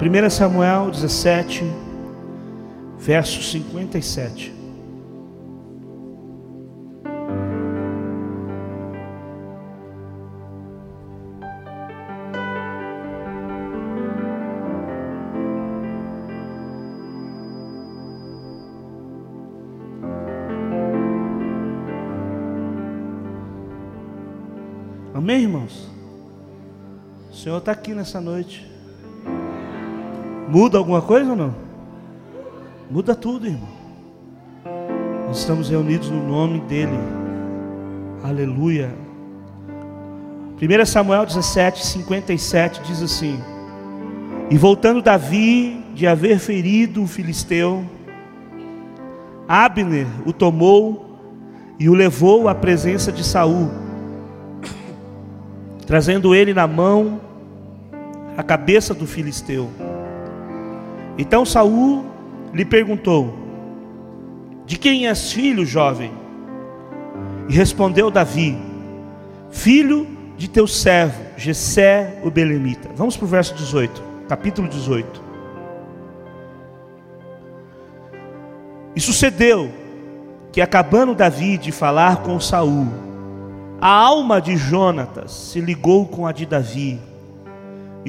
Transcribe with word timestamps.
1 0.00 0.28
Samuel 0.28 0.90
17, 0.90 1.62
verso 2.98 3.40
57. 3.42 4.52
Amém, 25.14 25.42
irmãos? 25.42 25.88
O 27.30 27.34
Senhor 27.34 27.58
está 27.58 27.70
aqui 27.70 27.94
nessa 27.94 28.20
noite. 28.20 28.73
Muda 30.54 30.78
alguma 30.78 31.02
coisa 31.02 31.30
ou 31.30 31.36
não? 31.36 31.52
Muda 32.88 33.12
tudo, 33.12 33.44
irmão. 33.44 33.68
Estamos 35.32 35.68
reunidos 35.68 36.08
no 36.08 36.22
nome 36.24 36.60
dEle. 36.60 36.96
Aleluia. 38.22 38.94
1 40.62 40.86
Samuel 40.86 41.26
17, 41.26 41.84
57 41.84 42.82
diz 42.84 43.02
assim: 43.02 43.36
E 44.48 44.56
voltando 44.56 45.02
Davi 45.02 45.84
de 45.92 46.06
haver 46.06 46.38
ferido 46.38 47.02
o 47.02 47.08
filisteu, 47.08 47.84
Abner 49.48 50.06
o 50.24 50.32
tomou 50.32 51.18
e 51.80 51.88
o 51.88 51.94
levou 51.94 52.48
à 52.48 52.54
presença 52.54 53.10
de 53.10 53.24
Saul 53.24 53.70
trazendo 55.84 56.32
ele 56.32 56.54
na 56.54 56.68
mão 56.68 57.20
a 58.36 58.42
cabeça 58.42 58.94
do 58.94 59.04
filisteu. 59.04 59.68
Então 61.16 61.44
Saul 61.44 62.04
lhe 62.52 62.64
perguntou: 62.64 63.34
De 64.66 64.78
quem 64.78 65.06
és 65.08 65.32
filho, 65.32 65.64
jovem? 65.64 66.12
E 67.48 67.52
respondeu 67.52 68.10
Davi: 68.10 68.56
Filho 69.50 70.06
de 70.36 70.48
teu 70.48 70.66
servo, 70.66 71.22
Jessé 71.36 72.20
o 72.24 72.30
belemita. 72.30 72.90
Vamos 72.96 73.16
para 73.16 73.24
o 73.24 73.28
verso 73.28 73.54
18, 73.54 74.02
capítulo 74.28 74.68
18. 74.68 75.22
E 78.96 79.00
sucedeu 79.00 79.70
que 80.52 80.60
acabando 80.60 81.14
Davi 81.14 81.58
de 81.58 81.72
falar 81.72 82.18
com 82.18 82.38
Saul, 82.38 82.86
a 83.80 83.88
alma 83.88 84.40
de 84.40 84.56
Jonatas 84.56 85.32
se 85.32 85.60
ligou 85.60 86.06
com 86.06 86.26
a 86.26 86.32
de 86.32 86.46
Davi. 86.46 87.00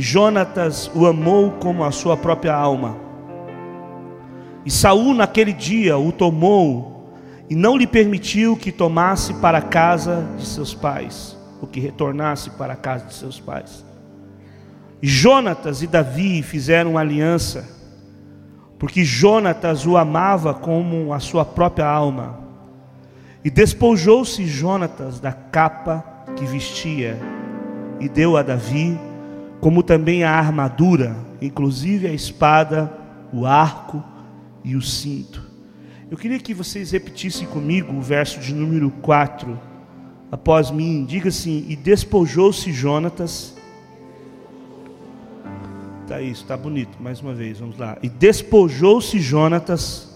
Jonatas 0.02 0.92
o 0.94 1.06
amou 1.06 1.52
como 1.52 1.84
a 1.84 1.92
sua 1.92 2.18
própria 2.18 2.54
alma. 2.54 2.98
E 4.66 4.72
Saul 4.72 5.14
naquele 5.14 5.54
dia 5.54 5.98
o 5.98 6.12
tomou 6.12 7.14
e 7.50 7.56
não 7.56 7.78
lhe 7.78 7.86
permitiu 7.86 8.58
que 8.58 8.72
tomasse 8.72 9.34
para 9.36 9.60
a 9.60 9.62
casa 9.62 10.28
de 10.38 10.46
seus 10.46 10.74
pais, 10.74 11.38
ou 11.62 11.68
que 11.68 11.80
retornasse 11.80 12.50
para 12.52 12.74
a 12.74 12.76
casa 12.76 13.06
de 13.06 13.14
seus 13.14 13.40
pais. 13.40 13.86
Jonatas 15.02 15.84
e 15.84 15.88
Davi 15.88 16.42
fizeram 16.42 16.92
uma 16.92 17.02
aliança, 17.02 17.70
porque 18.80 19.04
Jonatas 19.04 19.86
o 19.86 19.96
amava 19.98 20.54
como 20.54 21.14
a 21.14 21.20
sua 21.20 21.46
própria 21.46 21.86
alma. 21.86 22.40
E 23.44 23.50
despojou-se 23.52 24.46
Jonatas 24.48 25.20
da 25.20 25.32
capa 25.32 26.04
que 26.36 26.46
vestia 26.46 27.20
e 28.00 28.10
deu 28.10 28.36
a 28.36 28.42
Davi, 28.42 29.00
como 29.66 29.82
também 29.82 30.24
a 30.24 30.30
armadura, 30.30 31.18
inclusive 31.42 32.06
a 32.06 32.14
espada, 32.14 32.96
o 33.34 33.48
arco 33.48 34.04
e 34.64 34.76
o 34.76 34.82
cinto. 34.84 35.42
Eu 36.08 36.16
queria 36.16 36.38
que 36.38 36.54
vocês 36.54 36.92
repetissem 36.92 37.48
comigo 37.48 37.92
o 37.92 38.00
verso 38.00 38.40
de 38.40 38.54
número 38.54 38.92
4, 39.02 39.60
após 40.32 40.70
mim. 40.70 41.04
Diga 41.04 41.30
assim: 41.30 41.66
E 41.68 41.76
despojou-se 41.76 42.72
Jonatas. 42.72 43.58
Tá 46.08 46.22
isso, 46.22 46.46
tá 46.46 46.56
bonito. 46.56 47.02
Mais 47.02 47.20
uma 47.20 47.34
vez, 47.34 47.60
vamos 47.60 47.80
lá. 47.80 47.98
E 48.04 48.08
despojou-se 48.08 49.20
Jonatas 49.20 50.14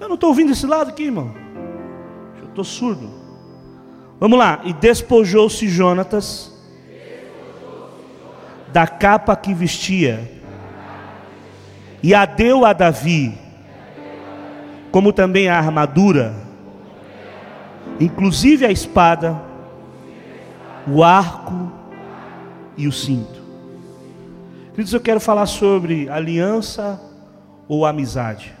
eu 0.00 0.08
não 0.08 0.14
estou 0.14 0.30
ouvindo 0.30 0.52
esse 0.52 0.66
lado 0.66 0.88
aqui, 0.88 1.02
irmão. 1.02 1.34
Eu 2.40 2.46
estou 2.46 2.64
surdo. 2.64 3.10
Vamos 4.18 4.38
lá. 4.38 4.62
E 4.64 4.72
despojou-se 4.72 5.68
Jonatas 5.68 6.50
da 8.72 8.86
capa 8.86 9.36
que 9.36 9.52
vestia 9.52 10.30
e 12.02 12.14
a 12.14 12.24
deu 12.24 12.64
a 12.64 12.72
Davi, 12.72 13.38
como 14.90 15.12
também 15.12 15.48
a 15.48 15.56
armadura, 15.56 16.34
inclusive 18.00 18.64
a 18.64 18.70
espada, 18.70 19.40
o 20.86 21.04
arco 21.04 21.70
e 22.76 22.88
o 22.88 22.92
cinto. 22.92 23.42
Queridos, 24.70 24.92
eu 24.92 25.00
quero 25.00 25.20
falar 25.20 25.46
sobre 25.46 26.08
aliança 26.08 27.00
ou 27.68 27.84
amizade. 27.86 28.52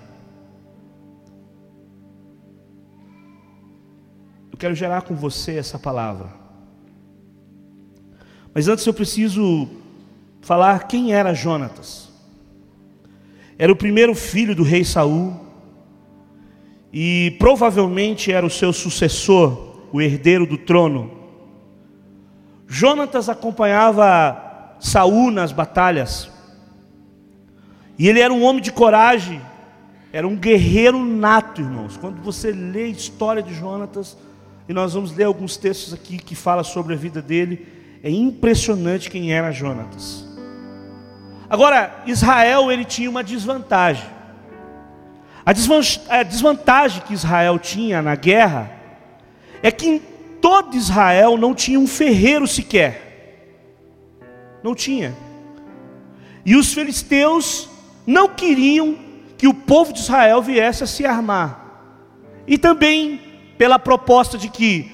quero 4.62 4.76
gerar 4.76 5.02
com 5.02 5.12
você 5.16 5.56
essa 5.56 5.76
palavra. 5.76 6.28
Mas 8.54 8.68
antes 8.68 8.86
eu 8.86 8.94
preciso 8.94 9.68
falar 10.42 10.86
quem 10.86 11.14
era 11.14 11.32
Jonatas. 11.32 12.10
Era 13.56 13.72
o 13.72 13.76
primeiro 13.76 14.14
filho 14.14 14.54
do 14.54 14.62
rei 14.62 14.84
Saul 14.84 15.40
e 16.92 17.34
provavelmente 17.38 18.30
era 18.30 18.44
o 18.44 18.50
seu 18.50 18.72
sucessor, 18.72 19.88
o 19.92 20.02
herdeiro 20.02 20.44
do 20.44 20.58
trono. 20.58 21.10
Jonatas 22.66 23.28
acompanhava 23.28 24.76
Saul 24.80 25.30
nas 25.30 25.52
batalhas. 25.52 26.30
E 27.98 28.08
ele 28.08 28.20
era 28.20 28.32
um 28.32 28.42
homem 28.42 28.60
de 28.60 28.72
coragem, 28.72 29.40
era 30.12 30.26
um 30.26 30.36
guerreiro 30.36 30.98
nato, 30.98 31.60
irmãos. 31.60 31.96
Quando 31.96 32.20
você 32.20 32.50
lê 32.50 32.84
a 32.84 32.88
história 32.88 33.42
de 33.42 33.54
Jonatas, 33.54 34.16
e 34.68 34.72
nós 34.72 34.94
vamos 34.94 35.14
ler 35.14 35.24
alguns 35.24 35.56
textos 35.56 35.92
aqui 35.92 36.18
que 36.18 36.34
falam 36.34 36.64
sobre 36.64 36.94
a 36.94 36.96
vida 36.96 37.20
dele. 37.20 37.66
É 38.02 38.10
impressionante 38.10 39.10
quem 39.10 39.32
era 39.32 39.52
Jonatas. 39.52 40.31
Agora, 41.52 42.02
Israel 42.06 42.72
ele 42.72 42.82
tinha 42.82 43.10
uma 43.10 43.22
desvantagem. 43.22 44.06
A 45.44 46.22
desvantagem 46.22 47.02
que 47.02 47.12
Israel 47.12 47.58
tinha 47.58 48.00
na 48.00 48.14
guerra 48.14 48.72
é 49.62 49.70
que 49.70 49.86
em 49.86 49.98
todo 50.40 50.74
Israel 50.74 51.36
não 51.36 51.54
tinha 51.54 51.78
um 51.78 51.86
ferreiro 51.86 52.46
sequer. 52.46 53.68
Não 54.62 54.74
tinha. 54.74 55.14
E 56.42 56.56
os 56.56 56.72
filisteus 56.72 57.68
não 58.06 58.28
queriam 58.28 58.96
que 59.36 59.46
o 59.46 59.52
povo 59.52 59.92
de 59.92 59.98
Israel 59.98 60.40
viesse 60.40 60.82
a 60.82 60.86
se 60.86 61.04
armar. 61.04 61.60
E 62.46 62.56
também 62.56 63.20
pela 63.58 63.78
proposta 63.78 64.38
de 64.38 64.48
que, 64.48 64.90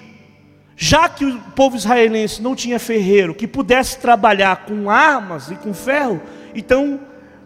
já 0.76 1.08
que 1.08 1.24
o 1.24 1.38
povo 1.54 1.76
israelense 1.76 2.42
não 2.42 2.56
tinha 2.56 2.80
ferreiro 2.80 3.32
que 3.32 3.46
pudesse 3.46 4.00
trabalhar 4.00 4.64
com 4.66 4.90
armas 4.90 5.52
e 5.52 5.54
com 5.54 5.72
ferro, 5.72 6.20
então, 6.58 7.00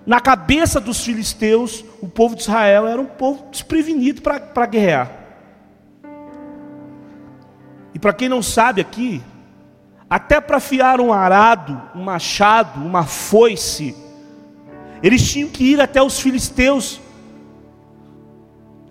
na 0.06 0.20
cabeça 0.20 0.80
dos 0.80 1.04
filisteus, 1.04 1.84
o 2.00 2.08
povo 2.08 2.34
de 2.34 2.42
Israel 2.42 2.86
era 2.86 3.00
um 3.00 3.06
povo 3.06 3.46
desprevenido 3.50 4.22
para 4.22 4.66
guerrear. 4.66 5.10
E 7.94 7.98
para 7.98 8.12
quem 8.12 8.28
não 8.28 8.42
sabe 8.42 8.80
aqui, 8.80 9.22
até 10.08 10.40
para 10.40 10.56
afiar 10.56 11.00
um 11.00 11.12
arado, 11.12 11.80
um 11.94 12.02
machado, 12.02 12.80
uma 12.80 13.04
foice, 13.04 13.94
eles 15.02 15.30
tinham 15.30 15.48
que 15.48 15.72
ir 15.72 15.80
até 15.80 16.02
os 16.02 16.20
filisteus 16.20 17.00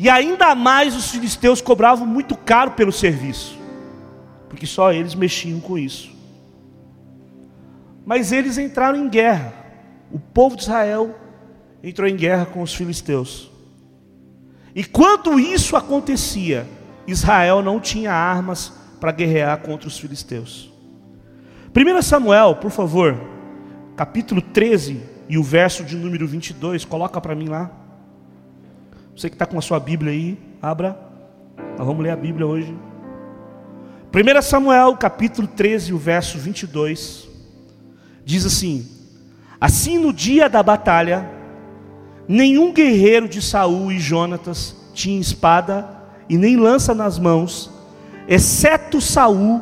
e 0.03 0.09
ainda 0.09 0.56
mais 0.56 0.95
os 0.95 1.12
filisteus 1.12 1.62
cobravam 1.62 2.07
muito 2.07 2.35
caro 2.35 2.71
pelo 2.71 2.91
serviço, 2.91 3.56
porque 4.50 4.65
só 4.65 4.91
eles 4.91 5.13
mexiam 5.13 5.59
com 5.59 5.77
isso. 5.77 6.12
Mas 8.03 8.31
eles 8.31 8.57
entraram 8.57 8.97
em 8.97 9.07
guerra. 9.07 9.60
O 10.11 10.19
povo 10.19 10.55
de 10.55 10.63
Israel 10.63 11.15
entrou 11.83 12.07
em 12.07 12.15
guerra 12.15 12.45
com 12.45 12.61
os 12.61 12.73
filisteus. 12.73 13.49
E 14.75 14.83
quando 14.83 15.39
isso 15.39 15.75
acontecia, 15.75 16.67
Israel 17.07 17.61
não 17.61 17.79
tinha 17.79 18.13
armas 18.13 18.73
para 18.99 19.11
guerrear 19.11 19.59
contra 19.59 19.87
os 19.87 19.97
filisteus. 19.97 20.71
1 21.75 22.01
Samuel, 22.01 22.55
por 22.55 22.71
favor, 22.71 23.17
capítulo 23.95 24.41
13 24.41 25.01
e 25.27 25.37
o 25.37 25.43
verso 25.43 25.83
de 25.83 25.95
número 25.95 26.27
22, 26.27 26.85
coloca 26.85 27.19
para 27.19 27.33
mim 27.33 27.47
lá. 27.47 27.71
Você 29.15 29.29
que 29.29 29.35
está 29.35 29.45
com 29.45 29.57
a 29.57 29.61
sua 29.61 29.79
Bíblia 29.79 30.11
aí, 30.11 30.37
abra. 30.61 30.97
Nós 31.77 31.87
vamos 31.87 32.03
ler 32.03 32.11
a 32.11 32.15
Bíblia 32.15 32.45
hoje. 32.45 32.75
1 34.13 34.41
Samuel, 34.41 34.95
capítulo 34.97 35.47
13, 35.47 35.93
o 35.93 35.97
verso 35.97 36.37
22, 36.37 37.29
diz 38.25 38.45
assim: 38.45 39.00
Assim, 39.61 39.99
no 39.99 40.11
dia 40.11 40.49
da 40.49 40.63
batalha, 40.63 41.29
nenhum 42.27 42.73
guerreiro 42.73 43.29
de 43.29 43.43
Saul 43.43 43.91
e 43.91 43.99
Jonatas 43.99 44.75
tinha 44.91 45.21
espada 45.21 45.87
e 46.27 46.35
nem 46.35 46.57
lança 46.57 46.95
nas 46.95 47.19
mãos, 47.19 47.69
exceto 48.27 48.99
Saul 48.99 49.61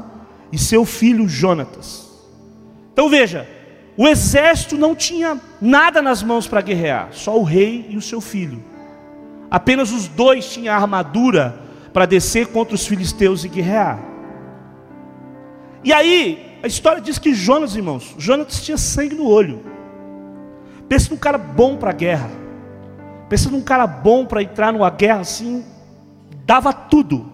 e 0.54 0.58
seu 0.58 0.86
filho 0.86 1.28
Jonatas. 1.28 2.10
Então 2.94 3.10
veja, 3.10 3.46
o 3.98 4.08
exército 4.08 4.78
não 4.78 4.96
tinha 4.96 5.38
nada 5.60 6.02
nas 6.02 6.24
mãos 6.24 6.48
para 6.48 6.62
guerrear, 6.62 7.10
só 7.12 7.38
o 7.38 7.44
rei 7.44 7.86
e 7.90 7.98
o 7.98 8.02
seu 8.02 8.22
filho. 8.22 8.64
Apenas 9.52 9.92
os 9.92 10.08
dois 10.08 10.50
tinham 10.50 10.74
armadura 10.74 11.60
para 11.92 12.06
descer 12.06 12.48
contra 12.48 12.74
os 12.74 12.88
filisteus 12.88 13.44
e 13.44 13.50
guerrear. 13.50 14.00
E 15.84 15.92
aí, 15.92 16.58
a 16.64 16.68
história 16.68 17.02
diz 17.02 17.20
que 17.20 17.34
Jonas, 17.34 17.76
irmãos, 17.76 18.16
Jonas 18.18 18.64
tinha 18.64 18.78
sangue 18.78 19.16
no 19.16 19.26
olho. 19.28 19.79
Pensa 20.90 21.12
num 21.12 21.18
cara 21.18 21.38
bom 21.38 21.78
para 21.78 21.92
a 21.92 21.94
guerra. 21.94 22.30
Pensa 23.30 23.50
num 23.50 23.62
cara 23.62 23.86
bom 23.86 24.26
para 24.26 24.42
entrar 24.42 24.74
numa 24.74 24.90
guerra 24.90 25.20
assim, 25.20 25.64
dava 26.46 26.74
tudo. 26.74 27.32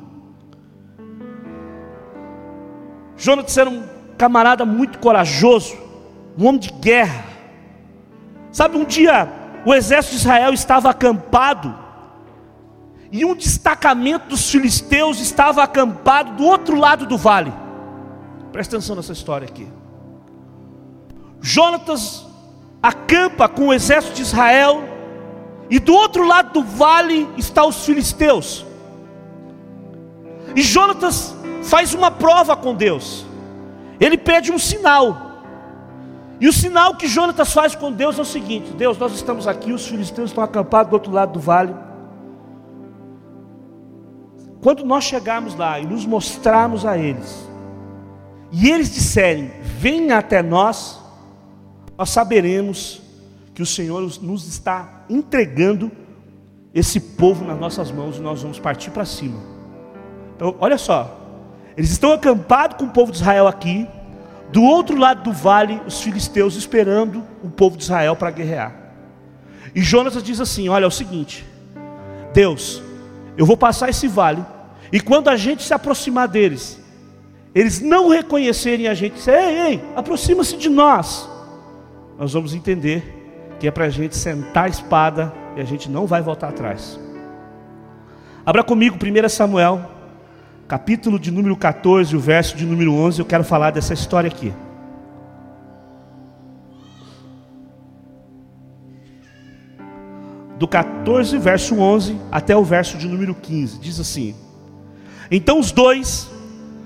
Jonas 3.15 3.57
era 3.57 3.69
um 3.69 3.83
camarada 4.17 4.65
muito 4.65 4.99
corajoso, 4.99 5.77
um 6.37 6.45
homem 6.45 6.59
de 6.59 6.69
guerra. 6.69 7.23
Sabe, 8.51 8.77
um 8.77 8.83
dia 8.83 9.27
o 9.65 9.73
exército 9.73 10.15
de 10.15 10.21
Israel 10.21 10.53
estava 10.53 10.89
acampado, 10.89 11.73
e 13.11 13.23
um 13.23 13.33
destacamento 13.33 14.27
dos 14.27 14.51
filisteus 14.51 15.21
estava 15.21 15.63
acampado 15.63 16.33
do 16.33 16.43
outro 16.43 16.77
lado 16.77 17.05
do 17.05 17.17
vale. 17.17 17.53
Presta 18.51 18.75
atenção 18.75 18.95
nessa 18.95 19.13
história 19.13 19.47
aqui. 19.47 19.67
Jonatas 21.39 22.25
acampa 22.85 23.49
com 23.49 23.69
o 23.69 23.73
exército 23.73 24.13
de 24.13 24.21
Israel, 24.21 24.83
e 25.71 25.79
do 25.79 25.91
outro 25.91 26.23
lado 26.23 26.53
do 26.53 26.63
vale 26.63 27.27
estão 27.35 27.69
os 27.69 27.83
filisteus. 27.83 28.63
E 30.55 30.61
Jonatas 30.61 31.35
faz 31.63 31.95
uma 31.95 32.11
prova 32.11 32.55
com 32.55 32.75
Deus. 32.75 33.25
Ele 33.99 34.19
pede 34.19 34.51
um 34.51 34.59
sinal. 34.59 35.41
E 36.39 36.47
o 36.47 36.53
sinal 36.53 36.95
que 36.95 37.07
Jonatas 37.07 37.51
faz 37.51 37.73
com 37.73 37.91
Deus 37.91 38.19
é 38.19 38.21
o 38.21 38.25
seguinte: 38.25 38.71
Deus, 38.73 38.99
nós 38.99 39.13
estamos 39.13 39.47
aqui, 39.47 39.73
os 39.73 39.87
filisteus 39.87 40.29
estão 40.29 40.43
acampados 40.43 40.91
do 40.91 40.93
outro 40.93 41.11
lado 41.11 41.33
do 41.33 41.39
vale. 41.39 41.73
Quando 44.61 44.85
nós 44.85 45.03
chegarmos 45.03 45.55
lá 45.55 45.79
e 45.79 45.87
nos 45.87 46.05
mostrarmos 46.05 46.85
a 46.85 46.95
eles, 46.99 47.49
e 48.51 48.69
eles 48.69 48.93
disserem: 48.93 49.51
Venha 49.79 50.19
até 50.19 50.43
nós, 50.43 51.03
nós 51.97 52.09
saberemos 52.09 53.01
que 53.53 53.61
o 53.61 53.65
Senhor 53.65 54.01
nos 54.21 54.47
está 54.47 55.05
entregando 55.09 55.91
esse 56.73 56.99
povo 56.99 57.45
nas 57.45 57.57
nossas 57.57 57.89
mãos 57.89 58.17
e 58.17 58.21
nós 58.21 58.41
vamos 58.41 58.59
partir 58.59 58.91
para 58.91 59.05
cima. 59.05 59.39
Então, 60.35 60.55
olha 60.59 60.77
só, 60.77 61.17
eles 61.77 61.91
estão 61.91 62.11
acampados 62.11 62.77
com 62.77 62.85
o 62.85 62.89
povo 62.89 63.11
de 63.11 63.19
Israel 63.19 63.47
aqui, 63.47 63.87
do 64.51 64.61
outro 64.61 64.97
lado 64.97 65.23
do 65.23 65.31
vale, 65.31 65.81
os 65.87 66.01
filisteus 66.01 66.55
esperando 66.55 67.23
o 67.41 67.49
povo 67.49 67.77
de 67.77 67.83
Israel 67.83 68.15
para 68.15 68.31
guerrear. 68.31 68.75
E 69.73 69.81
Jonas 69.81 70.21
diz 70.21 70.41
assim: 70.41 70.67
Olha, 70.67 70.83
é 70.83 70.87
o 70.87 70.91
seguinte, 70.91 71.45
Deus, 72.33 72.81
eu 73.37 73.45
vou 73.45 73.55
passar 73.55 73.89
esse 73.89 74.07
vale, 74.07 74.45
e 74.91 74.99
quando 74.99 75.29
a 75.29 75.37
gente 75.37 75.63
se 75.63 75.73
aproximar 75.73 76.27
deles, 76.27 76.79
eles 77.53 77.79
não 77.79 78.09
reconhecerem 78.09 78.87
a 78.87 78.93
gente, 78.93 79.17
ei, 79.29 79.59
ei, 79.67 79.83
aproxima-se 79.95 80.57
de 80.57 80.69
nós, 80.69 81.29
nós 82.17 82.33
vamos 82.33 82.53
entender 82.53 83.55
que 83.59 83.67
é 83.67 83.71
para 83.71 83.85
a 83.85 83.89
gente 83.89 84.15
sentar 84.15 84.65
a 84.65 84.69
espada 84.69 85.33
e 85.55 85.61
a 85.61 85.65
gente 85.65 85.89
não 85.89 86.05
vai 86.05 86.21
voltar 86.21 86.49
atrás. 86.49 86.99
Abra 88.45 88.63
comigo 88.63 88.95
1 88.95 89.29
Samuel, 89.29 89.89
capítulo 90.67 91.19
de 91.19 91.31
número 91.31 91.55
14, 91.55 92.15
o 92.15 92.19
verso 92.19 92.55
de 92.55 92.65
número 92.65 92.93
11, 92.93 93.19
eu 93.19 93.25
quero 93.25 93.43
falar 93.43 93.71
dessa 93.71 93.93
história 93.93 94.27
aqui. 94.29 94.53
Do 100.57 100.67
14, 100.67 101.37
verso 101.37 101.77
11, 101.79 102.17
até 102.31 102.55
o 102.55 102.63
verso 102.63 102.97
de 102.97 103.07
número 103.07 103.35
15, 103.35 103.79
diz 103.79 103.99
assim: 103.99 104.33
Então 105.29 105.59
os 105.59 105.71
dois 105.71 106.29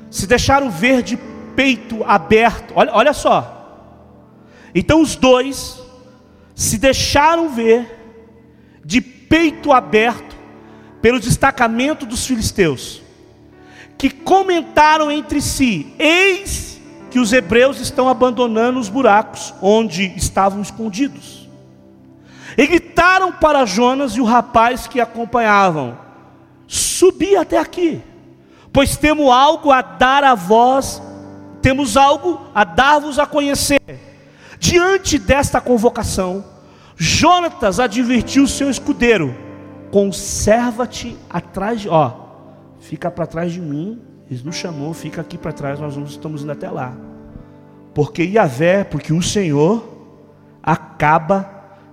se 0.09 0.25
deixaram 0.25 0.71
ver 0.71 1.03
de 1.03 1.17
peito 1.55 2.03
aberto. 2.03 2.73
Olha, 2.75 2.91
olha 2.93 3.13
só. 3.13 3.58
Então 4.73 5.01
os 5.01 5.15
dois 5.15 5.81
se 6.55 6.77
deixaram 6.77 7.49
ver 7.49 7.97
de 8.83 9.01
peito 9.01 9.71
aberto 9.71 10.35
pelo 11.01 11.19
destacamento 11.19 12.05
dos 12.05 12.25
filisteus, 12.25 13.01
que 13.97 14.09
comentaram 14.09 15.11
entre 15.11 15.41
si: 15.41 15.93
Eis 15.97 16.79
que 17.09 17.19
os 17.19 17.33
hebreus 17.33 17.79
estão 17.79 18.07
abandonando 18.07 18.79
os 18.79 18.89
buracos 18.89 19.53
onde 19.61 20.13
estavam 20.15 20.61
escondidos. 20.61 21.47
E 22.57 22.67
gritaram 22.67 23.31
para 23.31 23.65
Jonas 23.65 24.13
e 24.13 24.21
o 24.21 24.25
rapaz 24.25 24.87
que 24.87 24.99
acompanhavam: 24.99 25.97
Subi 26.67 27.35
até 27.35 27.57
aqui 27.57 28.01
pois 28.71 28.95
temos 28.95 29.29
algo 29.29 29.71
a 29.71 29.81
dar 29.81 30.23
a 30.23 30.35
vós, 30.35 31.01
temos 31.61 31.97
algo 31.97 32.41
a 32.53 32.63
dar-vos 32.63 33.19
a 33.19 33.25
conhecer. 33.25 33.81
Diante 34.59 35.17
desta 35.17 35.61
convocação, 35.61 36.43
Jonatas 36.95 37.79
advertiu 37.79 38.43
o 38.43 38.47
seu 38.47 38.69
escudeiro: 38.69 39.33
conserva-te 39.89 41.17
atrás 41.29 41.81
de, 41.81 41.89
ó, 41.89 42.11
fica 42.79 43.09
para 43.09 43.25
trás 43.25 43.53
de 43.53 43.61
mim. 43.61 44.01
Ele 44.29 44.41
nos 44.43 44.57
chamou, 44.57 44.93
fica 44.93 45.21
aqui 45.21 45.37
para 45.37 45.51
trás, 45.51 45.79
nós 45.79 45.95
estamos 46.07 46.43
indo 46.43 46.51
até 46.51 46.69
lá. 46.69 46.93
Porque 47.95 48.21
Yahvé, 48.21 48.83
porque 48.83 49.11
o 49.11 49.21
Senhor 49.23 49.83
acaba 50.61 51.49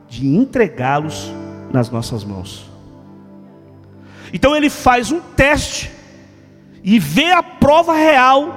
de 0.09 0.27
entregá-los 0.27 1.33
nas 1.73 1.89
nossas 1.89 2.25
mãos. 2.25 2.71
Então 4.33 4.55
ele 4.55 4.69
faz 4.69 5.11
um 5.11 5.21
teste 5.21 5.91
e 6.83 6.99
ver 6.99 7.33
a 7.33 7.43
prova 7.43 7.95
real 7.95 8.55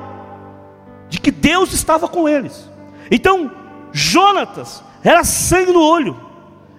de 1.10 1.20
que 1.20 1.32
Deus 1.32 1.74
estava 1.74 2.08
com 2.08 2.28
eles. 2.28 2.70
Então, 3.10 3.52
Jonatas 3.92 4.84
era 5.04 5.24
sangue 5.24 5.72
no 5.72 5.82
olho, 5.82 6.20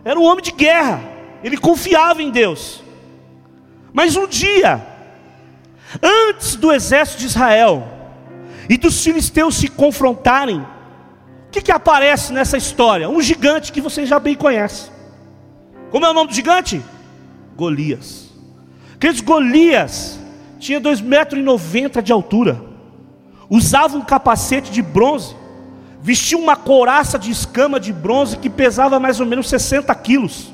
era 0.05 0.19
um 0.19 0.25
homem 0.25 0.43
de 0.43 0.53
guerra, 0.53 1.01
ele 1.43 1.57
confiava 1.57 2.23
em 2.23 2.31
Deus. 2.31 2.83
Mas 3.93 4.17
um 4.17 4.27
dia, 4.27 4.87
antes 6.03 6.57
do 6.57 6.73
exército 6.73 7.19
de 7.19 7.27
Israel 7.27 7.87
e 8.69 8.77
dos 8.77 9.03
filisteus 9.03 9.57
se 9.57 9.69
confrontarem, 9.69 10.61
o 10.61 11.51
que, 11.51 11.61
que 11.61 11.73
aparece 11.73 12.33
nessa 12.33 12.57
história? 12.57 13.09
Um 13.09 13.21
gigante 13.21 13.73
que 13.73 13.81
vocês 13.81 14.09
já 14.09 14.21
bem 14.21 14.37
conhecem. 14.37 14.93
Como 15.91 16.07
é 16.07 16.11
o 16.11 16.15
nome 16.15 16.29
do 16.29 16.35
gigante? 16.35 16.81
Golias. 17.57 18.31
Aqueles 18.95 19.21
Golias 19.21 20.21
tinha 20.61 20.81
2,90 20.81 21.03
metros 21.05 22.05
de 22.05 22.13
altura, 22.13 22.63
usava 23.49 23.97
um 23.97 24.03
capacete 24.03 24.71
de 24.71 24.83
bronze, 24.83 25.35
vestia 26.03 26.39
uma 26.39 26.57
couraça 26.57 27.19
de 27.19 27.31
escama 27.31 27.79
de 27.79 27.93
bronze 27.93 28.37
que 28.37 28.49
pesava 28.49 28.99
mais 28.99 29.21
ou 29.21 29.27
menos 29.27 29.49
60 29.49 29.95
quilos. 29.97 30.53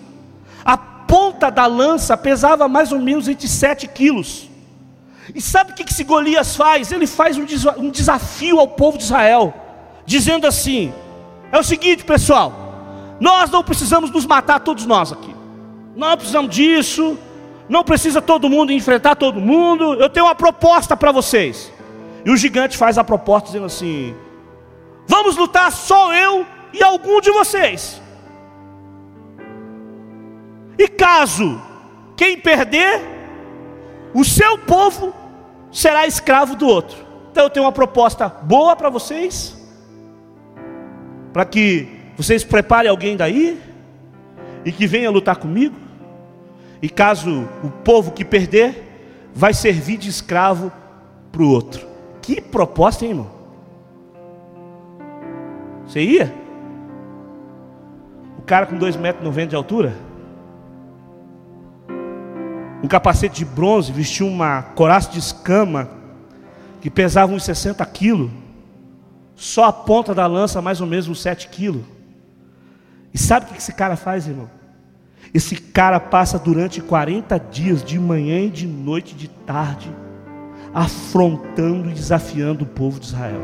A 0.65 0.76
ponta 0.76 1.50
da 1.50 1.67
lança 1.67 2.17
pesava 2.17 2.67
mais 2.69 2.91
ou 2.93 3.00
menos 3.00 3.29
entre 3.29 3.47
7 3.47 3.87
quilos. 3.87 4.49
E 5.35 5.41
sabe 5.41 5.73
o 5.73 5.75
que 5.75 5.83
esse 5.83 6.05
Golias 6.05 6.57
faz? 6.57 6.93
Ele 6.93 7.07
faz 7.07 7.37
um 7.37 7.91
desafio 7.91 8.61
ao 8.61 8.69
povo 8.69 8.99
de 8.99 9.05
Israel, 9.05 9.55
dizendo 10.05 10.47
assim: 10.47 10.93
é 11.50 11.59
o 11.59 11.65
seguinte, 11.65 12.05
pessoal, 12.05 12.53
nós 13.21 13.50
não 13.50 13.65
precisamos 13.65 14.11
nos 14.11 14.26
matar 14.26 14.61
todos 14.61 14.87
nós 14.87 15.12
aqui, 15.12 15.35
não 15.97 16.17
precisamos 16.17 16.55
disso, 16.55 17.19
não 17.69 17.83
precisa 17.83 18.23
todo 18.23 18.49
mundo 18.49 18.73
enfrentar 18.73 19.17
todo 19.17 19.41
mundo. 19.41 19.95
Eu 19.95 20.09
tenho 20.09 20.26
uma 20.26 20.35
proposta 20.35 20.97
para 20.97 21.11
vocês. 21.11 21.73
E 22.25 22.31
o 22.31 22.37
gigante 22.37 22.76
faz 22.76 22.99
a 22.99 23.05
proposta 23.05 23.47
dizendo 23.47 23.67
assim: 23.67 24.15
Vamos 25.06 25.36
lutar 25.36 25.70
só 25.72 26.14
eu 26.14 26.46
e 26.72 26.82
algum 26.82 27.20
de 27.20 27.30
vocês. 27.30 28.00
E 30.78 30.88
caso 30.88 31.60
quem 32.16 32.38
perder, 32.38 33.00
o 34.14 34.25
seu 34.25 34.58
povo 34.58 35.14
será 35.70 36.06
escravo 36.06 36.56
do 36.56 36.66
outro. 36.66 36.96
Então 37.30 37.44
eu 37.44 37.50
tenho 37.50 37.66
uma 37.66 37.72
proposta 37.72 38.28
boa 38.28 38.75
para 38.75 38.88
vocês, 38.88 39.56
para 41.32 41.44
que 41.44 41.88
vocês 42.16 42.42
preparem 42.42 42.90
alguém 42.90 43.16
daí 43.16 43.60
e 44.64 44.72
que 44.72 44.86
venha 44.86 45.10
lutar 45.10 45.36
comigo. 45.36 45.76
E 46.80 46.88
caso 46.88 47.46
o 47.62 47.70
povo 47.70 48.12
que 48.12 48.25
perder, 48.25 49.30
vai 49.34 49.52
servir 49.52 49.98
de 49.98 50.08
escravo 50.08 50.72
para 51.30 51.42
o 51.42 51.50
outro. 51.50 51.86
Que 52.22 52.40
proposta, 52.40 53.04
hein, 53.04 53.10
irmão? 53.10 53.36
Você 55.87 56.02
ia? 56.02 56.47
cara 58.47 58.64
com 58.66 58.78
2,90 58.78 58.99
metros 59.00 59.49
de 59.49 59.57
altura, 59.57 59.97
um 62.83 62.87
capacete 62.87 63.35
de 63.35 63.45
bronze, 63.45 63.90
vestia 63.90 64.25
uma 64.25 64.62
coraça 64.62 65.11
de 65.11 65.19
escama 65.19 65.90
que 66.81 66.88
pesava 66.88 67.33
uns 67.33 67.45
60 67.45 67.85
quilos, 67.87 68.31
só 69.35 69.64
a 69.64 69.73
ponta 69.73 70.14
da 70.14 70.26
lança 70.26 70.62
mais 70.62 70.81
ou 70.81 70.87
menos 70.87 71.09
uns 71.09 71.21
7 71.21 71.49
quilos. 71.49 71.83
E 73.12 73.19
sabe 73.19 73.47
o 73.47 73.49
que 73.49 73.59
esse 73.59 73.73
cara 73.73 73.97
faz, 73.97 74.28
irmão? 74.28 74.49
Esse 75.35 75.57
cara 75.57 75.99
passa 75.99 76.38
durante 76.38 76.81
40 76.81 77.38
dias, 77.38 77.83
de 77.83 77.99
manhã 77.99 78.43
e 78.43 78.50
de 78.50 78.66
noite, 78.66 79.14
de 79.16 79.26
tarde, 79.28 79.90
afrontando 80.73 81.90
e 81.90 81.95
desafiando 81.95 82.64
o 82.64 82.69
povo 82.69 83.00
de 83.00 83.07
Israel. 83.07 83.43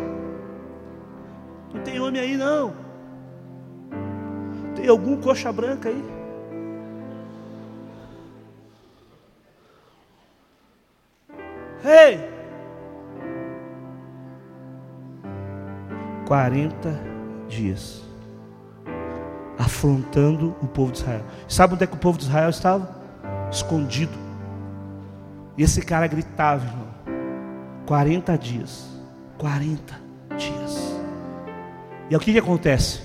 Não 1.72 1.82
tem 1.82 2.00
homem 2.00 2.20
aí 2.20 2.36
não. 2.36 2.74
Tem 4.74 4.88
algum 4.88 5.20
coxa 5.20 5.52
branca 5.52 5.88
aí? 5.88 6.04
Ei! 11.84 12.32
40 16.26 17.00
dias 17.48 18.02
afrontando 19.58 20.56
o 20.62 20.66
povo 20.66 20.92
de 20.92 20.98
Israel. 20.98 21.24
Sabe 21.48 21.74
onde 21.74 21.84
é 21.84 21.86
que 21.86 21.94
o 21.94 21.98
povo 21.98 22.18
de 22.18 22.24
Israel 22.24 22.50
estava? 22.50 22.88
Escondido. 23.50 24.16
E 25.56 25.62
esse 25.62 25.82
cara 25.82 26.06
gritava, 26.06 26.64
irmão. 26.64 26.88
40 27.86 28.38
dias. 28.38 28.88
40 29.38 29.94
dias. 29.94 30.11
E 32.10 32.16
o 32.16 32.20
que, 32.20 32.32
que 32.32 32.38
acontece? 32.38 33.00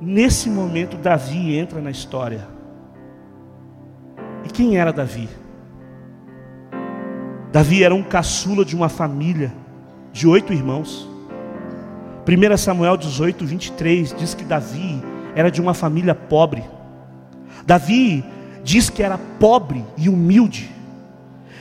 Nesse 0.00 0.50
momento, 0.50 0.96
Davi 0.96 1.56
entra 1.56 1.80
na 1.80 1.90
história. 1.90 2.46
E 4.44 4.48
quem 4.48 4.76
era 4.76 4.92
Davi? 4.92 5.28
Davi 7.50 7.82
era 7.82 7.94
um 7.94 8.02
caçula 8.02 8.64
de 8.64 8.76
uma 8.76 8.88
família 8.88 9.52
de 10.12 10.26
oito 10.28 10.52
irmãos. 10.52 11.08
1 12.26 12.56
Samuel 12.56 12.96
18, 12.96 13.46
23 13.46 14.14
diz 14.14 14.34
que 14.34 14.44
Davi 14.44 15.02
era 15.34 15.50
de 15.50 15.60
uma 15.60 15.72
família 15.72 16.14
pobre. 16.14 16.64
Davi 17.64 18.24
diz 18.62 18.90
que 18.90 19.02
era 19.02 19.18
pobre 19.38 19.84
e 19.96 20.08
humilde. 20.08 20.70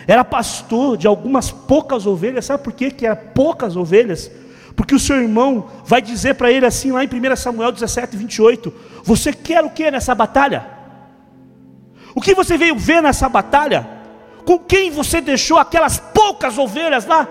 Era 0.08 0.24
pastor 0.24 0.98
de 0.98 1.08
algumas 1.08 1.52
poucas 1.52 2.06
ovelhas. 2.06 2.46
Sabe 2.46 2.64
por 2.64 2.74
quê 2.74 2.92
que 2.92 3.06
era 3.06 3.16
poucas 3.16 3.76
ovelhas? 3.76 4.30
Porque 4.76 4.94
o 4.94 5.00
seu 5.00 5.22
irmão 5.22 5.68
vai 5.86 6.02
dizer 6.02 6.36
para 6.36 6.52
ele 6.52 6.66
assim, 6.66 6.92
lá 6.92 7.04
em 7.04 7.08
1 7.08 7.36
Samuel 7.36 7.72
17, 7.72 8.18
28, 8.18 8.74
Você 9.04 9.32
quer 9.32 9.64
o 9.64 9.70
que 9.70 9.90
nessa 9.90 10.14
batalha? 10.14 10.66
O 12.14 12.22
que 12.22 12.34
você 12.34 12.58
veio 12.58 12.78
ver 12.78 13.02
nessa 13.02 13.28
batalha? 13.30 13.88
Com 14.46 14.60
quem 14.60 14.92
você 14.92 15.22
deixou 15.22 15.58
aquelas 15.58 16.00
poucas 16.00 16.58
ovelhas 16.58 17.06
lá? 17.06 17.28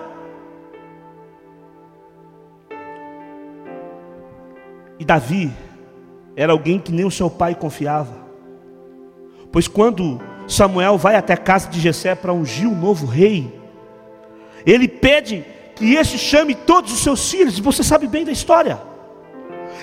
E 4.99 5.05
Davi 5.05 5.53
era 6.37 6.53
alguém 6.53 6.79
que 6.79 6.93
nem 6.93 7.05
o 7.05 7.11
seu 7.11 7.31
pai 7.31 7.55
confiava. 7.55 8.25
Pois 9.53 9.69
quando 9.69 10.21
Samuel 10.49 10.99
vai 10.99 11.17
até 11.17 11.33
a 11.33 11.39
casa 11.39 11.69
de 11.69 11.81
Jessé 11.81 12.15
para 12.15 12.33
ungir 12.33 12.69
o 12.69 12.75
novo 12.75 13.07
rei, 13.07 13.53
ele 14.67 14.89
pede 14.89 15.45
que 15.75 15.95
este 15.95 16.19
chame 16.19 16.55
todos 16.55 16.93
os 16.93 17.01
seus 17.01 17.31
filhos, 17.31 17.59
você 17.59 17.83
sabe 17.83 18.07
bem 18.07 18.25
da 18.25 18.33
história. 18.33 18.81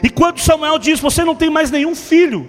E 0.01 0.09
quando 0.09 0.39
Samuel 0.39 0.77
diz: 0.77 0.99
Você 0.99 1.23
não 1.23 1.35
tem 1.35 1.49
mais 1.49 1.69
nenhum 1.69 1.95
filho, 1.95 2.47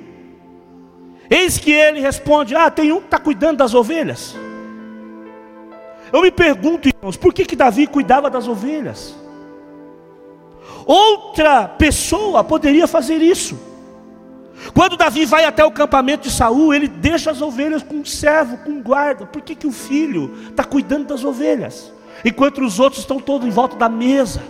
eis 1.28 1.58
que 1.58 1.72
ele 1.72 2.00
responde: 2.00 2.54
Ah, 2.54 2.70
tem 2.70 2.92
um 2.92 3.00
que 3.00 3.06
está 3.06 3.18
cuidando 3.18 3.58
das 3.58 3.74
ovelhas. 3.74 4.36
Eu 6.12 6.20
me 6.20 6.30
pergunto, 6.30 6.88
irmãos, 6.88 7.16
por 7.16 7.32
que, 7.32 7.44
que 7.44 7.56
Davi 7.56 7.86
cuidava 7.86 8.28
das 8.28 8.46
ovelhas? 8.46 9.16
Outra 10.84 11.66
pessoa 11.66 12.44
poderia 12.44 12.86
fazer 12.86 13.16
isso. 13.16 13.58
Quando 14.74 14.96
Davi 14.96 15.24
vai 15.24 15.44
até 15.44 15.64
o 15.64 15.72
campamento 15.72 16.28
de 16.28 16.34
Saul, 16.34 16.72
ele 16.72 16.86
deixa 16.86 17.30
as 17.30 17.40
ovelhas 17.40 17.82
com 17.82 17.96
um 17.96 18.04
servo, 18.04 18.58
com 18.58 18.70
um 18.70 18.82
guarda. 18.82 19.26
Por 19.26 19.42
que, 19.42 19.54
que 19.54 19.66
o 19.66 19.72
filho 19.72 20.36
está 20.50 20.64
cuidando 20.64 21.06
das 21.06 21.24
ovelhas? 21.24 21.92
Enquanto 22.24 22.64
os 22.64 22.78
outros 22.78 23.02
estão 23.02 23.18
todos 23.18 23.46
em 23.46 23.50
volta 23.50 23.76
da 23.76 23.88
mesa. 23.88 24.42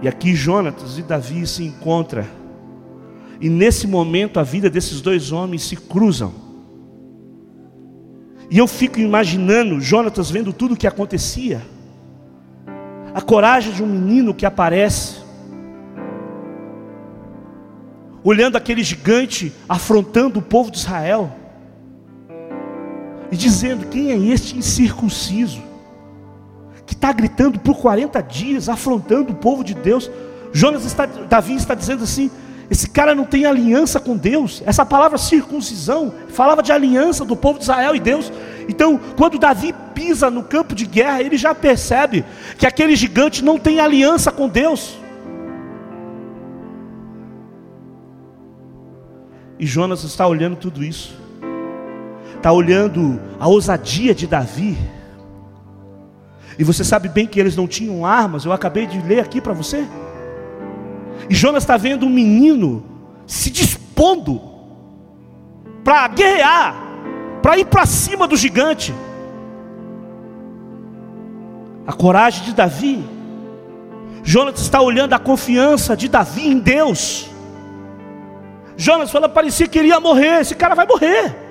E 0.00 0.08
aqui 0.08 0.34
Jonatas 0.34 0.98
e 0.98 1.02
Davi 1.02 1.46
se 1.46 1.64
encontram. 1.64 2.24
E 3.40 3.48
nesse 3.48 3.86
momento 3.86 4.38
a 4.38 4.42
vida 4.42 4.70
desses 4.70 5.00
dois 5.00 5.32
homens 5.32 5.62
se 5.62 5.76
cruzam. 5.76 6.32
E 8.50 8.58
eu 8.58 8.68
fico 8.68 9.00
imaginando 9.00 9.80
Jonatas 9.80 10.30
vendo 10.30 10.52
tudo 10.52 10.74
o 10.74 10.76
que 10.76 10.86
acontecia. 10.86 11.60
A 13.12 13.20
coragem 13.20 13.72
de 13.72 13.82
um 13.82 13.86
menino 13.86 14.32
que 14.32 14.46
aparece 14.46 15.26
olhando 18.22 18.56
aquele 18.56 18.82
gigante 18.82 19.52
afrontando 19.68 20.40
o 20.40 20.42
povo 20.42 20.70
de 20.70 20.78
Israel 20.78 21.32
e 23.30 23.36
dizendo: 23.36 23.86
Quem 23.86 24.10
é 24.10 24.16
este 24.16 24.56
incircunciso 24.56 25.62
que 26.86 26.94
está 26.94 27.12
gritando 27.12 27.58
por 27.58 27.76
40 27.76 28.22
dias, 28.22 28.68
afrontando 28.68 29.32
o 29.32 29.36
povo 29.36 29.64
de 29.64 29.74
Deus? 29.74 30.10
Jonas 30.52 30.84
está, 30.84 31.06
Davi 31.06 31.54
está 31.54 31.74
dizendo 31.74 32.04
assim: 32.04 32.30
esse 32.70 32.88
cara 32.88 33.14
não 33.14 33.24
tem 33.24 33.46
aliança 33.46 34.00
com 34.00 34.16
Deus. 34.16 34.62
Essa 34.66 34.84
palavra 34.84 35.18
circuncisão 35.18 36.12
falava 36.28 36.62
de 36.62 36.72
aliança 36.72 37.24
do 37.24 37.36
povo 37.36 37.58
de 37.58 37.64
Israel 37.64 37.94
e 37.94 38.00
Deus. 38.00 38.32
Então, 38.68 38.98
quando 39.16 39.38
Davi 39.38 39.74
pisa 39.94 40.30
no 40.30 40.42
campo 40.42 40.74
de 40.74 40.84
guerra, 40.84 41.22
ele 41.22 41.36
já 41.36 41.54
percebe 41.54 42.24
que 42.58 42.66
aquele 42.66 42.96
gigante 42.96 43.44
não 43.44 43.58
tem 43.58 43.78
aliança 43.78 44.32
com 44.32 44.48
Deus. 44.48 44.98
E 49.58 49.66
Jonas 49.66 50.02
está 50.02 50.26
olhando 50.26 50.56
tudo 50.56 50.84
isso, 50.84 51.16
está 52.46 52.52
olhando 52.52 53.20
a 53.40 53.48
ousadia 53.48 54.14
de 54.14 54.24
Davi. 54.24 54.78
E 56.56 56.62
você 56.62 56.84
sabe 56.84 57.08
bem 57.08 57.26
que 57.26 57.40
eles 57.40 57.56
não 57.56 57.66
tinham 57.66 58.06
armas, 58.06 58.44
eu 58.44 58.52
acabei 58.52 58.86
de 58.86 59.00
ler 59.02 59.18
aqui 59.18 59.40
para 59.40 59.52
você. 59.52 59.84
E 61.28 61.34
Jonas 61.34 61.64
está 61.64 61.76
vendo 61.76 62.06
um 62.06 62.08
menino 62.08 62.84
se 63.26 63.50
dispondo 63.50 64.40
para 65.82 66.06
guerrear, 66.06 66.76
para 67.42 67.58
ir 67.58 67.64
para 67.64 67.84
cima 67.84 68.28
do 68.28 68.36
gigante. 68.36 68.94
A 71.84 71.92
coragem 71.92 72.44
de 72.44 72.54
Davi. 72.54 73.04
Jonas 74.22 74.60
está 74.60 74.80
olhando 74.80 75.14
a 75.14 75.18
confiança 75.18 75.96
de 75.96 76.08
Davi 76.08 76.46
em 76.46 76.60
Deus. 76.60 77.28
Jonas 78.76 79.10
falou, 79.10 79.28
parecia 79.28 79.66
que 79.66 79.80
ele 79.80 79.88
ia 79.88 79.98
morrer, 79.98 80.42
esse 80.42 80.54
cara 80.54 80.76
vai 80.76 80.86
morrer. 80.86 81.45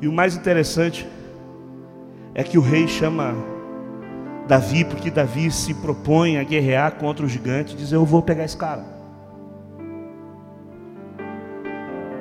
E 0.00 0.08
o 0.08 0.12
mais 0.12 0.36
interessante 0.36 1.06
é 2.34 2.42
que 2.42 2.58
o 2.58 2.60
rei 2.60 2.86
chama 2.86 3.34
Davi, 4.46 4.84
porque 4.84 5.10
Davi 5.10 5.50
se 5.50 5.72
propõe 5.74 6.38
a 6.38 6.44
guerrear 6.44 6.96
contra 6.96 7.24
o 7.24 7.28
gigante, 7.28 7.74
e 7.74 7.76
diz: 7.76 7.92
Eu 7.92 8.04
vou 8.04 8.22
pegar 8.22 8.44
esse 8.44 8.56
cara, 8.56 8.84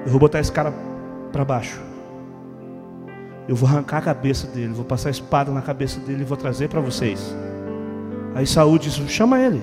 eu 0.05 0.11
vou 0.11 0.19
botar 0.19 0.39
esse 0.39 0.51
cara 0.51 0.73
para 1.31 1.43
baixo, 1.43 1.81
eu 3.47 3.55
vou 3.55 3.67
arrancar 3.67 3.97
a 3.97 4.01
cabeça 4.01 4.47
dele, 4.47 4.73
vou 4.73 4.85
passar 4.85 5.09
a 5.09 5.11
espada 5.11 5.51
na 5.51 5.61
cabeça 5.61 5.99
dele 5.99 6.21
e 6.21 6.25
vou 6.25 6.37
trazer 6.37 6.69
para 6.69 6.79
vocês. 6.79 7.35
Aí 8.33 8.47
Saúl 8.47 8.79
diz: 8.79 8.93
Chama 9.09 9.39
ele, 9.39 9.61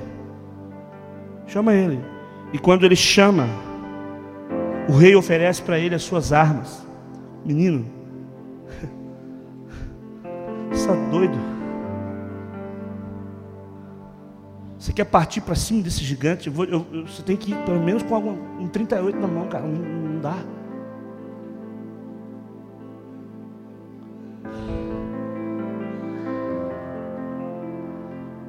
chama 1.46 1.72
ele. 1.72 2.00
E 2.52 2.58
quando 2.58 2.84
ele 2.84 2.96
chama, 2.96 3.48
o 4.86 4.92
rei 4.92 5.16
oferece 5.16 5.62
para 5.62 5.78
ele 5.78 5.94
as 5.94 6.02
suas 6.02 6.32
armas. 6.32 6.86
Menino, 7.44 7.86
está 10.72 10.94
doido? 11.10 11.38
Você 14.78 14.92
quer 14.92 15.04
partir 15.04 15.40
para 15.40 15.54
cima 15.54 15.82
desse 15.82 16.02
gigante? 16.02 16.48
Eu 16.48 16.52
vou, 16.52 16.64
eu, 16.64 16.84
você 17.06 17.22
tem 17.22 17.36
que 17.36 17.52
ir 17.52 17.56
pelo 17.64 17.80
menos 17.80 18.02
com 18.02 18.14
algum, 18.14 18.36
um 18.60 18.68
38 18.68 19.18
na 19.18 19.28
mão, 19.28 19.46
cara. 19.48 19.64
Não, 19.64 19.78
não 19.78 20.20
dá. 20.20 20.36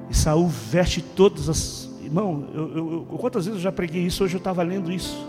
E 0.10 0.16
Saul 0.16 0.48
veste 0.48 1.02
todas 1.02 1.50
as 1.50 1.94
Irmão, 2.14 2.48
eu, 2.54 3.08
quantas 3.18 3.46
vezes 3.46 3.60
eu 3.60 3.64
já 3.64 3.72
preguei 3.72 4.04
isso, 4.04 4.24
hoje 4.24 4.36
eu 4.36 4.38
estava 4.38 4.62
lendo 4.62 4.92
isso. 4.92 5.26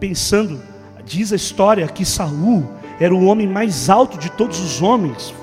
Pensando, 0.00 0.60
diz 1.04 1.32
a 1.32 1.36
história 1.36 1.86
que 1.86 2.04
Saul 2.04 2.64
era 2.98 3.14
o 3.14 3.24
homem 3.24 3.46
mais 3.46 3.90
alto 3.90 4.18
de 4.18 4.30
todos 4.30 4.60
os 4.60 4.80
homens, 4.80 5.34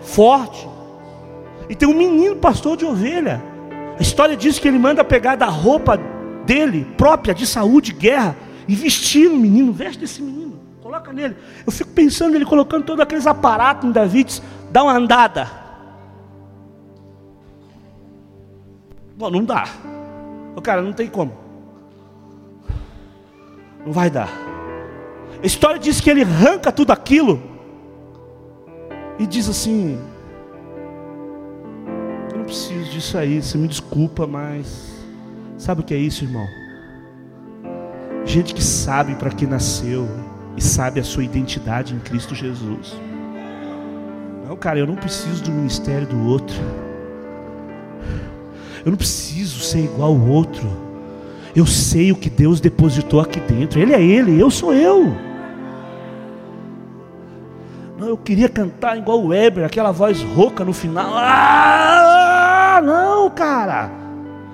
forte. 0.00 0.68
E 1.68 1.74
tem 1.74 1.88
um 1.88 1.96
menino 1.96 2.36
pastor 2.36 2.76
de 2.76 2.84
ovelha. 2.84 3.42
A 3.98 4.02
história 4.02 4.36
diz 4.36 4.58
que 4.58 4.68
ele 4.68 4.78
manda 4.78 5.04
pegar 5.04 5.36
da 5.36 5.46
roupa 5.46 5.98
dele, 6.44 6.86
própria, 6.96 7.34
de 7.34 7.46
saúde, 7.46 7.92
guerra, 7.92 8.36
e 8.68 8.74
vestir 8.74 9.28
o 9.28 9.36
menino, 9.36 9.72
veste 9.72 10.04
esse 10.04 10.20
menino, 10.20 10.58
coloca 10.82 11.12
nele. 11.12 11.36
Eu 11.64 11.72
fico 11.72 11.90
pensando 11.90 12.34
ele 12.34 12.44
colocando 12.44 12.84
todos 12.84 13.00
aqueles 13.00 13.26
aparatos 13.26 13.88
em 13.88 13.92
Davi, 13.92 14.26
dá 14.70 14.82
uma 14.82 14.96
andada. 14.96 15.50
Bom, 19.16 19.30
não 19.30 19.44
dá. 19.44 19.66
O 20.54 20.60
cara 20.60 20.82
não 20.82 20.92
tem 20.92 21.08
como. 21.08 21.32
Não 23.84 23.92
vai 23.92 24.10
dar. 24.10 24.55
A 25.42 25.46
história 25.46 25.78
diz 25.78 26.00
que 26.00 26.10
ele 26.10 26.22
arranca 26.22 26.72
tudo 26.72 26.92
aquilo 26.92 27.42
e 29.18 29.26
diz 29.26 29.48
assim: 29.48 29.98
Eu 32.30 32.38
não 32.38 32.44
preciso 32.44 32.90
disso 32.90 33.18
aí, 33.18 33.42
você 33.42 33.58
me 33.58 33.68
desculpa, 33.68 34.26
mas 34.26 35.04
sabe 35.58 35.80
o 35.80 35.84
que 35.84 35.94
é 35.94 35.98
isso, 35.98 36.24
irmão? 36.24 36.46
Gente 38.24 38.54
que 38.54 38.62
sabe 38.62 39.14
para 39.14 39.30
que 39.30 39.46
nasceu 39.46 40.08
e 40.56 40.62
sabe 40.62 40.98
a 40.98 41.04
sua 41.04 41.22
identidade 41.22 41.94
em 41.94 41.98
Cristo 41.98 42.34
Jesus. 42.34 42.94
Não, 44.46 44.56
cara, 44.56 44.78
eu 44.78 44.86
não 44.86 44.96
preciso 44.96 45.42
do 45.44 45.50
ministério 45.50 46.06
do 46.06 46.26
outro. 46.26 46.56
Eu 48.84 48.90
não 48.90 48.96
preciso 48.96 49.60
ser 49.60 49.80
igual 49.80 50.12
ao 50.12 50.28
outro. 50.28 50.85
Eu 51.56 51.64
sei 51.64 52.12
o 52.12 52.16
que 52.16 52.28
Deus 52.28 52.60
depositou 52.60 53.18
aqui 53.18 53.40
dentro. 53.40 53.80
Ele 53.80 53.94
é 53.94 54.02
Ele, 54.02 54.38
eu 54.38 54.50
sou 54.50 54.74
eu. 54.74 55.16
Não, 57.98 58.08
eu 58.08 58.16
queria 58.18 58.46
cantar 58.46 58.98
igual 58.98 59.22
o 59.22 59.28
Weber, 59.28 59.64
aquela 59.64 59.90
voz 59.90 60.20
rouca 60.20 60.62
no 60.62 60.74
final. 60.74 61.14
Ah, 61.16 62.82
não, 62.84 63.30
cara. 63.30 63.90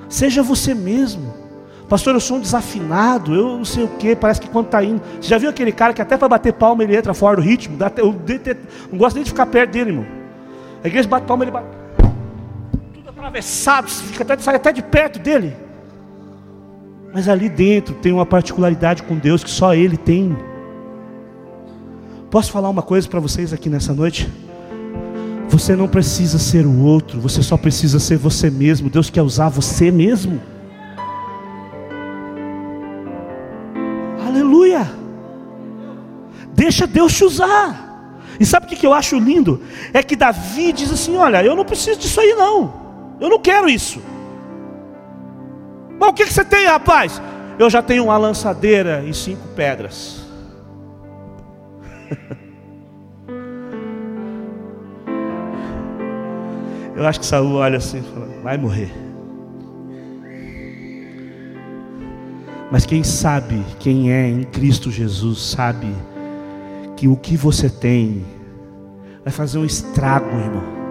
Seja 0.08 0.44
você 0.44 0.74
mesmo. 0.74 1.34
Pastor, 1.88 2.14
eu 2.14 2.20
sou 2.20 2.36
um 2.36 2.40
desafinado, 2.40 3.34
eu 3.34 3.56
não 3.56 3.64
sei 3.64 3.82
o 3.82 3.88
que, 3.88 4.14
parece 4.14 4.40
que 4.40 4.48
quando 4.48 4.66
está 4.66 4.84
indo. 4.84 5.02
Você 5.20 5.28
já 5.28 5.38
viu 5.38 5.50
aquele 5.50 5.72
cara 5.72 5.92
que 5.92 6.00
até 6.00 6.16
para 6.16 6.28
bater 6.28 6.52
palma 6.52 6.84
ele 6.84 6.96
entra 6.96 7.12
fora 7.12 7.34
do 7.34 7.42
ritmo? 7.42 7.76
Eu 7.96 8.14
não 8.92 8.98
gosto 8.98 9.16
nem 9.16 9.24
de 9.24 9.30
ficar 9.30 9.46
perto 9.46 9.72
dele, 9.72 9.90
irmão. 9.90 10.06
A 10.84 10.86
igreja 10.86 11.08
bate 11.08 11.26
palma, 11.26 11.42
ele 11.42 11.50
bate. 11.50 11.66
Tudo 12.94 13.08
atravessado, 13.10 13.88
fica 13.88 14.22
até, 14.22 14.38
sai 14.38 14.54
até 14.54 14.72
de 14.72 14.82
perto 14.82 15.18
dele. 15.18 15.56
Mas 17.14 17.28
ali 17.28 17.48
dentro 17.48 17.94
tem 17.94 18.12
uma 18.12 18.24
particularidade 18.24 19.02
com 19.02 19.16
Deus 19.16 19.44
que 19.44 19.50
só 19.50 19.74
Ele 19.74 19.96
tem. 19.96 20.36
Posso 22.30 22.50
falar 22.50 22.70
uma 22.70 22.82
coisa 22.82 23.06
para 23.06 23.20
vocês 23.20 23.52
aqui 23.52 23.68
nessa 23.68 23.92
noite? 23.92 24.28
Você 25.50 25.76
não 25.76 25.86
precisa 25.86 26.38
ser 26.38 26.64
o 26.64 26.78
outro, 26.78 27.20
você 27.20 27.42
só 27.42 27.58
precisa 27.58 27.98
ser 27.98 28.16
você 28.16 28.50
mesmo. 28.50 28.88
Deus 28.88 29.10
quer 29.10 29.20
usar 29.20 29.50
você 29.50 29.90
mesmo. 29.90 30.40
Aleluia! 34.26 34.90
Deixa 36.54 36.86
Deus 36.86 37.14
te 37.14 37.24
usar. 37.24 37.90
E 38.40 38.46
sabe 38.46 38.64
o 38.64 38.68
que 38.70 38.86
eu 38.86 38.94
acho 38.94 39.18
lindo? 39.18 39.60
É 39.92 40.02
que 40.02 40.16
Davi 40.16 40.72
diz 40.72 40.90
assim: 40.90 41.16
Olha, 41.16 41.44
eu 41.44 41.54
não 41.54 41.66
preciso 41.66 42.00
disso 42.00 42.18
aí, 42.18 42.32
não. 42.32 42.72
Eu 43.20 43.28
não 43.28 43.38
quero 43.38 43.68
isso. 43.68 44.00
O 46.12 46.14
que 46.14 46.26
você 46.26 46.44
tem, 46.44 46.66
rapaz? 46.66 47.22
Eu 47.58 47.70
já 47.70 47.80
tenho 47.80 48.04
uma 48.04 48.18
lançadeira 48.18 49.02
e 49.02 49.14
cinco 49.14 49.48
pedras. 49.56 50.20
Eu 56.94 57.06
acho 57.06 57.18
que 57.18 57.24
Saul 57.24 57.54
olha 57.54 57.78
assim 57.78 58.00
e 58.00 58.02
fala, 58.02 58.28
vai 58.42 58.58
morrer. 58.58 58.92
Mas 62.70 62.84
quem 62.84 63.02
sabe, 63.02 63.64
quem 63.78 64.12
é 64.12 64.28
em 64.28 64.44
Cristo 64.44 64.90
Jesus, 64.90 65.40
sabe 65.40 65.88
que 66.94 67.08
o 67.08 67.16
que 67.16 67.38
você 67.38 67.70
tem 67.70 68.22
vai 69.24 69.32
fazer 69.32 69.56
um 69.56 69.64
estrago, 69.64 70.26
irmão. 70.26 70.81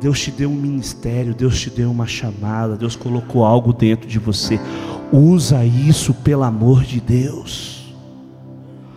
Deus 0.00 0.18
te 0.18 0.30
deu 0.30 0.50
um 0.50 0.54
ministério, 0.54 1.34
Deus 1.34 1.60
te 1.60 1.68
deu 1.68 1.90
uma 1.90 2.06
chamada, 2.06 2.76
Deus 2.76 2.96
colocou 2.96 3.44
algo 3.44 3.72
dentro 3.72 4.08
de 4.08 4.18
você. 4.18 4.58
Usa 5.12 5.64
isso 5.64 6.14
pelo 6.14 6.44
amor 6.44 6.82
de 6.84 7.00
Deus. 7.00 7.94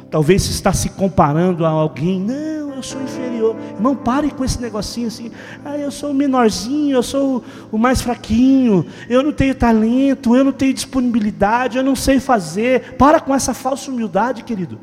Talvez 0.10 0.44
você 0.44 0.52
está 0.52 0.72
se 0.72 0.90
comparando 0.90 1.66
a 1.66 1.70
alguém. 1.70 2.20
Não, 2.20 2.76
eu 2.76 2.84
sou 2.84 3.02
inferior. 3.02 3.56
Irmão, 3.74 3.96
pare 3.96 4.32
com 4.32 4.46
esse 4.46 4.62
negocinho 4.62 5.08
assim. 5.08 5.32
Ah, 5.66 5.78
eu 5.78 5.92
sou 5.92 6.12
o 6.12 6.14
menorzinho, 6.14 6.96
eu 6.96 7.04
sou 7.04 7.44
o 7.72 7.78
mais 7.78 8.00
fraquinho. 8.00 8.86
Eu 9.10 9.24
não 9.24 9.34
tenho 9.34 9.56
talento, 9.56 10.36
eu 10.36 10.44
não 10.44 10.52
tenho 10.52 10.74
disponibilidade, 10.74 11.78
eu 11.78 11.84
não 11.84 11.96
sei 11.96 12.20
fazer. 12.20 12.96
Para 12.96 13.20
com 13.20 13.34
essa 13.34 13.54
falsa 13.54 13.92
humildade, 13.92 14.44
querido. 14.44 14.80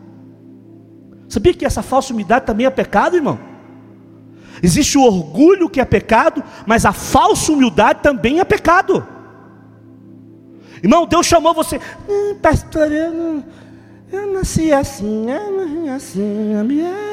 Sabia 1.28 1.54
que 1.54 1.64
essa 1.64 1.80
falsa 1.80 2.12
humildade 2.12 2.44
também 2.44 2.66
é 2.66 2.70
pecado, 2.70 3.16
irmão? 3.16 3.49
Existe 4.62 4.99
o 4.99 5.03
orgulho 5.03 5.68
que 5.68 5.81
é 5.81 5.85
pecado, 5.85 6.42
mas 6.66 6.85
a 6.85 6.92
falsa 6.92 7.53
humildade 7.53 8.01
também 8.03 8.40
é 8.40 8.44
pecado. 8.44 9.07
Irmão, 10.83 11.07
Deus 11.07 11.27
chamou 11.27 11.55
você. 11.55 11.81
Hum, 12.09 12.37
pastor, 12.40 12.90
eu 12.90 13.12
não 13.12 13.44
eu 14.12 14.33
nasci 14.33 14.73
assim, 14.73 15.31
eu 15.31 15.57
nasci 15.57 15.88
assim, 15.88 16.64
minha. 16.64 17.11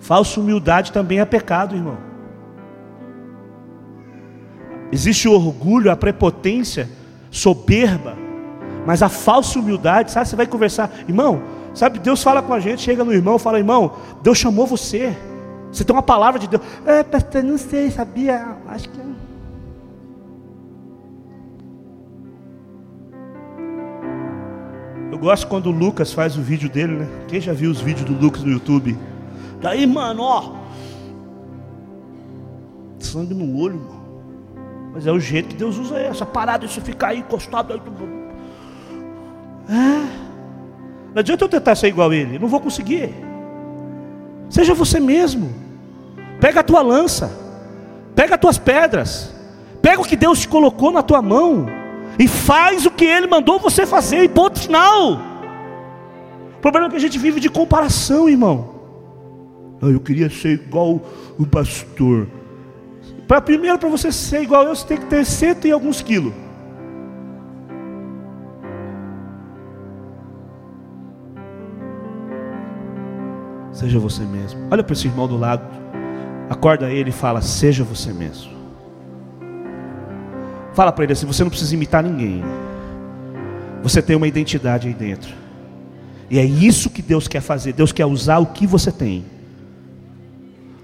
Falsa 0.00 0.40
humildade 0.40 0.92
também 0.92 1.20
é 1.20 1.24
pecado, 1.24 1.76
irmão. 1.76 1.96
Existe 4.90 5.28
o 5.28 5.32
orgulho, 5.32 5.90
a 5.90 5.96
prepotência, 5.96 6.88
soberba, 7.30 8.16
mas 8.84 9.02
a 9.02 9.08
falsa 9.08 9.58
humildade, 9.58 10.10
sabe? 10.10 10.28
Você 10.28 10.36
vai 10.36 10.46
conversar, 10.46 10.90
irmão, 11.08 11.40
sabe? 11.74 11.98
Deus 11.98 12.22
fala 12.22 12.40
com 12.40 12.54
a 12.54 12.60
gente, 12.60 12.82
chega 12.82 13.04
no 13.04 13.12
irmão, 13.12 13.38
fala, 13.38 13.58
irmão, 13.58 13.92
Deus 14.22 14.38
chamou 14.38 14.66
você. 14.66 15.16
Você 15.70 15.84
tem 15.84 15.94
uma 15.94 16.02
palavra 16.02 16.38
de 16.38 16.46
Deus. 16.46 16.62
É, 16.86 17.02
pastor, 17.02 17.42
não 17.42 17.58
sei, 17.58 17.90
sabia? 17.90 18.56
Acho 18.68 18.88
que 18.88 19.04
Eu 25.14 25.18
gosto 25.18 25.46
quando 25.46 25.66
o 25.66 25.70
Lucas 25.70 26.12
faz 26.12 26.36
o 26.36 26.42
vídeo 26.42 26.68
dele, 26.68 26.94
né? 26.94 27.08
Quem 27.28 27.40
já 27.40 27.52
viu 27.52 27.70
os 27.70 27.80
vídeos 27.80 28.04
do 28.04 28.20
Lucas 28.20 28.42
no 28.42 28.50
YouTube? 28.50 28.98
Daí, 29.60 29.86
mano, 29.86 30.22
ó. 30.24 30.56
Sangue 32.98 33.32
no 33.32 33.56
olho, 33.56 33.78
mano. 33.78 34.04
Mas 34.92 35.06
é 35.06 35.12
o 35.12 35.20
jeito 35.20 35.50
que 35.50 35.54
Deus 35.54 35.78
usa 35.78 36.00
essa 36.00 36.26
parada, 36.26 36.64
isso 36.64 36.80
ficar 36.80 37.10
aí 37.10 37.20
encostado 37.20 37.72
aí. 37.72 37.80
É. 39.68 40.23
Não 41.14 41.20
adianta 41.20 41.44
eu 41.44 41.48
tentar 41.48 41.76
ser 41.76 41.88
igual 41.88 42.10
a 42.10 42.16
ele, 42.16 42.38
não 42.38 42.48
vou 42.48 42.60
conseguir. 42.60 43.14
Seja 44.50 44.74
você 44.74 44.98
mesmo. 44.98 45.54
Pega 46.40 46.60
a 46.60 46.64
tua 46.64 46.82
lança. 46.82 47.30
Pega 48.14 48.34
as 48.34 48.40
tuas 48.40 48.58
pedras. 48.58 49.32
Pega 49.80 50.00
o 50.00 50.04
que 50.04 50.16
Deus 50.16 50.40
te 50.40 50.48
colocou 50.48 50.90
na 50.90 51.02
tua 51.02 51.22
mão 51.22 51.66
e 52.18 52.26
faz 52.26 52.84
o 52.86 52.90
que 52.90 53.04
ele 53.04 53.26
mandou 53.26 53.58
você 53.58 53.86
fazer, 53.86 54.24
e 54.24 54.28
ponto 54.28 54.58
final. 54.58 55.20
O 56.56 56.60
problema 56.60 56.86
é 56.86 56.90
que 56.90 56.96
a 56.96 57.00
gente 57.00 57.18
vive 57.18 57.40
de 57.40 57.48
comparação, 57.48 58.28
irmão. 58.28 58.74
Ah, 59.82 59.86
eu 59.86 60.00
queria 60.00 60.30
ser 60.30 60.54
igual 60.54 61.00
o 61.38 61.46
pastor. 61.46 62.26
Para 63.28 63.40
primeiro, 63.40 63.78
para 63.78 63.88
você 63.88 64.10
ser 64.10 64.42
igual 64.42 64.64
eu, 64.64 64.74
você 64.74 64.86
tem 64.86 64.98
que 64.98 65.06
ter 65.06 65.24
cento 65.24 65.66
e 65.66 65.72
alguns 65.72 66.00
quilos. 66.00 66.32
Seja 73.74 73.98
você 73.98 74.22
mesmo. 74.22 74.68
Olha 74.70 74.82
para 74.82 74.92
esse 74.92 75.06
irmão 75.06 75.26
do 75.26 75.36
lado. 75.36 75.62
Acorda 76.48 76.90
ele 76.90 77.10
e 77.10 77.12
fala: 77.12 77.42
Seja 77.42 77.82
você 77.82 78.12
mesmo. 78.12 78.52
Fala 80.72 80.92
para 80.92 81.04
ele 81.04 81.12
assim: 81.12 81.26
você 81.26 81.42
não 81.42 81.50
precisa 81.50 81.74
imitar 81.74 82.02
ninguém. 82.02 82.42
Você 83.82 84.00
tem 84.00 84.16
uma 84.16 84.28
identidade 84.28 84.88
aí 84.88 84.94
dentro. 84.94 85.34
E 86.30 86.38
é 86.38 86.44
isso 86.44 86.88
que 86.88 87.02
Deus 87.02 87.28
quer 87.28 87.40
fazer. 87.40 87.72
Deus 87.72 87.92
quer 87.92 88.06
usar 88.06 88.38
o 88.38 88.46
que 88.46 88.66
você 88.66 88.90
tem. 88.90 89.24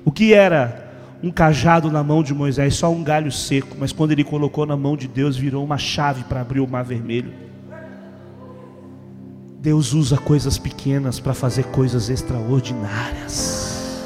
O 0.05 0.11
que 0.11 0.35
era 0.35 0.91
um 1.23 1.31
cajado 1.31 1.91
na 1.91 2.03
mão 2.03 2.23
de 2.23 2.35
Moisés, 2.35 2.75
só 2.75 2.91
um 2.91 3.05
galho 3.05 3.31
seco, 3.31 3.77
mas 3.79 3.93
quando 3.93 4.13
ele 4.13 4.25
colocou 4.25 4.67
na 4.67 4.77
mão 4.77 4.97
de 4.97 5.07
Deus, 5.07 5.37
virou 5.37 5.63
uma 5.65 5.79
chave 5.79 6.25
para 6.25 6.41
abrir 6.41 6.61
o 6.61 6.67
mar 6.67 6.83
vermelho. 6.83 7.33
Deus 9.61 9.93
usa 9.93 10.17
coisas 10.17 10.57
pequenas 10.57 11.21
para 11.21 11.35
fazer 11.35 11.65
coisas 11.65 12.09
extraordinárias. 12.09 14.01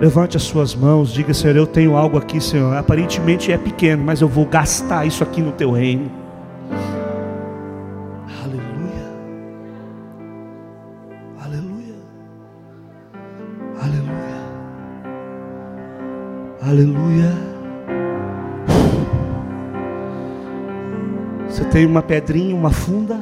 Levante 0.00 0.34
as 0.38 0.44
suas 0.44 0.74
mãos, 0.74 1.12
diga, 1.12 1.34
Senhor, 1.34 1.54
eu 1.54 1.66
tenho 1.66 1.94
algo 1.94 2.16
aqui, 2.16 2.40
Senhor. 2.40 2.74
Aparentemente 2.74 3.52
é 3.52 3.58
pequeno, 3.58 4.02
mas 4.02 4.22
eu 4.22 4.28
vou 4.28 4.46
gastar 4.46 5.04
isso 5.04 5.22
aqui 5.22 5.42
no 5.42 5.52
teu 5.52 5.72
reino. 5.72 6.10
Aleluia. 8.42 9.12
Aleluia. 11.38 11.96
Aleluia. 13.82 14.40
Aleluia. 16.62 17.30
Você 21.46 21.62
tem 21.66 21.84
uma 21.84 22.00
pedrinha, 22.00 22.56
uma 22.56 22.70
funda? 22.70 23.20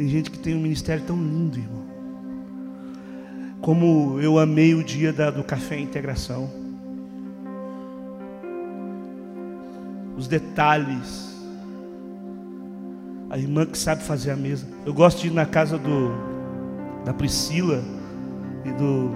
Tem 0.00 0.08
gente 0.08 0.30
que 0.30 0.38
tem 0.38 0.54
um 0.54 0.60
ministério 0.60 1.04
tão 1.06 1.14
lindo, 1.14 1.58
irmão. 1.58 1.84
Como 3.60 4.18
eu 4.18 4.38
amei 4.38 4.74
o 4.74 4.82
dia 4.82 5.12
da, 5.12 5.30
do 5.30 5.44
café 5.44 5.78
integração. 5.78 6.50
Os 10.16 10.26
detalhes. 10.26 11.36
A 13.28 13.36
irmã 13.36 13.66
que 13.66 13.76
sabe 13.76 14.02
fazer 14.02 14.30
a 14.30 14.36
mesa. 14.36 14.66
Eu 14.86 14.94
gosto 14.94 15.20
de 15.20 15.26
ir 15.26 15.34
na 15.34 15.44
casa 15.44 15.76
do 15.76 16.12
da 17.04 17.12
Priscila 17.12 17.84
e 18.64 18.72
do 18.72 19.10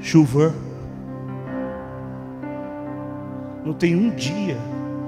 Chuver. 0.00 0.50
Não 3.64 3.74
tem 3.74 3.94
um 3.94 4.10
dia, 4.10 4.58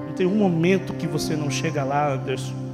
não 0.06 0.14
tem 0.14 0.28
um 0.28 0.36
momento 0.36 0.94
que 0.94 1.08
você 1.08 1.34
não 1.34 1.50
chega 1.50 1.82
lá, 1.82 2.14
Anderson. 2.14 2.69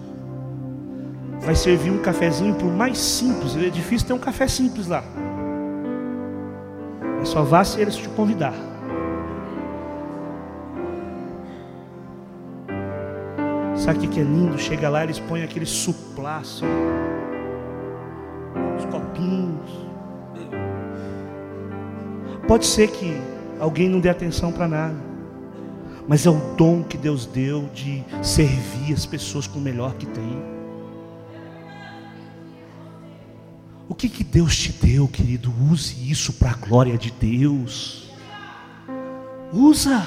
Vai 1.40 1.54
servir 1.54 1.90
um 1.90 1.98
cafezinho 1.98 2.54
por 2.54 2.70
mais 2.70 2.98
simples. 2.98 3.56
É 3.56 3.68
difícil 3.68 4.06
ter 4.06 4.12
um 4.12 4.18
café 4.18 4.48
simples 4.48 4.86
lá. 4.86 5.04
Mas 7.18 7.28
só 7.28 7.42
vá 7.42 7.64
se 7.64 7.80
eles 7.80 7.96
te 7.96 8.08
convidar. 8.10 8.54
Sabe 13.86 14.04
o 14.04 14.10
que 14.10 14.18
é 14.18 14.22
lindo? 14.24 14.58
Chega 14.58 14.88
lá, 14.88 15.04
eles 15.04 15.20
põem 15.20 15.44
aquele 15.44 15.64
suplá 15.64 16.38
assim, 16.38 16.66
os 18.76 18.84
copinhos. 18.86 19.86
Pode 22.48 22.66
ser 22.66 22.88
que 22.88 23.16
alguém 23.60 23.88
não 23.88 24.00
dê 24.00 24.08
atenção 24.08 24.50
para 24.50 24.66
nada, 24.66 24.96
mas 26.08 26.26
é 26.26 26.30
o 26.30 26.40
dom 26.56 26.82
que 26.82 26.96
Deus 26.96 27.26
deu 27.26 27.68
de 27.72 28.04
servir 28.22 28.92
as 28.92 29.06
pessoas 29.06 29.46
com 29.46 29.60
o 29.60 29.62
melhor 29.62 29.94
que 29.94 30.06
tem. 30.06 30.55
Que, 33.96 34.08
que 34.08 34.22
Deus 34.22 34.56
te 34.56 34.72
deu, 34.72 35.08
querido? 35.08 35.52
Use 35.70 35.94
isso 36.10 36.32
para 36.34 36.50
a 36.50 36.54
glória 36.54 36.96
de 36.98 37.10
Deus. 37.10 38.10
Usa. 39.52 40.06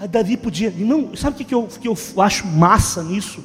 A 0.00 0.06
Davi 0.06 0.36
podia, 0.36 0.72
não, 0.76 1.16
sabe 1.16 1.34
o 1.34 1.38
que, 1.38 1.44
que, 1.44 1.54
eu, 1.54 1.66
que 1.66 1.88
eu 1.88 1.96
acho 2.22 2.46
massa 2.46 3.02
nisso? 3.02 3.42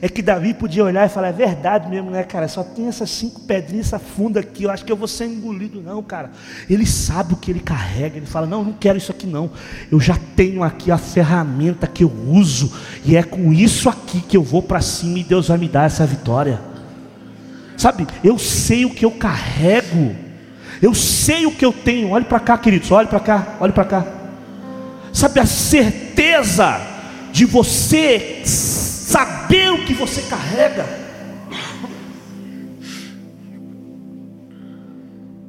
É 0.00 0.08
que 0.08 0.22
Davi 0.22 0.54
podia 0.54 0.84
olhar 0.84 1.04
e 1.04 1.08
falar, 1.08 1.28
é 1.28 1.32
verdade 1.32 1.88
mesmo, 1.88 2.10
né, 2.10 2.22
cara? 2.22 2.48
Só 2.48 2.62
tem 2.62 2.86
essas 2.86 3.10
cinco 3.10 3.40
pedrinhas, 3.40 3.86
essa 3.86 3.98
funda 3.98 4.40
aqui, 4.40 4.62
eu 4.62 4.70
acho 4.70 4.84
que 4.84 4.92
eu 4.92 4.96
vou 4.96 5.08
ser 5.08 5.26
engolido, 5.26 5.82
não, 5.82 6.02
cara. 6.02 6.30
Ele 6.68 6.86
sabe 6.86 7.34
o 7.34 7.36
que 7.36 7.50
ele 7.50 7.60
carrega, 7.60 8.16
ele 8.16 8.26
fala, 8.26 8.46
não, 8.46 8.64
não 8.64 8.72
quero 8.72 8.96
isso 8.96 9.10
aqui 9.10 9.26
não. 9.26 9.50
Eu 9.90 10.00
já 10.00 10.16
tenho 10.36 10.62
aqui 10.62 10.90
a 10.90 10.96
ferramenta 10.96 11.86
que 11.86 12.04
eu 12.04 12.12
uso, 12.28 12.72
e 13.04 13.16
é 13.16 13.22
com 13.22 13.52
isso 13.52 13.88
aqui 13.88 14.20
que 14.20 14.36
eu 14.36 14.42
vou 14.42 14.62
para 14.62 14.80
cima 14.80 15.18
e 15.18 15.24
Deus 15.24 15.48
vai 15.48 15.58
me 15.58 15.68
dar 15.68 15.84
essa 15.84 16.06
vitória. 16.06 16.69
Sabe, 17.80 18.06
eu 18.22 18.38
sei 18.38 18.84
o 18.84 18.90
que 18.90 19.06
eu 19.06 19.10
carrego, 19.10 20.14
eu 20.82 20.94
sei 20.94 21.46
o 21.46 21.50
que 21.50 21.64
eu 21.64 21.72
tenho. 21.72 22.10
Olhe 22.10 22.26
para 22.26 22.38
cá, 22.38 22.58
queridos, 22.58 22.90
olhe 22.90 23.08
para 23.08 23.20
cá, 23.20 23.56
olhe 23.58 23.72
para 23.72 23.86
cá. 23.86 24.06
Sabe 25.14 25.40
a 25.40 25.46
certeza 25.46 26.78
de 27.32 27.46
você 27.46 28.42
saber 28.44 29.72
o 29.72 29.86
que 29.86 29.94
você 29.94 30.20
carrega? 30.20 30.84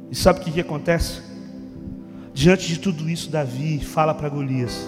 E 0.10 0.16
sabe 0.16 0.40
o 0.40 0.44
que, 0.44 0.54
que 0.54 0.62
acontece? 0.62 1.20
Diante 2.34 2.66
de 2.66 2.80
tudo 2.80 3.10
isso, 3.10 3.30
Davi 3.30 3.84
fala 3.84 4.14
para 4.14 4.30
Golias. 4.30 4.88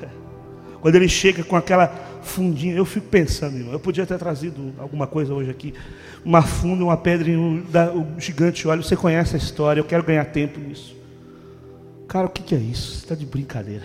Quando 0.80 0.94
ele 0.94 1.10
chega 1.10 1.44
com 1.44 1.56
aquela 1.56 1.88
fundinha, 2.24 2.74
eu 2.74 2.84
fico 2.84 3.06
pensando, 3.08 3.56
irmão, 3.56 3.72
eu 3.72 3.80
podia 3.80 4.06
ter 4.06 4.18
trazido 4.18 4.72
alguma 4.78 5.06
coisa 5.06 5.32
hoje 5.32 5.50
aqui, 5.50 5.74
uma 6.24 6.42
funda, 6.42 6.82
uma 6.82 6.96
pedra, 6.96 7.30
um, 7.30 7.62
o 7.94 8.20
gigante 8.20 8.66
olha, 8.66 8.82
você 8.82 8.96
conhece 8.96 9.36
a 9.36 9.38
história, 9.38 9.80
eu 9.80 9.84
quero 9.84 10.02
ganhar 10.02 10.24
tempo 10.26 10.58
nisso. 10.58 10.96
Cara, 12.08 12.26
o 12.26 12.30
que, 12.30 12.42
que 12.42 12.54
é 12.54 12.58
isso? 12.58 12.92
Você 12.92 12.98
está 12.98 13.14
de 13.14 13.26
brincadeira. 13.26 13.84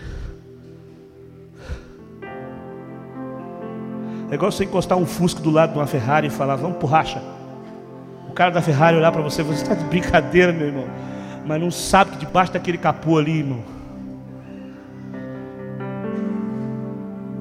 É 4.32 4.36
igual 4.36 4.52
você 4.52 4.64
encostar 4.64 4.98
um 4.98 5.06
Fusca 5.06 5.42
do 5.42 5.50
lado 5.50 5.74
de 5.74 5.80
uma 5.80 5.88
Ferrari 5.88 6.28
e 6.28 6.30
falar, 6.30 6.56
vamos 6.56 6.78
por 6.78 6.88
racha. 6.88 7.22
O 8.30 8.32
cara 8.32 8.52
da 8.52 8.62
Ferrari 8.62 8.96
olhar 8.96 9.12
para 9.12 9.22
você, 9.22 9.42
você 9.42 9.64
está 9.64 9.74
de 9.74 9.84
brincadeira, 9.86 10.54
meu 10.54 10.68
irmão. 10.68 10.88
Mas 11.48 11.60
não 11.60 11.72
sabe 11.72 12.12
que 12.12 12.18
debaixo 12.18 12.54
daquele 12.54 12.78
capô 12.78 13.18
ali, 13.18 13.40
irmão, 13.40 13.64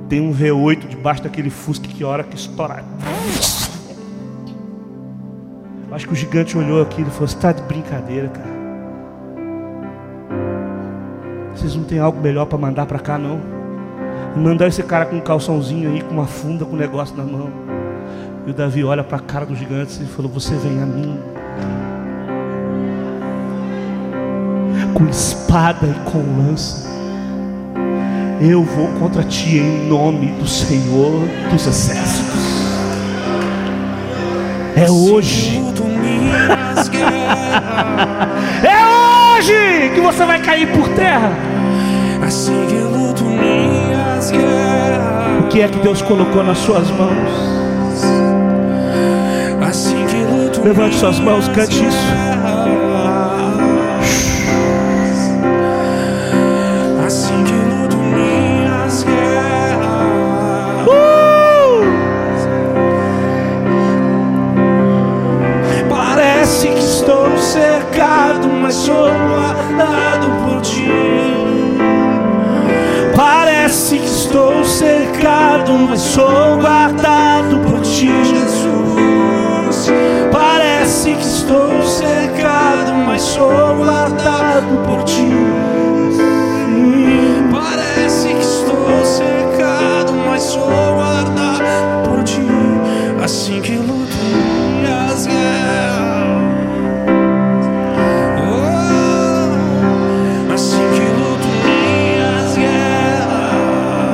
tem 0.08 0.20
um 0.20 0.32
V8 0.32 0.88
debaixo 0.88 1.22
daquele 1.22 1.50
Fusca 1.50 1.86
que 1.86 2.02
hora 2.02 2.24
que 2.24 2.34
estourar. 2.34 2.84
Acho 5.92 6.06
que 6.06 6.12
o 6.12 6.16
gigante 6.16 6.56
olhou 6.56 6.80
aquilo 6.80 7.08
e 7.08 7.10
falou: 7.10 7.28
Você 7.28 7.36
está 7.36 7.52
de 7.52 7.62
brincadeira, 7.62 8.28
cara. 8.28 8.58
Vocês 11.54 11.74
não 11.74 11.84
tem 11.84 11.98
algo 11.98 12.20
melhor 12.20 12.46
para 12.46 12.56
mandar 12.56 12.86
para 12.86 12.98
cá, 12.98 13.18
não? 13.18 13.40
Mandar 14.36 14.68
esse 14.68 14.82
cara 14.82 15.06
com 15.06 15.16
um 15.16 15.20
calçãozinho 15.20 15.90
aí, 15.90 16.00
com 16.00 16.14
uma 16.14 16.26
funda, 16.26 16.64
com 16.64 16.74
um 16.74 16.78
negócio 16.78 17.16
na 17.16 17.24
mão. 17.24 17.50
E 18.46 18.50
o 18.50 18.54
Davi 18.54 18.84
olha 18.84 19.02
para 19.02 19.16
a 19.16 19.20
cara 19.20 19.44
do 19.44 19.56
gigante 19.56 20.00
e 20.02 20.06
falou: 20.06 20.30
Você 20.32 20.54
vem 20.54 20.80
a 20.80 20.86
mim. 20.86 21.18
Com 24.94 25.06
espada 25.06 25.86
e 25.86 26.10
com 26.10 26.18
lança. 26.18 26.87
Eu 28.40 28.62
vou 28.62 28.86
contra 29.00 29.24
ti 29.24 29.56
em 29.58 29.88
nome 29.88 30.28
do 30.32 30.46
Senhor 30.46 31.28
dos 31.50 31.66
Exércitos. 31.66 32.68
É 34.76 34.88
hoje. 34.88 35.60
é 38.62 38.86
hoje 38.86 39.90
que 39.92 40.00
você 40.00 40.24
vai 40.24 40.40
cair 40.40 40.68
por 40.72 40.88
terra. 40.90 41.32
O 45.40 45.48
que 45.48 45.60
é 45.60 45.68
que 45.68 45.80
Deus 45.80 46.00
colocou 46.02 46.44
nas 46.44 46.58
suas 46.58 46.88
mãos? 46.90 47.58
Levante 50.62 50.94
suas 50.96 51.18
mãos, 51.18 51.48
cante 51.48 51.84
isso. 51.84 52.87
Cercado, 67.48 68.46
mas 68.48 68.74
sou 68.74 69.08
guardado 69.10 70.28
por 70.44 70.60
ti. 70.60 70.86
Parece 73.16 73.98
que 73.98 74.06
estou 74.06 74.62
cercado, 74.64 75.72
mas 75.72 76.00
sou 76.00 76.58
guardado 76.60 77.58
por 77.60 77.80
ti, 77.80 78.10
Jesus. 78.24 79.90
Parece 80.30 81.14
que 81.14 81.26
estou 81.26 81.82
cercado, 81.82 82.92
mas 83.06 83.22
sou 83.22 83.76
guardado 83.76 84.84
por 84.86 85.02
ti. 85.04 85.57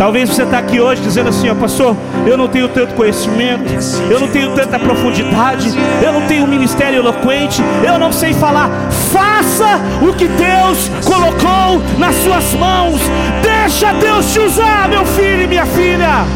Talvez 0.05 0.29
você 0.29 0.43
está 0.43 0.59
aqui 0.59 0.79
hoje 0.79 1.01
dizendo 1.01 1.31
assim, 1.31 1.49
ó, 1.49 1.55
pastor, 1.55 1.97
eu 2.27 2.37
não 2.37 2.47
tenho 2.47 2.69
tanto 2.69 2.93
conhecimento, 2.93 3.73
eu 4.11 4.21
não 4.21 4.29
tenho 4.29 4.55
tanta 4.55 4.79
profundidade, 4.79 5.73
eu 6.03 6.12
não 6.12 6.27
tenho 6.27 6.45
um 6.45 6.47
ministério 6.47 6.99
eloquente, 6.99 7.62
eu 7.83 7.99
não 7.99 8.12
sei 8.12 8.35
falar. 8.35 8.69
Faça 9.11 9.81
o 10.07 10.12
que 10.12 10.29
Deus 10.29 10.90
colocou 11.07 11.81
nas 11.97 12.14
suas 12.17 12.53
mãos. 12.53 13.01
Deixa 13.40 13.95
Deus 13.95 14.31
te 14.31 14.40
usar, 14.40 14.90
meu 14.90 15.07
filho 15.07 15.45
e 15.45 15.47
minha 15.47 15.64
filha. 15.64 16.27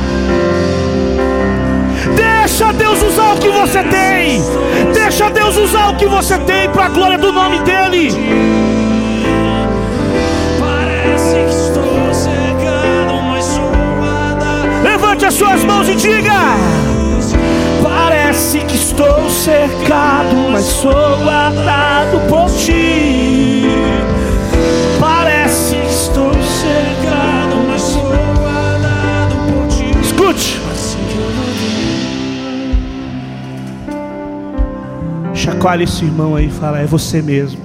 Deixa 2.17 2.73
Deus 2.73 3.03
usar 3.03 3.35
o 3.35 3.37
que 3.37 3.51
você 3.51 3.83
tem. 3.83 4.43
Deixa 4.95 5.29
Deus 5.29 5.59
usar 5.59 5.91
o 5.91 5.97
que 5.97 6.07
você 6.07 6.39
tem 6.39 6.71
para 6.71 6.87
a 6.87 6.89
glória 6.89 7.19
do 7.19 7.31
nome 7.31 7.59
dEle. 7.59 8.09
Parece 10.59 11.35
que 11.35 11.51
estou 11.51 11.98
Levante 14.89 15.27
as 15.27 15.35
suas 15.35 15.63
mãos 15.65 15.87
e 15.87 15.95
diga: 15.95 16.33
Parece 17.83 18.61
que 18.61 18.75
estou 18.75 19.29
cercado, 19.29 20.35
mas 20.51 20.65
sou 20.65 21.19
guardado 21.19 22.19
por 22.27 22.51
ti. 22.51 23.65
Parece 24.99 25.75
que 25.75 25.87
estou 25.87 26.33
cercado, 26.33 27.57
mas 27.69 27.83
sou 27.83 28.03
guardado 28.03 29.35
por 29.53 29.69
ti. 29.69 29.91
Escute. 30.01 30.59
Chacoalhe 35.35 35.85
esse 35.85 36.03
irmão 36.03 36.35
aí 36.35 36.47
e 36.47 36.51
fala: 36.51 36.81
É 36.81 36.87
você 36.87 37.21
mesmo. 37.21 37.61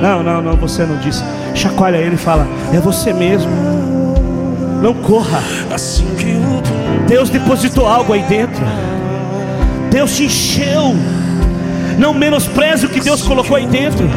Não, 0.00 0.22
não, 0.22 0.40
não, 0.40 0.56
você 0.56 0.86
não 0.86 0.96
disse. 0.96 1.22
Chacoalha 1.54 1.98
ele 1.98 2.14
e 2.14 2.18
fala: 2.18 2.46
É 2.72 2.80
você 2.80 3.12
mesmo. 3.12 3.75
Não 4.86 4.94
corra. 4.94 5.42
Deus 7.08 7.28
depositou 7.28 7.88
algo 7.88 8.12
aí 8.12 8.22
dentro. 8.22 8.64
Deus 9.90 10.14
te 10.14 10.26
encheu. 10.26 10.94
Não 11.98 12.14
menospreze 12.14 12.86
o 12.86 12.88
que 12.88 13.00
Deus 13.00 13.20
colocou 13.20 13.56
aí 13.56 13.66
dentro. 13.66 14.08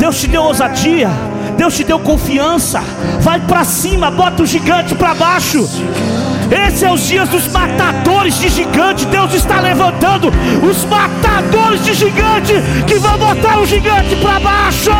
Deus 0.00 0.20
te 0.20 0.26
deu 0.26 0.42
ousadia. 0.42 1.08
Deus 1.56 1.76
te 1.76 1.84
deu 1.84 2.00
confiança. 2.00 2.82
Vai 3.20 3.38
para 3.38 3.62
cima, 3.62 4.10
bota 4.10 4.42
o 4.42 4.46
gigante 4.46 4.96
para 4.96 5.14
baixo. 5.14 5.60
Esses 6.50 6.80
são 6.80 6.88
é 6.88 6.92
os 6.92 7.06
dias 7.06 7.28
dos 7.28 7.46
matadores 7.46 8.36
de 8.40 8.48
gigante. 8.48 9.06
Deus 9.06 9.32
está 9.32 9.60
levantando 9.60 10.32
os 10.68 10.84
matadores 10.86 11.84
de 11.84 11.94
gigante 11.94 12.54
que 12.84 12.98
vão 12.98 13.16
botar 13.16 13.60
o 13.60 13.64
gigante 13.64 14.16
para 14.16 14.40
baixo. 14.40 14.90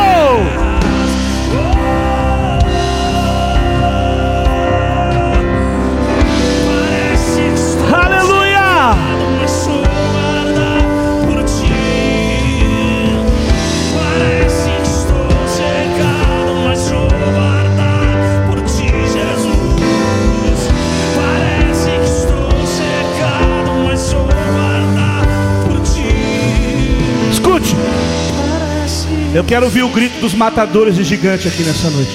Eu 29.32 29.44
quero 29.44 29.66
ouvir 29.66 29.84
o 29.84 29.88
grito 29.88 30.20
dos 30.20 30.34
matadores 30.34 30.96
de 30.96 31.04
gigante 31.04 31.46
aqui 31.46 31.62
nessa 31.62 31.88
noite. 31.88 32.10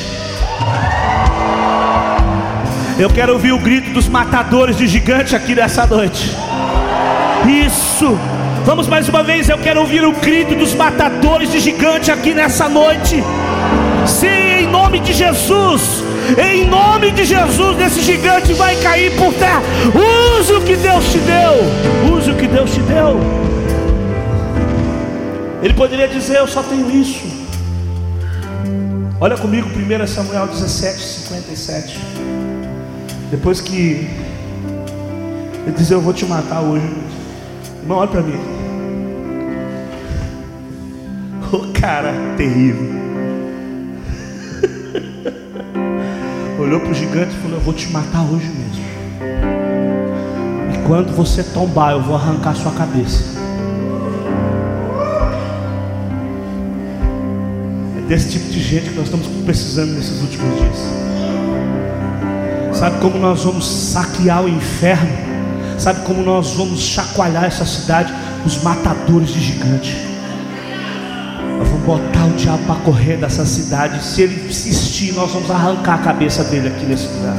Eu 3.00 3.10
quero 3.10 3.32
ouvir 3.34 3.54
o 3.54 3.58
grito 3.58 3.92
dos 3.92 4.10
matadores 4.10 4.78
de 4.78 4.86
gigante 4.86 5.34
aqui 5.34 5.56
nessa 5.56 5.88
noite. 5.88 6.30
Isso. 7.66 8.20
Vamos 8.66 8.88
mais 8.88 9.08
uma 9.08 9.24
vez. 9.24 9.48
Eu 9.48 9.58
quero 9.58 9.80
ouvir 9.80 10.04
o 10.04 10.12
grito 10.12 10.56
dos 10.56 10.74
matadores 10.74 11.50
de 11.50 11.60
gigante 11.60 12.12
aqui 12.12 12.34
nessa 12.34 12.68
noite. 12.68 13.24
Sim, 14.06 14.64
em 14.64 14.68
nome 14.68 15.00
de 15.00 15.14
Jesus. 15.14 16.04
Em 16.38 16.66
nome 16.66 17.12
de 17.12 17.24
Jesus, 17.24 17.80
esse 17.80 18.02
gigante 18.02 18.52
vai 18.54 18.76
cair 18.78 19.16
por 19.16 19.34
terra. 19.36 19.62
Use 20.38 20.52
o 20.52 20.62
que 20.62 20.76
Deus 20.76 21.06
te 21.12 21.20
deu. 21.20 22.14
Use 22.14 22.32
o 22.32 22.36
que 22.36 22.48
Deus 22.48 22.72
te 22.72 22.82
deu. 22.82 23.20
Ele 25.66 25.74
poderia 25.74 26.08
dizer: 26.08 26.38
Eu 26.38 26.48
só 26.48 26.62
tenho 26.62 26.92
isso. 26.92 27.26
Olha 29.20 29.36
comigo, 29.36 29.68
1 29.68 30.06
Samuel 30.06 30.46
17, 30.46 31.02
57. 31.02 32.00
Depois 33.32 33.62
que 33.62 34.08
ele 35.66 35.76
diz: 35.76 35.90
Eu 35.90 36.02
vou 36.02 36.14
te 36.14 36.24
matar 36.28 36.62
hoje. 36.62 36.86
Irmão, 37.82 37.98
olha 37.98 38.08
para 38.08 38.22
mim. 38.22 38.40
O 41.52 41.72
cara 41.74 42.14
terrível. 42.38 42.94
Olhou 46.60 46.80
para 46.80 46.92
o 46.92 46.94
gigante 46.94 47.34
e 47.36 47.42
falou: 47.42 47.58
Eu 47.58 47.64
vou 47.64 47.74
te 47.74 47.90
matar 47.90 48.22
hoje 48.22 48.50
mesmo. 48.50 48.86
E 50.76 50.88
quando 50.88 51.16
você 51.16 51.44
tombar, 51.44 51.94
eu 51.94 52.04
vou 52.04 52.16
arrancar 52.16 52.56
sua 52.56 52.72
cabeça. 52.72 53.35
Desse 58.08 58.30
tipo 58.30 58.50
de 58.50 58.62
gente 58.62 58.90
que 58.90 58.96
nós 58.96 59.06
estamos 59.06 59.28
precisando 59.44 59.94
nesses 59.94 60.22
últimos 60.22 60.60
dias. 60.60 60.78
Sabe 62.74 63.00
como 63.00 63.18
nós 63.18 63.44
vamos 63.44 63.66
saquear 63.66 64.44
o 64.44 64.50
inferno? 64.50 65.12
Sabe 65.78 66.02
como 66.02 66.22
nós 66.22 66.54
vamos 66.54 66.82
chacoalhar 66.82 67.46
essa 67.46 67.66
cidade? 67.66 68.14
Os 68.46 68.62
matadores 68.62 69.30
de 69.30 69.40
gigante. 69.40 69.96
Nós 71.58 71.68
vamos 71.70 71.86
botar 71.86 72.26
o 72.26 72.32
diabo 72.32 72.64
para 72.66 72.76
correr 72.82 73.18
dessa 73.18 73.46
cidade. 73.46 74.04
Se 74.04 74.22
ele 74.22 74.50
insistir, 74.50 75.14
nós 75.14 75.32
vamos 75.32 75.50
arrancar 75.50 75.96
a 75.96 75.98
cabeça 76.00 76.44
dele 76.44 76.68
aqui 76.68 76.86
nesse 76.86 77.08
lugar. 77.08 77.38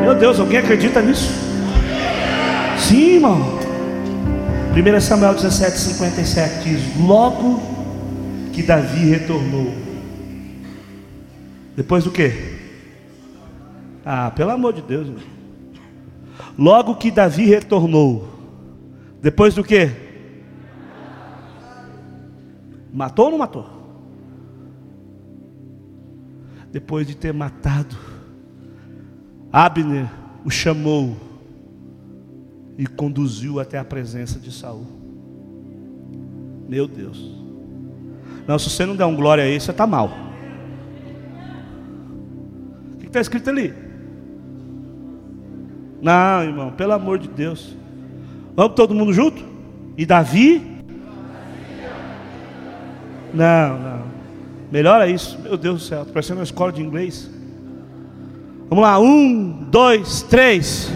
Meu 0.00 0.14
Deus, 0.14 0.38
alguém 0.38 0.58
acredita 0.58 1.00
nisso? 1.00 1.30
Sim, 2.78 3.14
irmão. 3.14 3.58
1 4.74 5.00
Samuel 5.00 5.34
17, 5.34 5.78
57 5.78 6.68
diz: 6.68 6.80
Logo 6.98 7.71
que 8.52 8.62
Davi 8.62 9.06
retornou. 9.06 9.72
Depois 11.74 12.04
do 12.04 12.10
que? 12.10 12.30
Ah, 14.04 14.30
pelo 14.30 14.50
amor 14.50 14.72
de 14.72 14.82
Deus. 14.82 15.08
Logo 16.58 16.96
que 16.96 17.10
Davi 17.10 17.46
retornou. 17.46 18.28
Depois 19.20 19.54
do 19.54 19.64
que? 19.64 19.90
Matou 22.92 23.26
ou 23.26 23.30
não 23.30 23.38
matou? 23.38 23.66
Depois 26.70 27.06
de 27.06 27.14
ter 27.14 27.32
matado, 27.32 27.96
Abner 29.52 30.10
o 30.44 30.50
chamou 30.50 31.16
e 32.78 32.86
conduziu 32.86 33.60
até 33.60 33.78
a 33.78 33.84
presença 33.84 34.38
de 34.38 34.50
Saul. 34.50 34.86
Meu 36.68 36.88
Deus. 36.88 37.41
Não, 38.46 38.58
se 38.58 38.70
você 38.70 38.84
não 38.84 38.96
der 38.96 39.04
um 39.04 39.16
glória 39.16 39.44
aí, 39.44 39.60
você 39.60 39.70
está 39.70 39.86
mal. 39.86 40.10
O 42.94 42.98
que 42.98 43.06
está 43.06 43.20
escrito 43.20 43.50
ali? 43.50 43.72
Não, 46.00 46.42
irmão, 46.42 46.72
pelo 46.72 46.92
amor 46.92 47.18
de 47.18 47.28
Deus. 47.28 47.76
Vamos 48.56 48.74
todo 48.74 48.94
mundo 48.94 49.12
junto? 49.12 49.42
E 49.96 50.04
Davi? 50.04 50.60
Não, 53.32 53.78
não. 53.78 54.02
Melhora 54.70 55.08
isso. 55.08 55.38
Meu 55.40 55.56
Deus 55.56 55.82
do 55.82 55.84
céu, 55.86 56.02
está 56.02 56.12
parecendo 56.12 56.40
uma 56.40 56.44
escola 56.44 56.72
de 56.72 56.82
inglês. 56.82 57.30
Vamos 58.68 58.82
lá, 58.82 58.98
um, 58.98 59.66
dois, 59.70 60.22
três. 60.22 60.90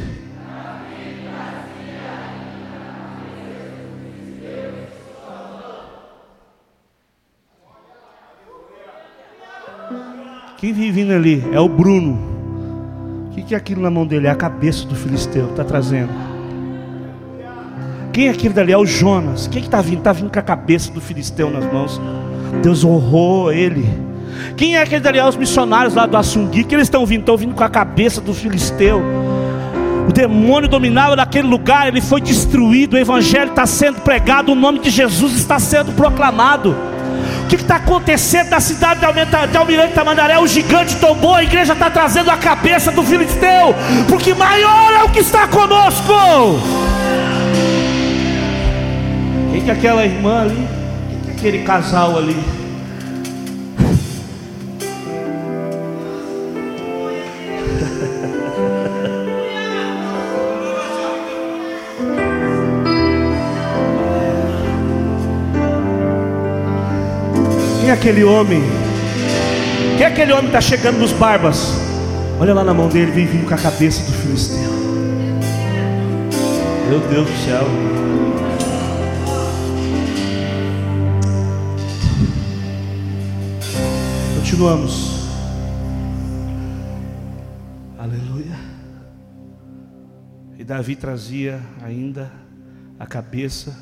Quem 10.58 10.72
vem 10.72 10.90
vindo 10.90 11.12
ali 11.12 11.44
é 11.52 11.60
o 11.60 11.68
Bruno. 11.68 12.18
O 13.30 13.34
que, 13.34 13.54
é 13.54 13.58
aquilo 13.58 13.82
na 13.82 13.90
mão 13.90 14.06
dele? 14.06 14.26
É 14.26 14.30
a 14.30 14.34
cabeça 14.34 14.86
do 14.86 14.94
filisteu, 14.94 15.50
está 15.50 15.62
trazendo. 15.62 16.08
Quem 18.10 18.28
é 18.28 18.30
aquele 18.30 18.54
dali? 18.54 18.72
É 18.72 18.78
o 18.78 18.86
Jonas. 18.86 19.46
Quem 19.46 19.58
é 19.58 19.60
que 19.60 19.68
está 19.68 19.82
vindo? 19.82 19.98
Está 19.98 20.12
vindo 20.14 20.30
com 20.30 20.38
a 20.38 20.42
cabeça 20.42 20.90
do 20.90 21.00
filisteu 21.02 21.50
nas 21.50 21.70
mãos. 21.70 22.00
Deus 22.62 22.82
honrou 22.82 23.52
ele. 23.52 23.86
Quem 24.56 24.76
é 24.76 24.80
aquele 24.80 25.02
dali? 25.02 25.18
É 25.18 25.28
os 25.28 25.36
missionários 25.36 25.94
lá 25.94 26.06
do 26.06 26.16
Assungui. 26.16 26.64
Que 26.64 26.74
eles 26.74 26.86
estão 26.86 27.04
vindo? 27.04 27.20
Estão 27.20 27.36
vindo 27.36 27.54
com 27.54 27.62
a 27.62 27.68
cabeça 27.68 28.22
do 28.22 28.32
filisteu. 28.32 29.02
O 30.08 30.12
demônio 30.12 30.70
dominava 30.70 31.14
naquele 31.14 31.46
lugar, 31.46 31.86
ele 31.86 32.00
foi 32.00 32.22
destruído. 32.22 32.94
O 32.94 32.98
evangelho 32.98 33.50
está 33.50 33.66
sendo 33.66 34.00
pregado, 34.00 34.52
o 34.52 34.54
nome 34.54 34.78
de 34.78 34.88
Jesus 34.88 35.34
está 35.34 35.58
sendo 35.58 35.92
proclamado. 35.92 36.74
O 37.44 37.46
que 37.48 37.56
está 37.56 37.76
acontecendo 37.76 38.50
na 38.50 38.60
cidade 38.60 39.00
de 39.00 39.56
Almirante 39.56 39.94
Tamandaré? 39.94 40.38
O 40.38 40.46
gigante 40.46 40.96
tombou, 40.96 41.34
a 41.34 41.42
igreja 41.42 41.72
está 41.72 41.90
trazendo 41.90 42.30
a 42.30 42.36
cabeça 42.36 42.90
do 42.90 43.02
filisteu, 43.02 43.74
porque 44.08 44.34
maior 44.34 44.92
é 44.92 45.02
o 45.04 45.10
que 45.10 45.20
está 45.20 45.46
conosco. 45.46 46.12
Quem 49.52 49.62
que 49.62 49.70
é 49.70 49.72
aquela 49.72 50.04
irmã 50.04 50.42
ali? 50.42 50.68
Quem 51.08 51.20
que 51.20 51.30
é 51.30 51.32
aquele 51.32 51.58
casal 51.64 52.16
ali? 52.16 52.55
Aquele 68.06 68.22
homem? 68.22 68.62
Quem 69.96 70.04
é 70.04 70.06
aquele 70.06 70.30
homem 70.30 70.44
que 70.44 70.56
está 70.56 70.60
chegando 70.60 70.96
nos 70.96 71.10
barbas? 71.10 71.72
Olha 72.38 72.54
lá 72.54 72.62
na 72.62 72.72
mão 72.72 72.88
dele, 72.88 73.10
vem 73.10 73.26
vindo 73.26 73.48
com 73.48 73.54
a 73.54 73.58
cabeça 73.58 74.00
do 74.04 74.12
filisteu. 74.12 74.70
Meu 76.88 77.00
Deus 77.00 77.28
do 77.28 77.36
céu. 77.44 77.64
Continuamos. 84.36 85.26
Aleluia. 87.98 88.56
E 90.56 90.62
Davi 90.62 90.94
trazia 90.94 91.60
ainda 91.82 92.30
a 93.00 93.04
cabeça 93.04 93.76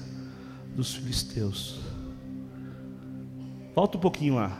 dos 0.75 0.95
filisteus. 0.95 1.84
Volta 3.75 3.99
um 3.99 4.01
pouquinho 4.01 4.37
lá. 4.37 4.57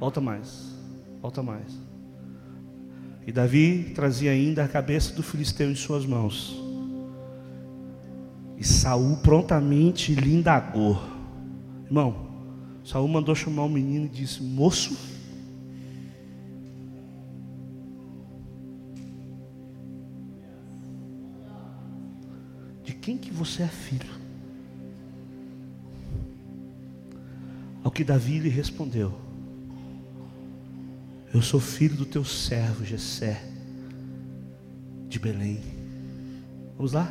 Volta 0.00 0.20
mais. 0.20 0.74
Volta 1.20 1.42
mais. 1.42 1.78
E 3.26 3.32
Davi 3.32 3.92
trazia 3.94 4.30
ainda 4.30 4.64
a 4.64 4.68
cabeça 4.68 5.12
do 5.14 5.22
filisteu 5.22 5.70
em 5.70 5.74
suas 5.74 6.06
mãos. 6.06 6.56
E 8.56 8.64
Saul 8.64 9.18
prontamente 9.18 10.14
lhe 10.14 10.34
indagou. 10.34 10.98
Irmão, 11.84 12.26
Saul 12.82 13.08
mandou 13.08 13.34
chamar 13.34 13.64
o 13.64 13.68
menino 13.68 14.06
e 14.06 14.08
disse: 14.08 14.42
Moço, 14.42 14.96
de 22.82 22.94
quem 22.94 23.18
que 23.18 23.30
você 23.30 23.64
é 23.64 23.68
filho? 23.68 24.15
Ao 27.86 27.92
que 27.92 28.02
Davi 28.02 28.40
lhe 28.40 28.48
respondeu: 28.48 29.14
Eu 31.32 31.40
sou 31.40 31.60
filho 31.60 31.94
do 31.94 32.04
teu 32.04 32.24
servo 32.24 32.84
Jessé 32.84 33.40
de 35.08 35.20
Belém. 35.20 35.60
Vamos 36.76 36.94
lá? 36.94 37.08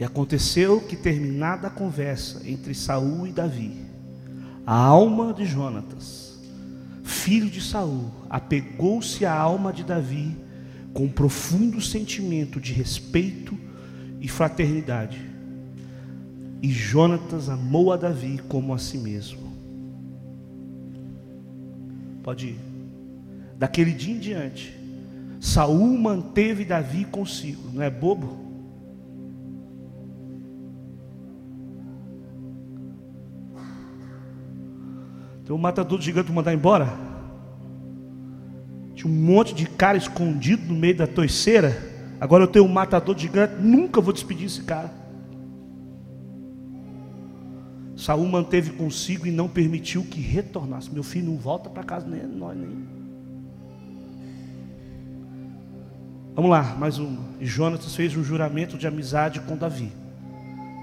E 0.00 0.02
aconteceu 0.02 0.80
que 0.80 0.96
terminada 0.96 1.66
a 1.66 1.70
conversa 1.70 2.48
entre 2.48 2.74
Saul 2.74 3.26
e 3.26 3.30
Davi, 3.30 3.84
a 4.66 4.74
alma 4.74 5.34
de 5.34 5.44
Jonatas, 5.44 6.40
filho 7.04 7.50
de 7.50 7.60
Saul, 7.60 8.10
apegou-se 8.30 9.22
à 9.26 9.34
alma 9.34 9.70
de 9.70 9.84
Davi 9.84 10.34
com 10.94 11.04
um 11.04 11.12
profundo 11.12 11.78
sentimento 11.82 12.58
de 12.58 12.72
respeito 12.72 13.54
e 14.18 14.28
fraternidade. 14.28 15.35
E 16.66 16.70
Jonatas 16.72 17.48
amou 17.48 17.92
a 17.92 17.96
Davi 17.96 18.38
como 18.48 18.74
a 18.74 18.78
si 18.78 18.98
mesmo. 18.98 19.38
Pode 22.24 22.48
ir. 22.48 22.60
Daquele 23.56 23.92
dia 23.92 24.16
em 24.16 24.18
diante, 24.18 24.76
Saul 25.40 25.96
manteve 25.96 26.64
Davi 26.64 27.04
consigo. 27.04 27.70
Não 27.72 27.80
é 27.80 27.88
bobo? 27.88 28.36
Tem 35.44 35.54
um 35.54 35.58
matador 35.58 36.00
de 36.00 36.04
gigante 36.06 36.32
mandar 36.32 36.52
embora. 36.52 36.92
Tinha 38.96 39.08
um 39.08 39.14
monte 39.14 39.54
de 39.54 39.66
cara 39.66 39.96
escondido 39.96 40.66
no 40.66 40.74
meio 40.74 40.96
da 40.96 41.06
toiceira. 41.06 41.80
Agora 42.20 42.42
eu 42.42 42.48
tenho 42.48 42.64
um 42.64 42.72
matador 42.72 43.14
de 43.14 43.22
gigante, 43.22 43.54
nunca 43.60 44.00
vou 44.00 44.12
despedir 44.12 44.46
esse 44.46 44.64
cara. 44.64 45.05
Saul 48.06 48.28
manteve 48.28 48.70
consigo 48.70 49.26
e 49.26 49.32
não 49.32 49.48
permitiu 49.48 50.04
que 50.04 50.20
retornasse. 50.20 50.88
Meu 50.92 51.02
filho 51.02 51.32
não 51.32 51.36
volta 51.36 51.68
para 51.68 51.82
casa 51.82 52.06
nem 52.06 52.22
nós 52.22 52.56
nem. 52.56 52.86
Vamos 56.32 56.48
lá, 56.48 56.76
mais 56.78 57.00
uma. 57.00 57.18
E 57.40 57.46
Jonatas 57.46 57.96
fez 57.96 58.16
um 58.16 58.22
juramento 58.22 58.78
de 58.78 58.86
amizade 58.86 59.40
com 59.40 59.56
Davi, 59.56 59.90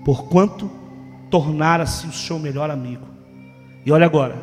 porquanto 0.04 0.70
tornara-se 1.32 2.06
o 2.08 2.12
seu 2.12 2.38
melhor 2.38 2.70
amigo. 2.70 3.08
E 3.86 3.92
olha 3.94 4.06
agora, 4.06 4.36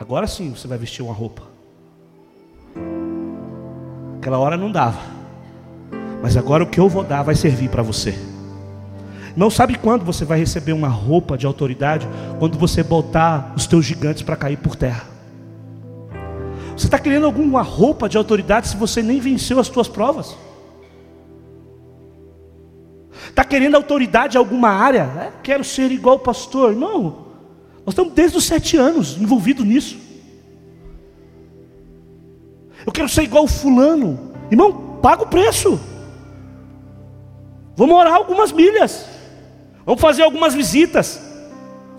Agora 0.00 0.26
sim 0.26 0.50
você 0.50 0.66
vai 0.66 0.76
vestir 0.76 1.02
uma 1.02 1.14
roupa. 1.14 1.44
Aquela 4.18 4.40
hora 4.40 4.56
não 4.56 4.72
dava. 4.72 4.98
Mas 6.20 6.36
agora 6.36 6.64
o 6.64 6.66
que 6.66 6.80
eu 6.80 6.88
vou 6.88 7.04
dar 7.04 7.22
vai 7.22 7.36
servir 7.36 7.70
para 7.70 7.84
você. 7.84 8.33
Não 9.36 9.50
sabe 9.50 9.76
quando 9.76 10.04
você 10.04 10.24
vai 10.24 10.38
receber 10.38 10.72
uma 10.72 10.88
roupa 10.88 11.36
de 11.36 11.46
autoridade? 11.46 12.06
Quando 12.38 12.58
você 12.58 12.82
botar 12.82 13.52
os 13.56 13.66
teus 13.66 13.84
gigantes 13.84 14.22
para 14.22 14.36
cair 14.36 14.56
por 14.56 14.76
terra. 14.76 15.06
Você 16.76 16.86
está 16.86 16.98
querendo 16.98 17.26
alguma 17.26 17.62
roupa 17.62 18.08
de 18.08 18.16
autoridade 18.16 18.68
se 18.68 18.76
você 18.76 19.02
nem 19.02 19.20
venceu 19.20 19.58
as 19.58 19.68
tuas 19.68 19.88
provas? 19.88 20.36
Está 23.28 23.44
querendo 23.44 23.74
autoridade 23.74 24.36
em 24.36 24.38
alguma 24.38 24.68
área? 24.68 25.02
É, 25.02 25.32
quero 25.42 25.64
ser 25.64 25.90
igual 25.90 26.16
o 26.16 26.20
pastor. 26.20 26.70
Irmão, 26.70 27.26
nós 27.84 27.92
estamos 27.92 28.12
desde 28.12 28.36
os 28.36 28.44
sete 28.44 28.76
anos 28.76 29.16
envolvidos 29.20 29.64
nisso. 29.64 29.98
Eu 32.86 32.92
quero 32.92 33.08
ser 33.08 33.22
igual 33.22 33.44
o 33.44 33.48
fulano. 33.48 34.32
Irmão, 34.50 34.98
paga 35.02 35.22
o 35.22 35.26
preço. 35.26 35.80
Vamos 37.76 37.96
orar 37.96 38.14
algumas 38.14 38.52
milhas. 38.52 39.13
Vamos 39.84 40.00
fazer 40.00 40.22
algumas 40.22 40.54
visitas. 40.54 41.20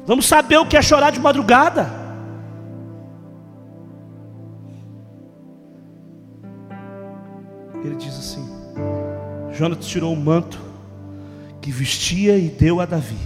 Vamos 0.05 0.25
saber 0.25 0.57
o 0.57 0.65
que 0.65 0.77
é 0.77 0.81
chorar 0.81 1.11
de 1.11 1.19
madrugada. 1.19 1.89
Ele 7.83 7.95
diz 7.95 8.17
assim: 8.17 8.47
Jonas 9.53 9.85
tirou 9.85 10.13
o 10.13 10.17
manto 10.17 10.59
que 11.61 11.71
vestia 11.71 12.37
e 12.37 12.49
deu 12.49 12.79
a 12.79 12.85
Davi. 12.85 13.17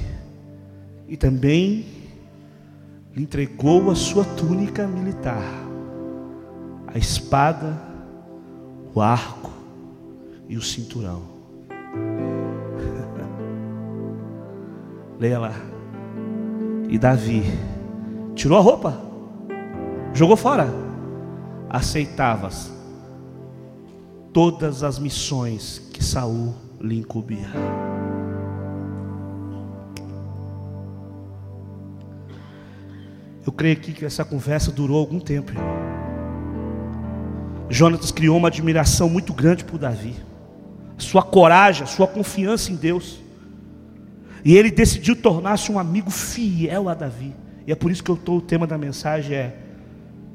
E 1.07 1.17
também 1.17 1.85
lhe 3.15 3.23
entregou 3.23 3.89
a 3.89 3.95
sua 3.95 4.23
túnica 4.23 4.87
militar, 4.87 5.43
a 6.87 6.97
espada, 6.97 7.81
o 8.93 9.01
arco 9.01 9.51
e 10.47 10.55
o 10.55 10.61
cinturão. 10.61 11.28
Leia 15.19 15.37
lá. 15.37 15.53
E 16.87 16.97
Davi 16.97 17.43
tirou 18.33 18.57
a 18.57 18.61
roupa, 18.61 18.97
jogou 20.13 20.37
fora. 20.37 20.67
Aceitavas 21.69 22.71
todas 24.33 24.83
as 24.83 24.97
missões 24.97 25.89
que 25.93 26.03
Saul 26.03 26.55
lhe 26.79 26.99
incumbia. 26.99 27.49
Eu 33.45 33.51
creio 33.51 33.73
aqui 33.73 33.91
que 33.91 34.05
essa 34.05 34.23
conversa 34.23 34.71
durou 34.71 34.97
algum 34.97 35.19
tempo. 35.19 35.51
Jonatas 37.69 38.11
criou 38.11 38.37
uma 38.37 38.47
admiração 38.47 39.09
muito 39.09 39.33
grande 39.33 39.63
por 39.63 39.77
Davi, 39.77 40.15
sua 40.97 41.21
coragem, 41.21 41.85
sua 41.85 42.07
confiança 42.07 42.71
em 42.71 42.75
Deus. 42.75 43.19
E 44.43 44.55
ele 44.55 44.71
decidiu 44.71 45.15
tornar-se 45.15 45.71
um 45.71 45.79
amigo 45.79 46.09
fiel 46.09 46.89
a 46.89 46.93
Davi. 46.93 47.35
E 47.67 47.71
é 47.71 47.75
por 47.75 47.91
isso 47.91 48.03
que 48.03 48.09
eu 48.09 48.15
estou, 48.15 48.37
o 48.37 48.41
tema 48.41 48.65
da 48.65 48.77
mensagem 48.77 49.35
é: 49.35 49.55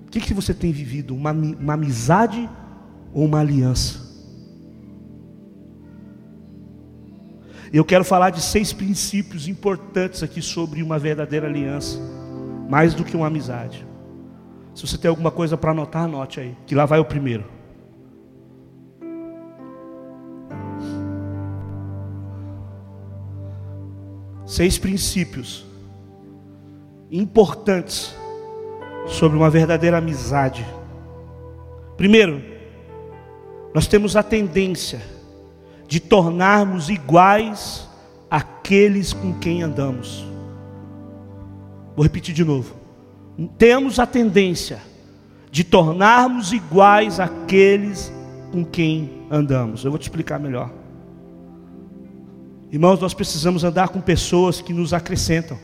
o 0.06 0.10
que, 0.10 0.20
que 0.20 0.34
você 0.34 0.52
tem 0.52 0.72
vivido? 0.72 1.14
Uma, 1.14 1.32
uma 1.32 1.74
amizade 1.74 2.48
ou 3.12 3.24
uma 3.24 3.40
aliança? 3.40 4.04
Eu 7.72 7.84
quero 7.84 8.04
falar 8.04 8.30
de 8.30 8.40
seis 8.40 8.72
princípios 8.72 9.48
importantes 9.48 10.22
aqui 10.22 10.40
sobre 10.40 10.80
uma 10.80 10.96
verdadeira 10.96 11.48
aliança 11.48 11.98
mais 12.68 12.94
do 12.94 13.04
que 13.04 13.16
uma 13.16 13.26
amizade. 13.26 13.84
Se 14.74 14.86
você 14.86 14.96
tem 14.96 15.08
alguma 15.08 15.30
coisa 15.30 15.56
para 15.56 15.72
anotar, 15.72 16.04
anote 16.04 16.40
aí, 16.40 16.56
que 16.66 16.74
lá 16.74 16.86
vai 16.86 16.98
o 16.98 17.04
primeiro. 17.04 17.44
Seis 24.46 24.78
princípios 24.78 25.64
importantes 27.10 28.14
sobre 29.06 29.36
uma 29.36 29.50
verdadeira 29.50 29.98
amizade. 29.98 30.66
Primeiro, 31.96 32.42
nós 33.74 33.86
temos 33.86 34.16
a 34.16 34.22
tendência 34.22 35.00
de 35.86 36.00
tornarmos 36.00 36.88
iguais 36.88 37.88
aqueles 38.30 39.12
com 39.12 39.32
quem 39.38 39.62
andamos. 39.62 40.24
Vou 41.94 42.02
repetir 42.02 42.34
de 42.34 42.44
novo. 42.44 42.74
Temos 43.56 43.98
a 43.98 44.06
tendência 44.06 44.80
de 45.50 45.62
tornarmos 45.62 46.52
iguais 46.52 47.20
àqueles 47.20 48.12
com 48.50 48.64
quem 48.64 49.26
andamos. 49.30 49.84
Eu 49.84 49.90
vou 49.90 49.98
te 49.98 50.02
explicar 50.02 50.40
melhor. 50.40 50.70
Irmãos, 52.74 52.98
nós 52.98 53.14
precisamos 53.14 53.62
andar 53.62 53.90
com 53.90 54.00
pessoas 54.00 54.60
que 54.60 54.72
nos 54.72 54.92
acrescentam. 54.92 55.56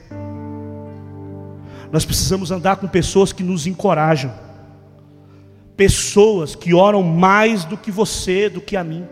Nós 1.91 2.05
precisamos 2.05 2.53
andar 2.53 2.77
com 2.77 2.87
pessoas 2.87 3.33
que 3.33 3.43
nos 3.43 3.67
encorajam. 3.67 4.33
pessoas 5.77 6.55
que 6.55 6.73
oram 6.73 7.03
mais 7.03 7.65
do 7.65 7.77
que 7.77 7.91
você, 7.91 8.49
do 8.49 8.61
que 8.61 8.77
a 8.77 8.85
mim. 8.85 9.05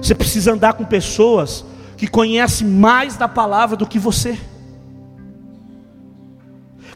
Você 0.00 0.14
precisa 0.14 0.52
andar 0.52 0.74
com 0.74 0.84
pessoas 0.84 1.64
que 1.96 2.06
conhecem 2.06 2.68
mais 2.68 3.16
da 3.16 3.26
palavra 3.26 3.76
do 3.76 3.84
que 3.84 3.98
você, 3.98 4.38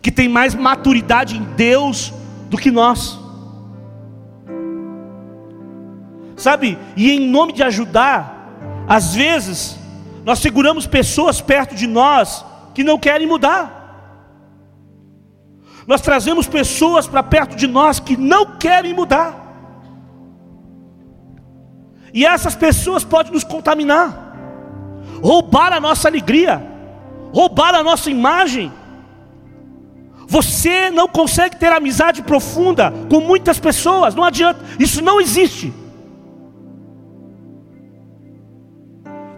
que 0.00 0.12
tem 0.12 0.28
mais 0.28 0.54
maturidade 0.54 1.36
em 1.36 1.42
Deus 1.56 2.14
do 2.48 2.56
que 2.56 2.70
nós. 2.70 3.18
Sabe? 6.36 6.78
E 6.96 7.10
em 7.10 7.28
nome 7.28 7.52
de 7.54 7.64
ajudar, 7.64 8.54
às 8.86 9.14
vezes 9.16 9.79
nós 10.24 10.38
seguramos 10.38 10.86
pessoas 10.86 11.40
perto 11.40 11.74
de 11.74 11.86
nós 11.86 12.44
que 12.74 12.84
não 12.84 12.98
querem 12.98 13.26
mudar. 13.26 13.78
Nós 15.86 16.00
trazemos 16.00 16.46
pessoas 16.46 17.06
para 17.06 17.22
perto 17.22 17.56
de 17.56 17.66
nós 17.66 17.98
que 17.98 18.16
não 18.16 18.58
querem 18.58 18.94
mudar. 18.94 19.34
E 22.12 22.26
essas 22.26 22.54
pessoas 22.54 23.04
podem 23.04 23.32
nos 23.32 23.44
contaminar, 23.44 24.36
roubar 25.22 25.72
a 25.72 25.80
nossa 25.80 26.08
alegria, 26.08 26.62
roubar 27.32 27.74
a 27.74 27.82
nossa 27.82 28.10
imagem. 28.10 28.72
Você 30.26 30.90
não 30.90 31.08
consegue 31.08 31.56
ter 31.56 31.72
amizade 31.72 32.22
profunda 32.22 32.92
com 33.08 33.20
muitas 33.20 33.58
pessoas, 33.58 34.14
não 34.14 34.24
adianta, 34.24 34.60
isso 34.78 35.02
não 35.02 35.20
existe. 35.20 35.72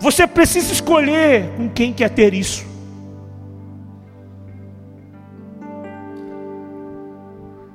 Você 0.02 0.26
precisa 0.26 0.72
escolher 0.72 1.52
com 1.56 1.68
quem 1.68 1.92
quer 1.92 2.10
ter 2.10 2.34
isso. 2.34 2.66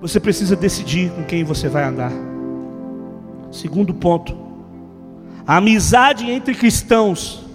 Você 0.02 0.20
precisa 0.20 0.54
decidir 0.54 1.10
com 1.12 1.24
quem 1.24 1.46
você 1.46 1.70
vai 1.70 1.86
andar. 1.86 2.12
Segundo 3.50 3.94
ponto, 3.94 4.38
a 5.48 5.56
amizade 5.56 6.30
entre 6.30 6.54
cristãos 6.54 7.46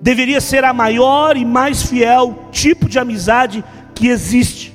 deveria 0.00 0.40
ser 0.40 0.64
a 0.64 0.72
maior 0.72 1.36
e 1.36 1.44
mais 1.44 1.82
fiel 1.82 2.48
tipo 2.50 2.88
de 2.88 2.98
amizade 2.98 3.62
que 3.94 4.08
existe. 4.08 4.72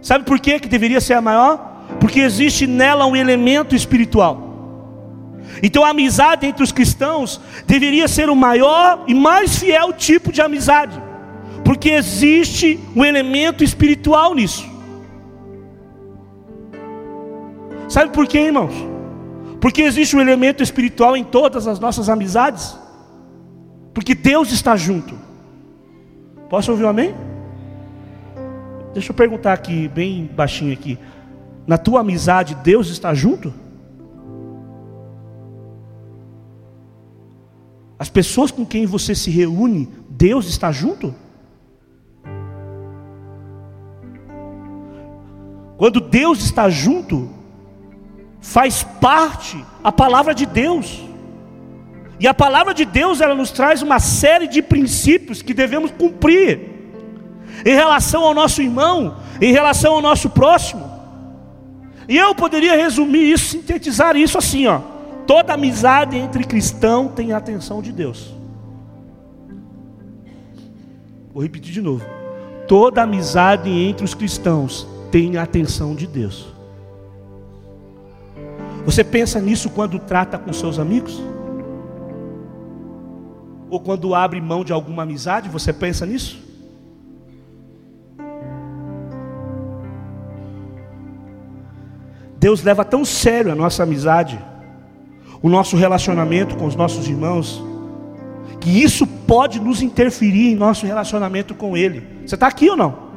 Sabe 0.00 0.24
por 0.24 0.40
quê 0.40 0.58
que 0.58 0.68
deveria 0.68 1.02
ser 1.02 1.12
a 1.12 1.20
maior? 1.20 1.84
Porque 2.00 2.20
existe 2.20 2.66
nela 2.66 3.04
um 3.04 3.14
elemento 3.14 3.76
espiritual. 3.76 4.51
Então 5.60 5.84
a 5.84 5.90
amizade 5.90 6.46
entre 6.46 6.62
os 6.62 6.70
cristãos 6.70 7.40
deveria 7.66 8.06
ser 8.06 8.30
o 8.30 8.36
maior 8.36 9.04
e 9.08 9.14
mais 9.14 9.56
fiel 9.56 9.92
tipo 9.92 10.30
de 10.30 10.40
amizade, 10.40 11.00
porque 11.64 11.90
existe 11.90 12.78
um 12.94 13.04
elemento 13.04 13.64
espiritual 13.64 14.34
nisso. 14.34 14.70
Sabe 17.88 18.12
por 18.12 18.26
quê, 18.26 18.38
irmãos? 18.38 18.72
Porque 19.60 19.82
existe 19.82 20.16
um 20.16 20.20
elemento 20.20 20.62
espiritual 20.62 21.16
em 21.16 21.22
todas 21.22 21.68
as 21.68 21.78
nossas 21.78 22.08
amizades. 22.08 22.76
Porque 23.92 24.14
Deus 24.14 24.50
está 24.50 24.74
junto. 24.76 25.18
Posso 26.48 26.70
ouvir 26.70 26.84
um 26.84 26.88
amém? 26.88 27.14
Deixa 28.92 29.10
eu 29.10 29.14
perguntar 29.14 29.52
aqui, 29.52 29.88
bem 29.88 30.28
baixinho 30.34 30.72
aqui. 30.72 30.98
Na 31.66 31.78
tua 31.78 32.00
amizade, 32.00 32.54
Deus 32.56 32.88
está 32.88 33.14
junto? 33.14 33.52
As 38.02 38.08
pessoas 38.08 38.50
com 38.50 38.66
quem 38.66 38.84
você 38.84 39.14
se 39.14 39.30
reúne, 39.30 39.88
Deus 40.08 40.48
está 40.48 40.72
junto? 40.72 41.14
Quando 45.76 46.00
Deus 46.00 46.42
está 46.42 46.68
junto, 46.68 47.30
faz 48.40 48.82
parte 48.82 49.64
a 49.84 49.92
palavra 49.92 50.34
de 50.34 50.44
Deus. 50.44 51.00
E 52.18 52.26
a 52.26 52.34
palavra 52.34 52.74
de 52.74 52.84
Deus, 52.84 53.20
ela 53.20 53.36
nos 53.36 53.52
traz 53.52 53.82
uma 53.82 54.00
série 54.00 54.48
de 54.48 54.60
princípios 54.60 55.40
que 55.40 55.54
devemos 55.54 55.92
cumprir 55.92 56.58
em 57.64 57.72
relação 57.72 58.24
ao 58.24 58.34
nosso 58.34 58.60
irmão, 58.60 59.18
em 59.40 59.52
relação 59.52 59.94
ao 59.94 60.02
nosso 60.02 60.28
próximo. 60.28 60.90
E 62.08 62.16
eu 62.16 62.34
poderia 62.34 62.74
resumir 62.74 63.30
isso, 63.30 63.50
sintetizar 63.50 64.16
isso 64.16 64.36
assim, 64.36 64.66
ó. 64.66 64.91
Toda 65.32 65.54
amizade 65.54 66.14
entre 66.14 66.44
cristão 66.44 67.08
tem 67.08 67.32
a 67.32 67.38
atenção 67.38 67.80
de 67.80 67.90
Deus. 67.90 68.34
Vou 71.32 71.42
repetir 71.42 71.72
de 71.72 71.80
novo. 71.80 72.04
Toda 72.68 73.02
amizade 73.02 73.70
entre 73.70 74.04
os 74.04 74.12
cristãos 74.12 74.86
tem 75.10 75.38
a 75.38 75.42
atenção 75.42 75.94
de 75.94 76.06
Deus. 76.06 76.52
Você 78.84 79.02
pensa 79.02 79.40
nisso 79.40 79.70
quando 79.70 79.98
trata 79.98 80.36
com 80.36 80.52
seus 80.52 80.78
amigos? 80.78 81.18
Ou 83.70 83.80
quando 83.80 84.14
abre 84.14 84.38
mão 84.38 84.62
de 84.62 84.74
alguma 84.74 85.04
amizade, 85.04 85.48
você 85.48 85.72
pensa 85.72 86.04
nisso? 86.04 86.38
Deus 92.38 92.62
leva 92.62 92.84
tão 92.84 93.02
sério 93.02 93.50
a 93.50 93.54
nossa 93.54 93.82
amizade, 93.82 94.38
o 95.42 95.48
nosso 95.48 95.76
relacionamento 95.76 96.56
com 96.56 96.66
os 96.66 96.76
nossos 96.76 97.08
irmãos, 97.08 97.62
que 98.60 98.82
isso 98.82 99.06
pode 99.06 99.60
nos 99.60 99.82
interferir 99.82 100.52
em 100.52 100.54
nosso 100.54 100.86
relacionamento 100.86 101.54
com 101.54 101.76
Ele. 101.76 102.06
Você 102.24 102.36
está 102.36 102.46
aqui 102.46 102.70
ou 102.70 102.76
não? 102.76 103.10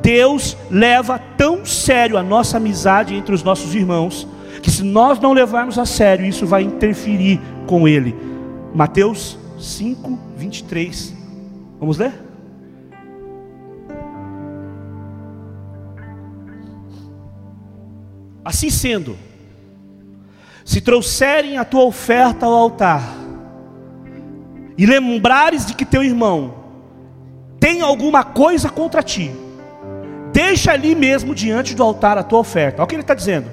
Deus 0.00 0.56
leva 0.70 1.18
tão 1.18 1.64
sério 1.64 2.16
a 2.16 2.22
nossa 2.22 2.58
amizade 2.58 3.14
entre 3.14 3.34
os 3.34 3.42
nossos 3.42 3.74
irmãos, 3.74 4.28
que 4.62 4.70
se 4.70 4.84
nós 4.84 5.18
não 5.18 5.32
levarmos 5.32 5.78
a 5.78 5.84
sério, 5.84 6.24
isso 6.24 6.46
vai 6.46 6.62
interferir 6.62 7.40
com 7.66 7.88
Ele. 7.88 8.14
Mateus 8.74 9.36
5, 9.58 10.18
23. 10.36 11.14
Vamos 11.80 11.98
ler? 11.98 12.12
Assim 18.44 18.68
sendo, 18.68 19.16
se 20.64 20.80
trouxerem 20.80 21.58
a 21.58 21.64
tua 21.64 21.84
oferta 21.84 22.46
ao 22.46 22.52
altar, 22.52 23.02
e 24.76 24.86
lembrares 24.86 25.66
de 25.66 25.74
que 25.74 25.84
teu 25.84 26.02
irmão 26.02 26.54
tem 27.60 27.80
alguma 27.80 28.24
coisa 28.24 28.68
contra 28.68 29.02
ti, 29.02 29.30
deixa 30.32 30.72
ali 30.72 30.94
mesmo 30.94 31.34
diante 31.34 31.74
do 31.74 31.82
altar 31.82 32.18
a 32.18 32.22
tua 32.24 32.40
oferta. 32.40 32.78
Olha 32.78 32.84
o 32.84 32.88
que 32.88 32.94
ele 32.94 33.02
está 33.02 33.14
dizendo. 33.14 33.48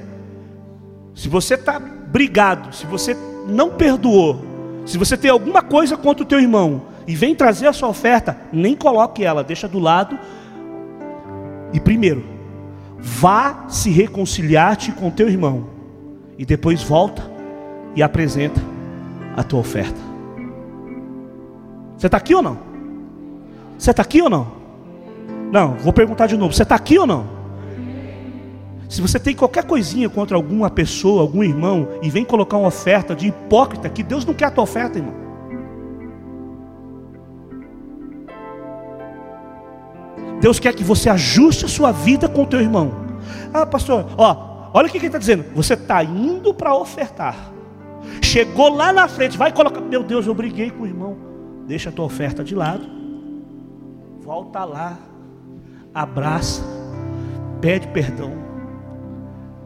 Se 1.14 1.30
você 1.30 1.53
está 1.53 1.80
brigado, 1.80 2.74
se 2.74 2.86
você 2.88 3.16
não 3.47 3.70
perdoou, 3.70 4.43
se 4.86 4.97
você 4.97 5.16
tem 5.16 5.30
alguma 5.30 5.62
coisa 5.62 5.95
contra 5.95 6.24
o 6.24 6.26
teu 6.26 6.39
irmão 6.39 6.82
e 7.07 7.16
vem 7.16 7.36
trazer 7.36 7.68
a 7.68 7.74
sua 7.74 7.89
oferta, 7.89 8.36
nem 8.51 8.76
coloque 8.76 9.24
ela, 9.24 9.43
deixa 9.43 9.68
do 9.68 9.78
lado. 9.78 10.18
E 11.72 11.80
primeiro, 11.80 12.24
vá 12.97 13.66
se 13.68 13.91
reconciliar-te 13.91 14.91
com 14.91 15.12
teu 15.12 15.30
irmão 15.30 15.81
e 16.38 16.46
depois 16.46 16.84
volta 16.84 17.22
e 17.96 18.02
apresenta 18.02 18.62
a 19.36 19.44
tua 19.44 19.60
oferta. 19.60 20.00
Você 21.98 22.08
está 22.08 22.18
aqui 22.18 22.34
ou 22.34 22.42
não? 22.42 22.58
Você 23.78 23.92
está 23.92 24.02
aqui 24.02 24.22
ou 24.22 24.30
não? 24.30 24.48
Não, 25.52 25.76
vou 25.76 25.94
perguntar 25.94 26.28
de 26.28 26.38
novo: 26.38 26.54
você 26.54 26.64
está 26.64 26.76
aqui 26.76 26.98
ou 26.98 27.06
não? 27.06 27.42
Se 28.90 29.02
você 29.02 29.20
tem 29.20 29.34
qualquer 29.34 29.64
coisinha 29.64 30.10
contra 30.10 30.36
alguma 30.36 30.70
pessoa, 30.70 31.22
algum 31.22 31.44
irmão, 31.44 31.88
e 32.02 32.10
vem 32.10 32.26
colocar 32.26 32.58
uma 32.58 32.68
oferta 32.68 33.16
de 33.16 33.28
hipócrita, 33.28 33.88
que 33.88 34.04
Deus 34.04 34.26
não 34.26 34.34
quer 34.34 34.46
a 34.46 34.52
tua 34.52 34.64
oferta, 34.64 34.98
irmão. 34.98 35.14
Deus 40.42 40.60
quer 40.60 40.74
que 40.74 40.84
você 40.84 41.10
ajuste 41.10 41.66
a 41.66 41.68
sua 41.70 41.92
vida 41.92 42.28
com 42.28 42.44
o 42.44 42.48
teu 42.48 42.60
irmão. 42.60 42.92
Ah, 43.54 43.66
pastor, 43.66 44.08
ó, 44.18 44.51
olha 44.74 44.88
o 44.88 44.91
que 44.91 44.97
ele 44.97 45.07
está 45.07 45.17
dizendo. 45.17 45.45
Você 45.53 45.74
está 45.74 46.03
indo 46.03 46.53
para 46.53 46.76
ofertar. 46.76 47.51
Chegou 48.22 48.69
lá 48.69 48.91
na 48.91 49.07
frente, 49.07 49.38
vai 49.38 49.51
colocar. 49.51 49.82
Meu 49.82 50.03
Deus, 50.03 50.26
eu 50.26 50.34
briguei 50.34 50.72
com 50.72 50.84
o 50.84 50.88
irmão. 50.88 51.17
Deixa 51.67 51.89
a 51.89 51.91
tua 51.91 52.05
oferta 52.05 52.43
de 52.43 52.55
lado. 52.55 52.86
Volta 54.22 54.63
lá 54.63 54.97
abraça, 55.93 56.63
pede 57.59 57.88
perdão. 57.89 58.32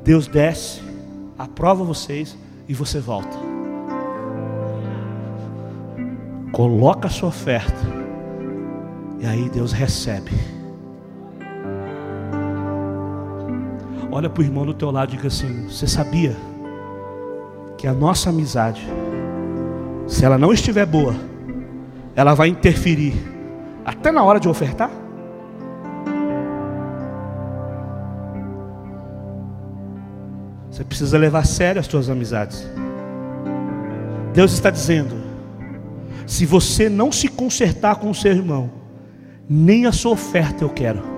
Deus 0.03 0.27
desce, 0.27 0.81
aprova 1.37 1.83
vocês 1.83 2.37
e 2.67 2.73
você 2.73 2.99
volta. 2.99 3.37
Coloca 6.51 7.07
a 7.07 7.11
sua 7.11 7.29
oferta. 7.29 7.79
E 9.19 9.25
aí 9.25 9.49
Deus 9.49 9.71
recebe. 9.71 10.31
Olha 14.16 14.30
para 14.30 14.41
o 14.41 14.45
irmão 14.45 14.66
do 14.66 14.74
teu 14.74 14.91
lado 14.91 15.11
e 15.11 15.18
diga 15.18 15.28
assim: 15.28 15.68
Você 15.68 15.86
sabia 15.86 16.34
que 17.78 17.86
a 17.86 17.93
nossa 17.93 18.30
amizade, 18.30 18.82
se 20.07 20.24
ela 20.24 20.38
não 20.38 20.53
estiver 20.53 20.86
boa, 20.86 21.13
ela 22.16 22.34
vai 22.34 22.47
interferir 22.47 23.13
até 23.84 24.13
na 24.13 24.24
hora 24.24 24.39
de 24.39 24.47
ofertar? 24.47 24.89
Você 30.72 30.86
precisa 30.86 31.18
levar 31.18 31.39
a 31.39 31.43
sério 31.43 31.82
as 31.82 31.86
suas 31.86 32.09
amizades. 32.09 32.66
Deus 34.34 34.53
está 34.53 34.70
dizendo: 34.70 35.13
se 36.26 36.45
você 36.45 36.88
não 36.88 37.11
se 37.11 37.28
consertar 37.28 37.97
com 37.97 38.09
o 38.09 38.16
seu 38.16 38.32
irmão, 38.32 38.72
nem 39.49 39.86
a 39.86 39.91
sua 39.91 40.13
oferta 40.13 40.63
eu 40.63 40.70
quero. 40.70 41.14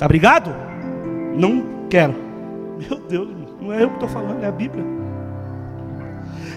Tá 0.00 0.06
obrigado? 0.06 0.52
Não 1.36 1.86
quero. 1.90 2.14
Meu 2.78 2.98
Deus, 3.06 3.28
não 3.60 3.70
é 3.70 3.82
eu 3.82 3.88
que 3.88 3.96
estou 3.96 4.08
falando, 4.08 4.42
é 4.42 4.46
a 4.46 4.50
Bíblia. 4.50 4.82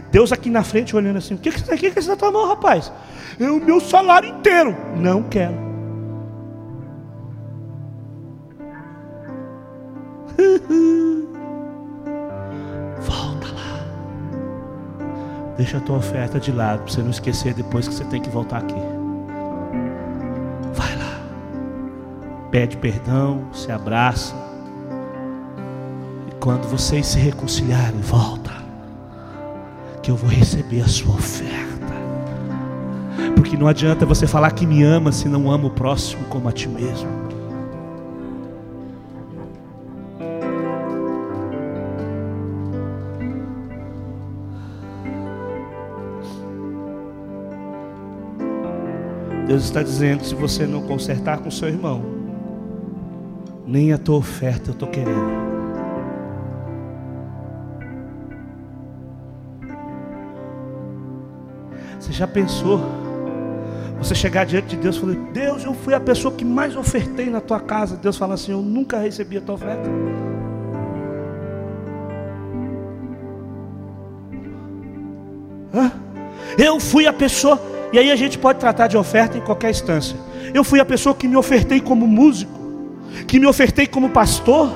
Deus 0.09 0.31
aqui 0.31 0.49
na 0.49 0.63
frente 0.63 0.95
olhando 0.95 1.17
assim: 1.17 1.33
o 1.33 1.37
que, 1.37 1.51
que 1.51 1.59
você 1.59 1.73
está 1.73 2.11
na 2.11 2.15
tua 2.15 2.31
mão, 2.31 2.47
rapaz? 2.47 2.89
É 3.37 3.51
o 3.51 3.59
meu 3.59 3.81
salário 3.81 4.29
inteiro. 4.29 4.73
Não 4.95 5.23
quero. 5.23 5.55
Volta 13.01 13.47
lá. 13.47 13.85
Deixa 15.57 15.79
a 15.79 15.81
tua 15.81 15.97
oferta 15.97 16.39
de 16.39 16.53
lado, 16.53 16.83
para 16.83 16.93
você 16.93 17.01
não 17.01 17.11
esquecer 17.11 17.53
depois 17.53 17.89
que 17.89 17.93
você 17.93 18.05
tem 18.05 18.21
que 18.21 18.29
voltar 18.29 18.59
aqui. 18.59 18.92
Pede 22.53 22.77
perdão, 22.77 23.47
se 23.51 23.71
abraça. 23.71 24.35
E 26.29 26.35
quando 26.35 26.69
vocês 26.69 27.07
se 27.07 27.17
reconciliarem, 27.17 27.99
volta. 28.01 28.51
Que 30.03 30.11
eu 30.11 30.15
vou 30.15 30.29
receber 30.29 30.81
a 30.81 30.87
sua 30.87 31.15
oferta. 31.15 31.63
Porque 33.35 33.57
não 33.57 33.67
adianta 33.67 34.05
você 34.05 34.27
falar 34.27 34.51
que 34.51 34.67
me 34.67 34.83
ama 34.83 35.11
se 35.11 35.27
não 35.27 35.49
ama 35.49 35.65
o 35.65 35.71
próximo 35.71 36.25
como 36.25 36.47
a 36.47 36.51
ti 36.51 36.69
mesmo. 36.69 37.09
Deus 49.47 49.63
está 49.63 49.81
dizendo: 49.81 50.23
se 50.23 50.35
você 50.35 50.67
não 50.67 50.83
consertar 50.83 51.39
com 51.39 51.49
seu 51.49 51.67
irmão, 51.67 52.12
nem 53.74 53.91
a 53.91 53.97
tua 53.97 54.17
oferta 54.17 54.69
eu 54.69 54.74
estou 54.74 54.88
querendo. 54.88 55.34
Você 61.99 62.13
já 62.13 62.28
pensou? 62.28 62.80
Você 63.97 64.13
chegar 64.13 64.45
diante 64.45 64.67
de 64.67 64.78
Deus 64.78 64.97
e 64.97 64.99
falar: 64.99 65.15
Deus, 65.34 65.65
eu 65.65 65.74
fui 65.74 65.95
a 65.95 65.99
pessoa 65.99 66.32
que 66.36 66.45
mais 66.45 66.76
ofertei 66.76 67.32
na 67.32 67.41
tua 67.41 67.59
casa. 67.59 67.97
Deus 67.97 68.15
fala 68.15 68.36
assim: 68.36 68.51
Eu 68.51 68.61
nunca 68.61 68.99
recebi 68.99 69.38
a 69.38 69.41
tua 69.41 69.55
oferta. 69.55 69.89
Eu 76.55 76.80
fui 76.80 77.07
a 77.07 77.13
pessoa, 77.13 77.59
e 77.91 77.97
aí 77.97 78.11
a 78.11 78.15
gente 78.15 78.38
pode 78.38 78.59
tratar 78.59 78.86
de 78.86 78.95
oferta 78.95 79.36
em 79.36 79.41
qualquer 79.41 79.71
instância. 79.71 80.15
Eu 80.53 80.63
fui 80.63 80.80
a 80.80 80.86
pessoa 80.86 81.15
que 81.15 81.28
me 81.28 81.36
ofertei 81.36 81.82
como 81.82 82.05
músico 82.05 82.62
que 83.28 83.39
me 83.39 83.47
ofertei 83.47 83.88
como 83.88 84.09
pastor, 84.09 84.72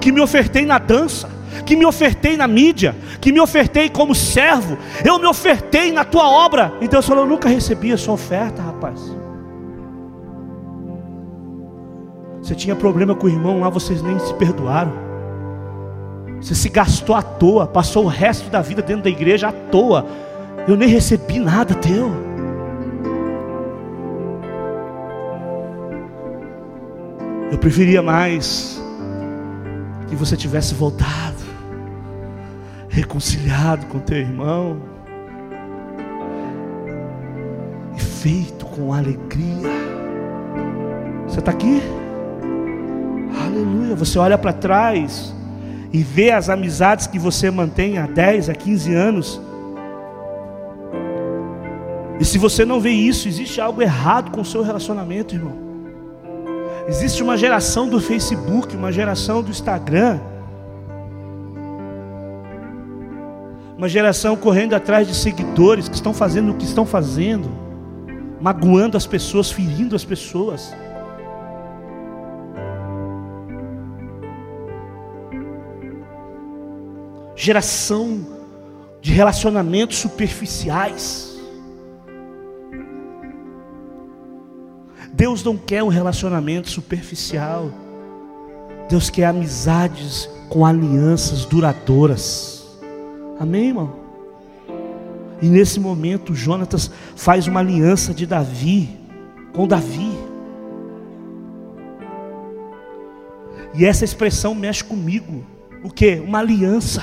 que 0.00 0.12
me 0.12 0.20
ofertei 0.20 0.64
na 0.64 0.78
dança, 0.78 1.28
que 1.64 1.76
me 1.76 1.84
ofertei 1.84 2.36
na 2.36 2.46
mídia, 2.46 2.94
que 3.20 3.32
me 3.32 3.40
ofertei 3.40 3.88
como 3.88 4.14
servo, 4.14 4.76
eu 5.04 5.18
me 5.18 5.26
ofertei 5.26 5.92
na 5.92 6.04
tua 6.04 6.28
obra. 6.28 6.72
E 6.80 6.88
Deus 6.88 7.06
falou: 7.06 7.24
Eu 7.24 7.30
nunca 7.30 7.48
recebi 7.48 7.92
a 7.92 7.98
sua 7.98 8.14
oferta, 8.14 8.62
rapaz. 8.62 9.00
Você 12.42 12.54
tinha 12.54 12.74
problema 12.74 13.14
com 13.14 13.26
o 13.26 13.30
irmão 13.30 13.60
lá, 13.60 13.68
vocês 13.68 14.02
nem 14.02 14.18
se 14.18 14.34
perdoaram. 14.34 14.92
Você 16.40 16.56
se 16.56 16.68
gastou 16.68 17.14
à 17.14 17.22
toa, 17.22 17.68
passou 17.68 18.04
o 18.04 18.08
resto 18.08 18.50
da 18.50 18.60
vida 18.60 18.82
dentro 18.82 19.04
da 19.04 19.10
igreja 19.10 19.48
à 19.48 19.52
toa. 19.52 20.04
Eu 20.66 20.76
nem 20.76 20.88
recebi 20.88 21.38
nada 21.38 21.74
teu. 21.74 22.31
Eu 27.52 27.58
preferia 27.58 28.00
mais 28.00 28.82
que 30.08 30.16
você 30.16 30.34
tivesse 30.38 30.72
voltado, 30.72 31.36
reconciliado 32.88 33.84
com 33.88 33.98
teu 33.98 34.16
irmão 34.16 34.80
e 37.94 38.00
feito 38.00 38.64
com 38.64 38.90
alegria. 38.94 39.68
Você 41.28 41.40
está 41.40 41.50
aqui? 41.50 41.82
Aleluia. 43.44 43.94
Você 43.96 44.18
olha 44.18 44.38
para 44.38 44.54
trás 44.54 45.34
e 45.92 46.02
vê 46.02 46.30
as 46.30 46.48
amizades 46.48 47.06
que 47.06 47.18
você 47.18 47.50
mantém 47.50 47.98
há 47.98 48.06
10, 48.06 48.48
a 48.48 48.54
15 48.54 48.94
anos. 48.94 49.38
E 52.18 52.24
se 52.24 52.38
você 52.38 52.64
não 52.64 52.80
vê 52.80 52.92
isso, 52.92 53.28
existe 53.28 53.60
algo 53.60 53.82
errado 53.82 54.30
com 54.30 54.40
o 54.40 54.44
seu 54.44 54.62
relacionamento, 54.62 55.34
irmão. 55.34 55.71
Existe 56.88 57.22
uma 57.22 57.36
geração 57.36 57.88
do 57.88 58.00
Facebook, 58.00 58.76
uma 58.76 58.90
geração 58.90 59.42
do 59.42 59.50
Instagram, 59.50 60.18
uma 63.78 63.88
geração 63.88 64.36
correndo 64.36 64.74
atrás 64.74 65.06
de 65.06 65.14
seguidores 65.14 65.88
que 65.88 65.94
estão 65.94 66.12
fazendo 66.12 66.52
o 66.52 66.54
que 66.54 66.64
estão 66.64 66.84
fazendo, 66.84 67.48
magoando 68.40 68.96
as 68.96 69.06
pessoas, 69.06 69.50
ferindo 69.50 69.94
as 69.94 70.04
pessoas. 70.04 70.74
Geração 77.36 78.26
de 79.00 79.12
relacionamentos 79.12 79.98
superficiais. 79.98 81.31
Deus 85.12 85.44
não 85.44 85.56
quer 85.56 85.82
um 85.82 85.88
relacionamento 85.88 86.70
superficial. 86.70 87.70
Deus 88.88 89.10
quer 89.10 89.26
amizades 89.26 90.28
com 90.48 90.64
alianças 90.64 91.44
duradouras. 91.44 92.66
Amém, 93.38 93.68
irmão? 93.68 93.94
E 95.40 95.48
nesse 95.48 95.80
momento, 95.80 96.34
Jonatas 96.34 96.90
faz 97.16 97.46
uma 97.46 97.60
aliança 97.60 98.14
de 98.14 98.24
Davi 98.24 98.88
com 99.52 99.66
Davi. 99.66 100.12
E 103.74 103.84
essa 103.84 104.04
expressão 104.04 104.54
mexe 104.54 104.84
comigo. 104.84 105.44
O 105.82 105.90
que? 105.90 106.16
Uma 106.20 106.38
aliança. 106.38 107.02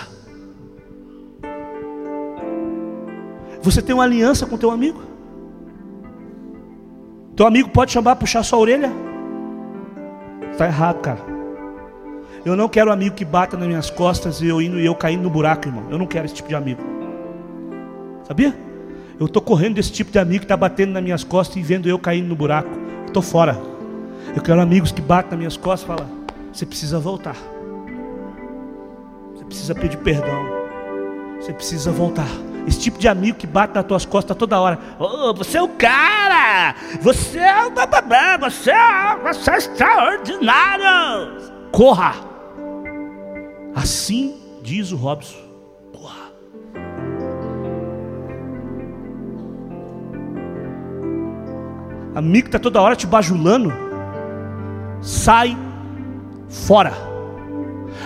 Você 3.61 3.81
tem 3.81 3.93
uma 3.93 4.03
aliança 4.03 4.45
com 4.45 4.57
teu 4.57 4.71
amigo? 4.71 5.08
Teu 7.39 7.47
amigo 7.47 7.69
pode 7.69 7.93
chamar, 7.93 8.17
puxar 8.17 8.43
sua 8.43 8.59
orelha? 8.59 8.91
Está 10.51 10.65
errado, 10.65 10.99
cara. 10.99 11.21
Eu 12.43 12.53
não 12.53 12.67
quero 12.67 12.89
um 12.89 12.93
amigo 12.93 13.15
que 13.15 13.23
bata 13.23 13.55
nas 13.55 13.65
minhas 13.65 13.89
costas 13.89 14.41
e 14.41 14.47
eu 14.47 14.61
indo 14.61 14.77
e 14.77 14.85
eu 14.85 14.93
caindo 14.93 15.23
no 15.23 15.29
buraco, 15.29 15.65
irmão. 15.65 15.85
Eu 15.89 15.97
não 15.97 16.05
quero 16.05 16.25
esse 16.25 16.35
tipo 16.35 16.49
de 16.49 16.55
amigo. 16.55 16.81
Sabia? 18.27 18.53
Eu 19.17 19.25
estou 19.25 19.41
correndo 19.41 19.75
desse 19.75 19.89
tipo 19.89 20.11
de 20.11 20.19
amigo 20.19 20.39
que 20.39 20.45
está 20.45 20.57
batendo 20.57 20.91
nas 20.91 21.01
minhas 21.01 21.23
costas 21.23 21.55
e 21.55 21.61
vendo 21.61 21.87
eu 21.87 21.97
caindo 21.97 22.27
no 22.27 22.35
buraco. 22.35 22.71
Estou 23.07 23.23
fora. 23.23 23.57
Eu 24.35 24.41
quero 24.41 24.59
amigos 24.59 24.91
que 24.91 25.01
batem 25.01 25.29
nas 25.29 25.39
minhas 25.39 25.55
costas 25.55 25.83
e 25.83 25.87
falam: 25.87 26.11
você 26.51 26.65
precisa 26.65 26.99
voltar. 26.99 27.37
Você 29.33 29.45
precisa 29.45 29.73
pedir 29.73 29.97
perdão. 29.99 30.43
Você 31.39 31.53
precisa 31.53 31.89
voltar. 31.89 32.27
Esse 32.69 32.81
tipo 32.81 32.99
de 32.99 33.07
amigo 33.07 33.35
que 33.35 33.47
bate 33.47 33.73
nas 33.73 33.83
tuas 33.83 34.05
costas 34.05 34.37
toda 34.37 34.59
hora. 34.59 34.77
Oh, 34.99 35.33
você 35.33 35.57
é 35.57 35.61
o 35.61 35.69
cara! 35.69 36.75
Você 37.01 37.39
é 37.39 37.65
o 37.65 37.71
bababá! 37.71 38.37
Você 38.37 38.69
é, 38.69 39.17
você 39.23 39.49
é 39.49 39.57
extraordinário! 39.57 41.49
Corra! 41.71 42.13
Assim 43.73 44.39
diz 44.61 44.91
o 44.91 44.97
Robson. 44.97 45.39
Corra! 45.91 46.31
Amigo 52.13 52.43
que 52.43 52.49
está 52.49 52.59
toda 52.59 52.79
hora 52.83 52.95
te 52.95 53.07
bajulando. 53.07 53.73
Sai 55.01 55.57
fora. 56.47 56.93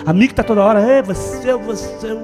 Amigo 0.06 0.28
que 0.28 0.32
está 0.32 0.42
toda 0.42 0.64
hora, 0.64 0.80
é, 0.80 1.02
você, 1.02 1.54
você, 1.54 2.18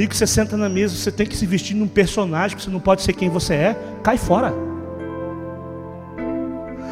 Amigo, 0.00 0.14
você 0.14 0.26
senta 0.26 0.56
na 0.56 0.66
mesa, 0.66 0.96
você 0.96 1.12
tem 1.12 1.26
que 1.26 1.36
se 1.36 1.44
vestir 1.44 1.76
num 1.76 1.86
personagem, 1.86 2.56
que 2.56 2.62
você 2.62 2.70
não 2.70 2.80
pode 2.80 3.02
ser 3.02 3.12
quem 3.12 3.28
você 3.28 3.52
é, 3.52 3.76
cai 4.02 4.16
fora. 4.16 4.50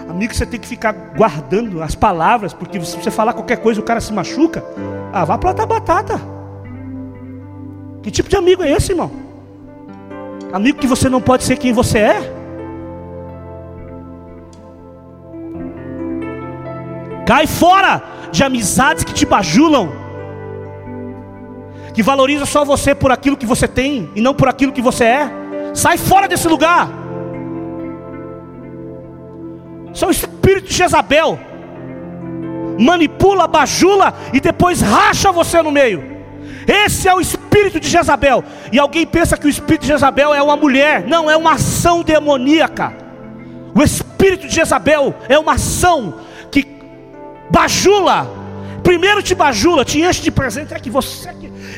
Amigo, 0.07 0.35
você 0.35 0.45
tem 0.45 0.61
que 0.61 0.67
ficar 0.67 0.93
guardando 1.17 1.83
as 1.83 1.95
palavras, 1.95 2.53
porque 2.53 2.79
se 2.85 2.99
você 2.99 3.11
falar 3.11 3.33
qualquer 3.33 3.63
coisa 3.63 3.81
o 3.81 3.83
cara 3.83 3.99
se 3.99 4.13
machuca. 4.13 4.63
Ah, 5.11 5.25
vá 5.25 5.39
plantar 5.39 5.65
batata. 5.65 6.21
Que 8.03 8.11
tipo 8.11 8.29
de 8.29 8.37
amigo 8.37 8.63
é 8.63 8.73
esse, 8.73 8.93
irmão? 8.93 9.11
Amigo 10.53 10.79
que 10.79 10.87
você 10.87 11.09
não 11.09 11.23
pode 11.23 11.45
ser 11.45 11.57
quem 11.57 11.73
você 11.73 12.01
é? 12.01 12.35
Cai 17.27 17.47
fora 17.47 18.03
de 18.31 18.45
amizades 18.45 19.03
que 19.03 19.15
te 19.15 19.25
bajulam, 19.25 19.89
que 21.99 22.03
valoriza 22.05 22.47
só 22.47 22.65
você 22.65 22.95
por 22.95 23.11
aquilo 23.11 23.37
que 23.37 23.45
você 23.45 23.67
tem 23.67 24.09
e 24.15 24.21
não 24.21 24.33
por 24.33 24.47
aquilo 24.47 24.71
que 24.71 24.81
você 24.81 25.03
é. 25.03 25.31
Sai 25.75 25.99
fora 25.99 26.29
desse 26.29 26.47
lugar. 26.47 26.89
São 29.93 30.09
espírito 30.09 30.69
de 30.69 30.75
Jezabel. 30.77 31.37
Manipula, 32.79 33.49
bajula 33.49 34.15
e 34.33 34.39
depois 34.39 34.81
racha 34.81 35.33
você 35.33 35.61
no 35.61 35.73
meio. 35.73 36.01
Esse 36.69 37.09
é 37.09 37.15
o 37.17 37.21
espírito 37.21 37.81
de 37.81 37.89
Jezabel. 37.89 38.45
E 38.71 38.79
alguém 38.79 39.05
pensa 39.05 39.37
que 39.37 39.49
o 39.49 39.51
espírito 39.51 39.81
de 39.81 39.89
Jezabel 39.89 40.33
é 40.33 40.41
uma 40.41 40.55
mulher. 40.55 41.05
Não, 41.05 41.29
é 41.29 41.37
uma 41.37 41.55
ação 41.55 42.05
demoníaca. 42.05 42.95
O 43.75 43.83
espírito 43.83 44.47
de 44.47 44.55
Jezabel 44.55 45.17
é 45.29 45.37
uma 45.37 45.55
ação 45.55 46.15
bajula. 47.51 48.38
Primeiro 48.89 49.23
te 49.23 49.35
bajula, 49.35 49.85
te 49.85 50.01
enche 50.01 50.23
de 50.23 50.31
presente. 50.31 50.73
É 50.73 50.79
que 50.79 50.89
você. 50.89 51.29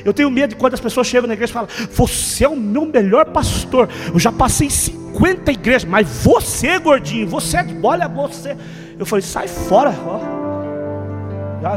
Eu 0.04 0.14
tenho 0.14 0.30
medo 0.30 0.54
quando 0.54 0.74
as 0.74 0.80
pessoas 0.80 1.08
chegam 1.08 1.26
na 1.26 1.34
igreja 1.34 1.50
e 1.50 1.54
falam: 1.54 1.68
Você 1.90 2.44
é 2.44 2.48
o 2.48 2.54
meu 2.54 2.86
melhor 2.86 3.24
pastor. 3.24 3.88
Eu 4.14 4.20
já 4.20 4.30
passei 4.30 4.70
50 4.70 5.50
igrejas, 5.50 5.84
mas 5.84 6.06
você, 6.06 6.78
gordinho, 6.78 7.26
você 7.26 7.56
é. 7.56 7.66
Olha 7.82 8.06
você. 8.06 8.56
Eu 8.96 9.04
falei: 9.04 9.24
Sai 9.24 9.48
fora. 9.48 9.92
Ó. 10.06 10.20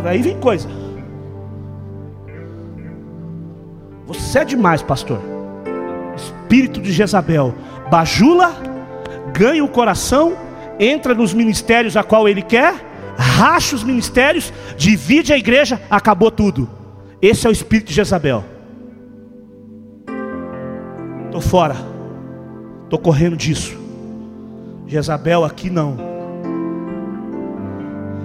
Aí 0.08 0.22
vem 0.22 0.40
coisa. 0.40 0.70
Você 4.06 4.38
é 4.38 4.46
demais, 4.46 4.84
pastor. 4.84 5.20
Espírito 6.16 6.80
de 6.80 6.92
Jezabel 6.92 7.56
bajula, 7.90 8.56
ganha 9.34 9.66
o 9.66 9.68
coração, 9.68 10.38
entra 10.80 11.16
nos 11.16 11.34
ministérios 11.34 11.98
a 11.98 12.04
qual 12.04 12.30
ele 12.30 12.44
quer 12.44 12.93
racha 13.18 13.76
os 13.76 13.84
ministérios, 13.84 14.52
divide 14.78 15.34
a 15.34 15.38
igreja, 15.38 15.82
acabou 15.90 16.32
tudo. 16.32 16.70
Esse 17.22 17.48
é 17.48 17.50
o 17.50 17.54
espírito 17.54 17.88
de 17.88 17.94
Jezabel. 17.94 18.44
Estou 21.26 21.42
fora, 21.42 21.76
estou 22.84 23.00
correndo 23.00 23.36
disso. 23.36 23.78
Jezabel 24.88 25.44
aqui 25.44 25.70
não. 25.70 25.98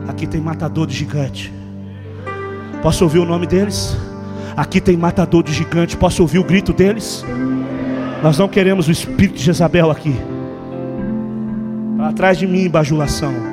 Aqui 0.07 0.27
tem 0.27 0.41
matador 0.41 0.87
de 0.87 0.95
gigante. 0.95 1.53
Posso 2.83 3.05
ouvir 3.05 3.19
o 3.19 3.25
nome 3.25 3.47
deles? 3.47 3.97
Aqui 4.57 4.81
tem 4.81 4.97
matador 4.97 5.43
de 5.43 5.53
gigante. 5.53 5.97
Posso 5.97 6.23
ouvir 6.23 6.39
o 6.39 6.45
grito 6.45 6.73
deles? 6.73 7.25
Nós 8.23 8.37
não 8.37 8.49
queremos 8.49 8.89
o 8.89 8.91
espírito 8.91 9.37
de 9.37 9.45
Jezabel 9.45 9.91
aqui. 9.91 10.15
Para 11.97 12.13
trás 12.13 12.39
de 12.39 12.47
mim, 12.47 12.69
bajulação. 12.69 13.48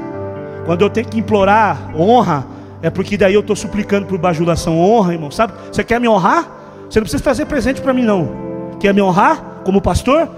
Quando 0.66 0.82
eu 0.82 0.90
tenho 0.90 1.08
que 1.08 1.20
implorar 1.20 1.92
honra, 1.96 2.46
é 2.82 2.90
porque 2.90 3.18
daí 3.18 3.34
eu 3.34 3.42
estou 3.42 3.56
suplicando 3.56 4.08
por 4.08 4.18
bajulação. 4.18 4.80
Honra, 4.80 5.14
irmão. 5.14 5.32
Sabe? 5.32 5.54
Você 5.72 5.84
quer 5.84 6.00
me 6.00 6.08
honrar? 6.08 6.48
Você 6.90 7.00
não 7.00 7.04
precisa 7.04 7.24
trazer 7.24 7.46
presente 7.46 7.82
para 7.82 7.94
mim, 7.94 8.04
não. 8.04 8.76
Quer 8.80 8.94
me 8.94 9.02
honrar 9.02 9.62
como 9.64 9.82
pastor? 9.82 10.30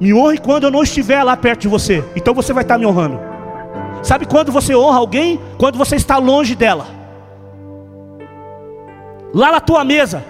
Me 0.00 0.12
honre 0.14 0.38
quando 0.38 0.64
eu 0.64 0.70
não 0.70 0.82
estiver 0.82 1.22
lá 1.22 1.36
perto 1.36 1.62
de 1.62 1.68
você. 1.68 2.02
Então 2.16 2.34
você 2.34 2.52
vai 2.52 2.62
estar 2.62 2.78
me 2.78 2.86
honrando. 2.86 3.20
Sabe 4.02 4.26
quando 4.26 4.50
você 4.50 4.74
honra 4.74 4.98
alguém? 4.98 5.40
Quando 5.58 5.78
você 5.78 5.96
está 5.96 6.18
longe 6.18 6.54
dela. 6.54 6.86
Lá 9.32 9.52
na 9.52 9.60
tua 9.60 9.84
mesa. 9.84 10.24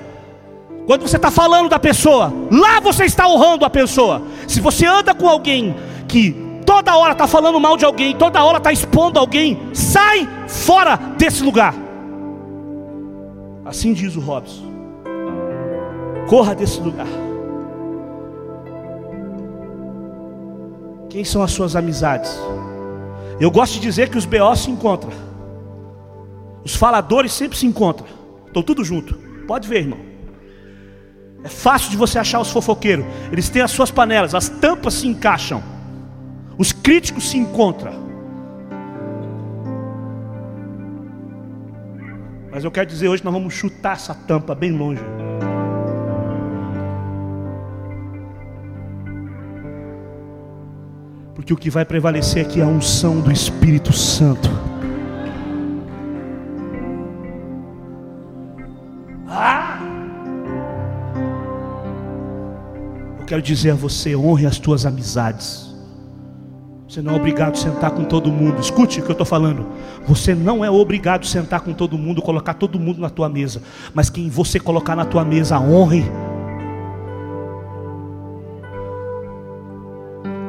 Quando 0.86 1.03
você 1.03 1.16
está 1.16 1.30
falando 1.30 1.68
da 1.68 1.78
pessoa, 1.78 2.32
lá 2.50 2.80
você 2.80 3.05
está 3.05 3.26
honrando 3.28 3.64
a 3.64 3.70
pessoa. 3.70 4.22
Se 4.48 4.61
você 4.61 4.84
anda 4.84 5.14
com 5.14 5.28
alguém 5.28 5.74
que 6.09 6.51
toda 6.65 6.97
hora 6.97 7.13
está 7.13 7.27
falando 7.27 7.61
mal 7.61 7.77
de 7.77 7.85
alguém, 7.85 8.17
toda 8.17 8.43
hora 8.43 8.59
está 8.59 8.73
expondo 8.73 9.19
alguém, 9.19 9.61
sai 9.73 10.29
fora 10.49 10.97
desse 11.17 11.43
lugar. 11.43 11.75
Assim 13.65 13.93
diz 13.93 14.17
o 14.17 14.21
Robson. 14.21 14.71
Corra 16.29 16.55
desse 16.55 16.81
lugar. 16.81 17.07
Quem 21.09 21.25
são 21.25 21.43
as 21.43 21.53
suas 21.53 21.77
amizades? 21.77 22.39
Eu 23.39 23.51
gosto 23.51 23.75
de 23.75 23.81
dizer 23.81 24.09
que 24.09 24.17
os 24.17 24.25
BO 24.25 24.55
se 24.57 24.71
encontram. 24.71 25.13
Os 26.65 26.75
faladores 26.75 27.33
sempre 27.33 27.59
se 27.59 27.67
encontram. 27.67 28.07
Estão 28.47 28.63
tudo 28.63 28.85
junto. 28.85 29.15
Pode 29.47 29.69
ver, 29.69 29.81
irmão. 29.81 29.99
É 31.45 31.49
fácil 31.49 31.91
de 31.91 31.97
você 31.97 32.19
achar 32.19 32.41
os 32.41 32.51
fofoqueiros. 32.51 33.05
Eles 33.31 33.49
têm 33.49 33.63
as 33.63 33.73
suas 33.73 33.91
panelas, 33.91 34.35
as 34.35 34.49
tampas 34.49 34.95
se 34.95 35.09
encaixam. 35.09 35.63
Os 36.59 36.72
críticos 36.72 37.30
se 37.30 37.38
encontram. 37.38 38.03
Mas 42.50 42.64
eu 42.64 42.70
quero 42.70 42.86
dizer 42.86 43.09
hoje 43.09 43.24
nós 43.24 43.32
vamos 43.32 43.55
chutar 43.55 43.94
essa 43.94 44.14
tampa 44.14 44.55
bem 44.55 44.72
longe. 44.72 45.03
Porque 51.34 51.53
o 51.53 51.57
que 51.57 51.70
vai 51.70 51.84
prevalecer 51.84 52.44
aqui 52.44 52.61
é 52.61 52.62
a 52.62 52.66
unção 52.66 53.20
do 53.20 53.32
Espírito 53.32 53.92
Santo. 53.92 54.50
Ah! 59.26 59.80
Eu 63.18 63.24
quero 63.24 63.40
dizer 63.40 63.70
a 63.70 63.74
você: 63.74 64.14
honre 64.14 64.44
as 64.44 64.59
tuas 64.59 64.84
amizades. 64.84 65.72
Você 66.93 67.01
não 67.01 67.14
é 67.14 67.16
obrigado 67.16 67.55
a 67.55 67.57
sentar 67.57 67.90
com 67.90 68.05
todo 68.05 68.30
mundo. 68.30 68.61
Escute 68.61 69.01
o 69.01 69.03
que 69.03 69.09
eu 69.09 69.12
estou 69.12 69.24
falando. 69.24 69.66
Você 70.07 70.34
não 70.34 70.62
é 70.62 70.70
obrigado 70.70 71.22
a 71.22 71.26
sentar 71.26 71.62
com 71.62 71.72
todo 71.72 71.97
mundo, 71.97 72.20
colocar 72.20 72.53
todo 72.53 72.78
mundo 72.78 73.01
na 73.01 73.09
tua 73.09 73.30
mesa. 73.30 73.62
Mas 73.95 74.11
quem 74.11 74.28
você 74.28 74.61
colocar 74.61 74.95
na 74.95 75.07
tua 75.07 75.24
mesa, 75.24 75.59
honre. 75.59 76.05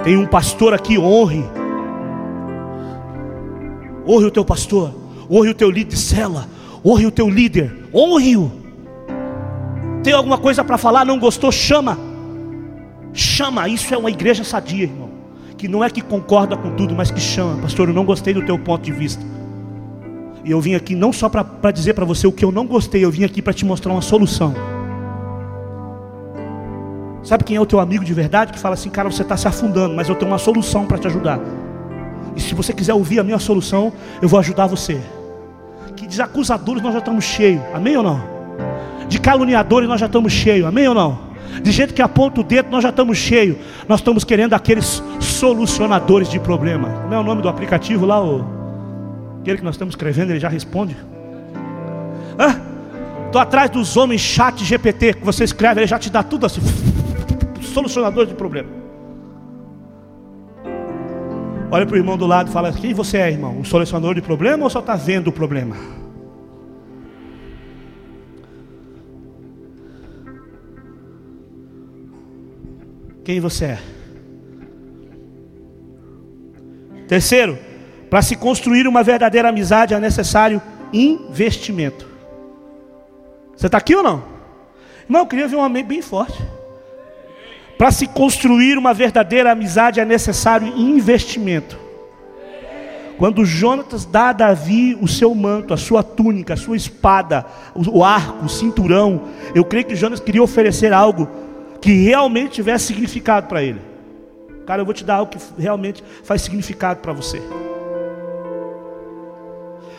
Tem 0.04 0.18
um 0.18 0.26
pastor 0.26 0.74
aqui, 0.74 1.00
honre. 1.00 1.46
Honre 4.06 4.26
o 4.26 4.32
teu 4.32 4.44
pastor. 4.44 4.94
Honre 5.32 5.52
o 5.52 5.56
teu 5.56 5.72
líder 5.72 5.92
de 5.92 5.98
cela. 5.98 6.46
Honre 6.86 7.06
o 7.06 7.12
teu 7.12 7.30
líder. 7.30 7.88
Honre-o. 7.94 8.52
Tem 10.04 10.12
alguma 10.12 10.38
coisa 10.38 10.62
para 10.62 10.78
falar? 10.78 11.06
Não 11.06 11.18
gostou? 11.18 11.54
Chama. 11.54 11.98
Chama. 13.14 13.70
Isso 13.70 13.94
é 13.94 13.98
uma 13.98 14.12
igreja 14.12 14.44
sadia, 14.44 14.84
irmão 14.84 15.13
que 15.64 15.68
não 15.70 15.82
é 15.82 15.90
que 15.90 16.02
concorda 16.02 16.58
com 16.58 16.72
tudo, 16.72 16.94
mas 16.94 17.10
que 17.10 17.22
chama, 17.22 17.62
pastor, 17.62 17.88
eu 17.88 17.94
não 17.94 18.04
gostei 18.04 18.34
do 18.34 18.46
teu 18.46 18.60
ponto 18.60 18.84
de 18.84 18.92
vista. 18.92 19.24
E 20.44 20.52
eu 20.52 20.60
vim 20.60 20.76
aqui 20.76 20.94
não 20.94 21.14
só 21.14 21.30
para 21.30 21.72
dizer 21.72 21.94
para 21.94 22.04
você 22.04 22.28
o 22.28 22.34
que 22.34 22.44
eu 22.44 22.52
não 22.52 22.68
gostei, 22.68 23.06
eu 23.06 23.10
vim 23.10 23.24
aqui 23.24 23.42
para 23.42 23.54
te 23.54 23.64
mostrar 23.64 23.94
uma 23.94 24.02
solução. 24.02 24.54
Sabe 27.24 27.46
quem 27.46 27.56
é 27.56 27.62
o 27.62 27.66
teu 27.66 27.80
amigo 27.80 28.04
de 28.04 28.14
verdade 28.14 28.52
que 28.52 28.60
fala 28.60 28.74
assim, 28.74 28.90
cara, 28.90 29.10
você 29.10 29.22
está 29.22 29.38
se 29.38 29.48
afundando, 29.48 29.96
mas 29.96 30.10
eu 30.10 30.16
tenho 30.16 30.30
uma 30.30 30.38
solução 30.38 30.86
para 30.86 30.98
te 30.98 31.08
ajudar. 31.08 31.40
E 32.36 32.42
se 32.42 32.54
você 32.54 32.74
quiser 32.74 32.94
ouvir 32.94 33.20
a 33.20 33.24
minha 33.24 33.40
solução, 33.40 33.94
eu 34.22 34.28
vou 34.28 34.42
ajudar 34.42 34.68
você. 34.68 35.00
Que 35.96 36.06
desacusadores 36.06 36.84
nós 36.84 36.92
já 36.92 37.00
estamos 37.00 37.24
cheios, 37.24 37.62
amém 37.74 37.96
ou 37.96 38.04
não? 38.04 38.22
De 39.08 39.18
caluniadores 39.18 39.88
nós 39.88 40.02
já 40.02 40.08
estamos 40.08 40.34
cheios, 40.34 40.68
amém 40.68 40.90
ou 40.90 40.94
não? 40.94 41.33
De 41.62 41.72
gente 41.72 41.94
que 41.94 42.02
aponta 42.02 42.42
o 42.42 42.44
dedo, 42.44 42.70
nós 42.70 42.84
já 42.84 42.90
estamos 42.90 43.18
cheios. 43.18 43.58
Nós 43.88 44.00
estamos 44.00 44.24
querendo 44.24 44.54
aqueles 44.54 45.04
solucionadores 45.20 46.30
de 46.30 46.40
problema. 46.40 46.90
Como 47.04 47.14
é 47.14 47.20
o 47.20 47.24
nome 47.24 47.42
do 47.42 47.50
aplicativo 47.50 48.06
lá? 48.06 48.24
O... 48.24 48.46
Aquele 49.42 49.58
que 49.58 49.64
nós 49.64 49.76
estamos 49.76 49.94
escrevendo, 49.94 50.32
ele 50.32 50.40
já 50.40 50.50
responde. 50.50 50.96
Estou 53.34 53.42
atrás 53.42 53.68
dos 53.72 53.98
homens 53.98 54.22
chat 54.22 54.64
GPT 54.64 55.16
que 55.16 55.26
você 55.26 55.44
escreve, 55.44 55.82
ele 55.82 55.88
já 55.88 55.98
te 55.98 56.08
dá 56.08 56.22
tudo 56.22 56.46
assim. 56.46 56.62
Solucionador 57.62 58.28
de 58.28 58.36
problema. 58.36 58.70
Olha 61.72 61.84
para 61.84 61.96
o 61.96 61.98
irmão 61.98 62.16
do 62.16 62.28
lado 62.28 62.50
e 62.50 62.54
fala: 62.54 62.72
Quem 62.72 62.94
você 62.94 63.18
é, 63.18 63.32
irmão? 63.32 63.58
Um 63.58 63.64
solucionador 63.64 64.14
de 64.14 64.22
problema 64.22 64.64
ou 64.64 64.70
só 64.70 64.78
está 64.78 64.96
vendo 64.96 65.30
o 65.30 65.32
problema? 65.32 65.76
Quem 73.24 73.40
você 73.40 73.66
é. 73.66 73.80
Terceiro, 77.08 77.58
para 78.10 78.22
se 78.22 78.36
construir 78.36 78.88
uma 78.88 79.04
verdadeira 79.04 79.50
amizade 79.50 79.94
é 79.94 80.00
necessário 80.00 80.62
investimento. 80.92 82.08
Você 83.56 83.68
está 83.68 83.78
aqui 83.78 83.96
ou 83.96 84.04
não? 84.04 84.24
Irmão, 85.06 85.22
eu 85.22 85.28
queria 85.28 85.48
ver 85.48 85.56
um 85.56 85.64
amém 85.64 85.84
bem 85.84 86.02
forte. 86.02 86.42
Para 87.78 87.92
se 87.92 88.08
construir 88.08 88.78
uma 88.78 88.94
verdadeira 88.94 89.52
amizade 89.52 90.00
é 90.00 90.06
necessário 90.06 90.68
investimento. 90.78 91.78
Quando 93.18 93.46
Jonatas 93.46 94.06
dá 94.06 94.30
a 94.30 94.34
Davi 94.34 94.98
o 95.00 95.08
seu 95.08 95.34
manto, 95.36 95.74
a 95.74 95.78
sua 95.78 96.04
túnica, 96.04 96.56
a 96.56 96.58
sua 96.58 96.76
espada, 96.76 97.46
o 97.76 98.04
arco, 98.04 98.46
o 98.46 98.50
cinturão, 98.50 99.24
eu 99.54 99.64
creio 99.64 99.86
que 99.86 99.96
Jonas 99.96 100.20
queria 100.20 100.42
oferecer 100.42 100.92
algo 100.92 101.28
que 101.84 101.92
realmente 101.92 102.54
tivesse 102.54 102.86
significado 102.86 103.48
para 103.48 103.62
ele. 103.62 103.82
Cara, 104.66 104.82
eu 104.82 104.86
vou 104.86 104.94
te 104.94 105.04
dar 105.04 105.16
algo 105.16 105.30
que 105.30 105.62
realmente 105.62 106.02
faz 106.24 106.42
significado 106.42 107.02
para 107.02 107.12
você. 107.12 107.42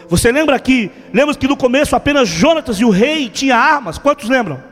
Você 0.09 0.32
lembra 0.32 0.59
que, 0.59 0.91
lembra 1.12 1.35
que 1.35 1.47
no 1.47 1.59
começo 1.59 1.95
apenas 1.95 2.26
Jonatas 2.26 2.80
e 2.80 2.87
o 2.87 2.89
rei 2.89 3.28
tinham 3.28 3.59
armas? 3.59 3.99
Quantos 3.99 4.30
lembram? 4.30 4.64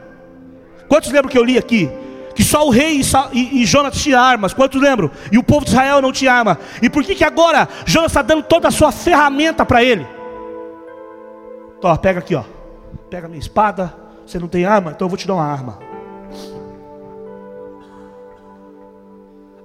Quantos 0.89 1.13
lembram 1.13 1.29
que 1.29 1.37
eu 1.37 1.45
li 1.45 1.59
aqui? 1.59 1.91
Que 2.35 2.43
só 2.43 2.67
o 2.67 2.71
rei 2.71 2.99
e, 2.99 3.03
e, 3.35 3.63
e 3.63 3.67
Jonas 3.67 3.95
tinham 3.95 4.19
armas. 4.19 4.55
Quantos 4.55 4.81
lembram? 4.81 5.11
E 5.31 5.37
o 5.37 5.43
povo 5.43 5.67
de 5.67 5.73
Israel 5.73 6.01
não 6.01 6.13
tinha 6.13 6.33
arma. 6.33 6.59
E 6.81 6.89
por 6.89 7.05
que, 7.05 7.15
que 7.15 7.25
agora 7.25 7.69
Jonas 7.85 8.11
está 8.11 8.23
dando 8.23 8.43
toda 8.43 8.69
a 8.69 8.71
sua 8.71 8.91
ferramenta 8.91 9.67
para 9.67 9.85
ele? 9.85 10.07
Então, 11.77 11.91
ó, 11.91 11.97
pega 11.99 12.21
aqui, 12.21 12.35
ó. 12.35 12.45
Pega 13.11 13.29
minha 13.29 13.39
espada. 13.39 13.95
Você 14.27 14.39
não 14.39 14.49
tem 14.49 14.65
arma? 14.65 14.93
Então 14.93 15.05
eu 15.05 15.11
vou 15.11 15.19
te 15.19 15.27
dar 15.27 15.35
uma 15.35 15.45
arma. 15.45 15.92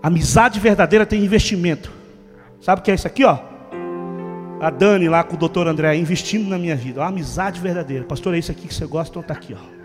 Amizade 0.01 0.59
verdadeira 0.59 1.05
tem 1.05 1.23
investimento. 1.23 1.91
Sabe 2.61 2.81
o 2.81 2.83
que 2.83 2.91
é 2.91 2.95
isso 2.95 3.07
aqui, 3.07 3.23
ó? 3.23 3.39
A 4.59 4.69
Dani 4.69 5.07
lá 5.07 5.23
com 5.23 5.35
o 5.35 5.39
doutor 5.39 5.67
André 5.67 5.95
investindo 5.95 6.49
na 6.49 6.57
minha 6.57 6.75
vida. 6.75 7.03
Amizade 7.05 7.59
verdadeira. 7.59 8.05
Pastor, 8.05 8.33
é 8.33 8.39
isso 8.39 8.51
aqui 8.51 8.67
que 8.67 8.73
você 8.73 8.85
gosta, 8.85 9.11
então 9.11 9.23
tá 9.23 9.33
aqui, 9.33 9.55
ó. 9.55 9.77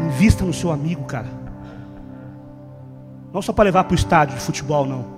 Invista 0.00 0.44
no 0.44 0.52
seu 0.52 0.70
amigo, 0.70 1.04
cara. 1.04 1.26
Não 3.32 3.42
só 3.42 3.52
para 3.52 3.64
levar 3.64 3.84
para 3.84 3.92
o 3.92 3.96
estádio 3.96 4.36
de 4.36 4.42
futebol, 4.42 4.86
não. 4.86 5.16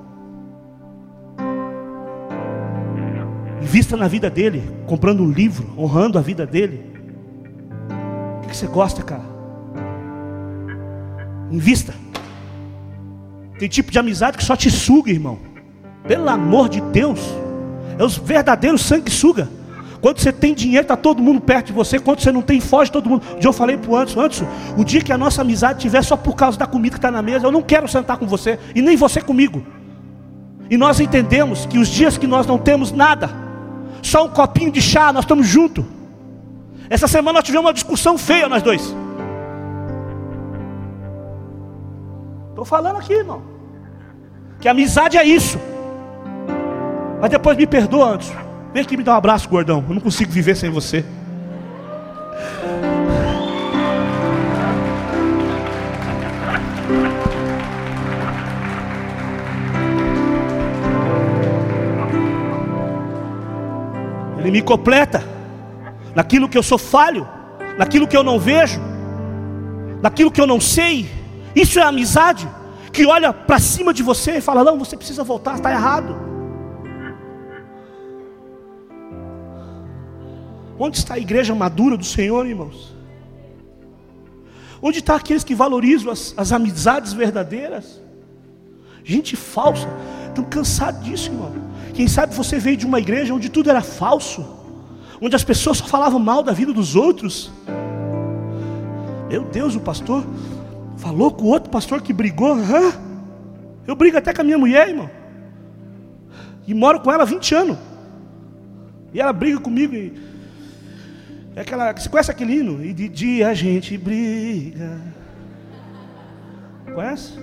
Invista 3.62 3.96
na 3.96 4.08
vida 4.08 4.30
dele, 4.30 4.62
comprando 4.86 5.22
um 5.22 5.30
livro, 5.30 5.74
honrando 5.76 6.18
a 6.18 6.22
vida 6.22 6.46
dele. 6.46 6.90
O 8.42 8.48
que 8.48 8.56
você 8.56 8.66
gosta, 8.66 9.02
cara? 9.02 9.24
Invista. 11.50 11.92
Tem 13.58 13.68
tipo 13.68 13.90
de 13.90 13.98
amizade 13.98 14.36
que 14.36 14.44
só 14.44 14.56
te 14.56 14.70
suga, 14.70 15.10
irmão. 15.10 15.38
Pelo 16.06 16.28
amor 16.28 16.68
de 16.68 16.80
Deus. 16.80 17.20
É 17.98 18.04
os 18.04 18.16
verdadeiros 18.16 18.82
sanguessuga. 18.82 19.48
Quando 20.00 20.20
você 20.20 20.32
tem 20.32 20.54
dinheiro, 20.54 20.82
está 20.82 20.96
todo 20.96 21.20
mundo 21.20 21.40
perto 21.40 21.66
de 21.66 21.72
você. 21.72 21.98
Quando 21.98 22.20
você 22.20 22.30
não 22.30 22.40
tem, 22.40 22.60
foge 22.60 22.90
todo 22.90 23.10
mundo. 23.10 23.22
Eu 23.42 23.52
falei 23.52 23.76
para 23.76 23.90
o 23.90 23.96
Anderson, 23.96 24.20
Anderson, 24.20 24.46
o 24.76 24.84
dia 24.84 25.00
que 25.00 25.12
a 25.12 25.18
nossa 25.18 25.42
amizade 25.42 25.80
tiver 25.80 26.02
só 26.02 26.16
por 26.16 26.36
causa 26.36 26.56
da 26.56 26.66
comida 26.66 26.94
que 26.94 26.98
está 26.98 27.10
na 27.10 27.20
mesa, 27.20 27.46
eu 27.46 27.52
não 27.52 27.62
quero 27.62 27.88
sentar 27.88 28.16
com 28.16 28.26
você. 28.26 28.58
E 28.74 28.80
nem 28.80 28.96
você 28.96 29.20
comigo. 29.20 29.66
E 30.70 30.76
nós 30.76 31.00
entendemos 31.00 31.66
que 31.66 31.78
os 31.78 31.88
dias 31.88 32.16
que 32.16 32.26
nós 32.26 32.46
não 32.46 32.58
temos 32.58 32.92
nada, 32.92 33.30
só 34.02 34.24
um 34.24 34.28
copinho 34.28 34.70
de 34.70 34.80
chá, 34.80 35.12
nós 35.12 35.24
estamos 35.24 35.48
juntos. 35.48 35.84
Essa 36.88 37.08
semana 37.08 37.38
nós 37.38 37.44
tivemos 37.44 37.66
uma 37.66 37.74
discussão 37.74 38.16
feia, 38.16 38.48
nós 38.48 38.62
dois. 38.62 38.94
Estou 42.58 42.66
falando 42.66 42.96
aqui, 42.96 43.12
irmão. 43.12 43.40
Que 44.60 44.66
amizade 44.66 45.16
é 45.16 45.22
isso. 45.22 45.60
Mas 47.20 47.30
depois 47.30 47.56
me 47.56 47.68
perdoa 47.68 48.14
antes. 48.14 48.32
Vem 48.72 48.82
aqui 48.82 48.96
me 48.96 49.04
dar 49.04 49.12
um 49.12 49.16
abraço, 49.16 49.48
gordão. 49.48 49.84
Eu 49.88 49.94
não 49.94 50.00
consigo 50.00 50.32
viver 50.32 50.56
sem 50.56 50.68
você. 50.68 51.04
Ele 64.40 64.50
me 64.50 64.62
completa 64.62 65.22
naquilo 66.12 66.48
que 66.48 66.58
eu 66.58 66.62
sou 66.64 66.76
falho, 66.76 67.24
naquilo 67.78 68.08
que 68.08 68.16
eu 68.16 68.24
não 68.24 68.40
vejo, 68.40 68.80
naquilo 70.02 70.32
que 70.32 70.40
eu 70.40 70.46
não 70.48 70.60
sei. 70.60 71.17
Isso 71.62 71.80
é 71.80 71.82
amizade 71.82 72.48
que 72.92 73.04
olha 73.04 73.32
para 73.32 73.58
cima 73.58 73.92
de 73.92 74.02
você 74.02 74.36
e 74.38 74.40
fala: 74.40 74.62
Não, 74.62 74.78
você 74.78 74.96
precisa 74.96 75.24
voltar, 75.24 75.56
está 75.56 75.72
errado. 75.72 76.16
Onde 80.78 80.96
está 80.98 81.14
a 81.14 81.18
igreja 81.18 81.52
madura 81.56 81.96
do 81.96 82.04
Senhor, 82.04 82.46
irmãos? 82.46 82.94
Onde 84.80 84.98
estão 84.98 85.16
tá 85.16 85.20
aqueles 85.20 85.42
que 85.42 85.56
valorizam 85.56 86.12
as, 86.12 86.32
as 86.36 86.52
amizades 86.52 87.12
verdadeiras? 87.12 88.00
Gente 89.02 89.34
falsa, 89.34 89.88
estão 90.28 90.44
cansados 90.44 91.02
disso, 91.02 91.30
irmão. 91.32 91.52
Quem 91.92 92.06
sabe 92.06 92.32
você 92.36 92.60
veio 92.60 92.76
de 92.76 92.86
uma 92.86 93.00
igreja 93.00 93.34
onde 93.34 93.48
tudo 93.48 93.68
era 93.68 93.82
falso, 93.82 94.46
onde 95.20 95.34
as 95.34 95.42
pessoas 95.42 95.78
só 95.78 95.86
falavam 95.86 96.20
mal 96.20 96.44
da 96.44 96.52
vida 96.52 96.72
dos 96.72 96.94
outros. 96.94 97.50
Meu 99.28 99.42
Deus, 99.42 99.74
o 99.74 99.80
pastor 99.80 100.24
falou 100.98 101.32
com 101.32 101.44
o 101.44 101.48
outro 101.48 101.70
pastor 101.70 102.02
que 102.02 102.12
brigou. 102.12 102.54
Hã? 102.54 102.92
Eu 103.86 103.96
brigo 103.96 104.18
até 104.18 104.32
com 104.34 104.42
a 104.42 104.44
minha 104.44 104.58
mulher, 104.58 104.88
irmão. 104.88 105.10
E 106.66 106.74
moro 106.74 107.00
com 107.00 107.10
ela 107.10 107.22
há 107.22 107.26
20 107.26 107.54
anos. 107.54 107.78
E 109.14 109.20
ela 109.20 109.32
briga 109.32 109.58
comigo 109.58 109.94
e 109.94 110.12
é 111.56 111.62
aquela, 111.62 111.92
você 111.92 112.08
conhece 112.08 112.30
aquele 112.30 112.58
hino? 112.58 112.84
E 112.84 112.92
de 112.92 113.08
dia 113.08 113.48
a 113.48 113.54
gente 113.54 113.98
briga. 113.98 115.00
Conhece? 116.94 117.38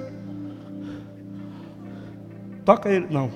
Toca 2.64 2.90
ele. 2.90 3.08
Não. 3.10 3.30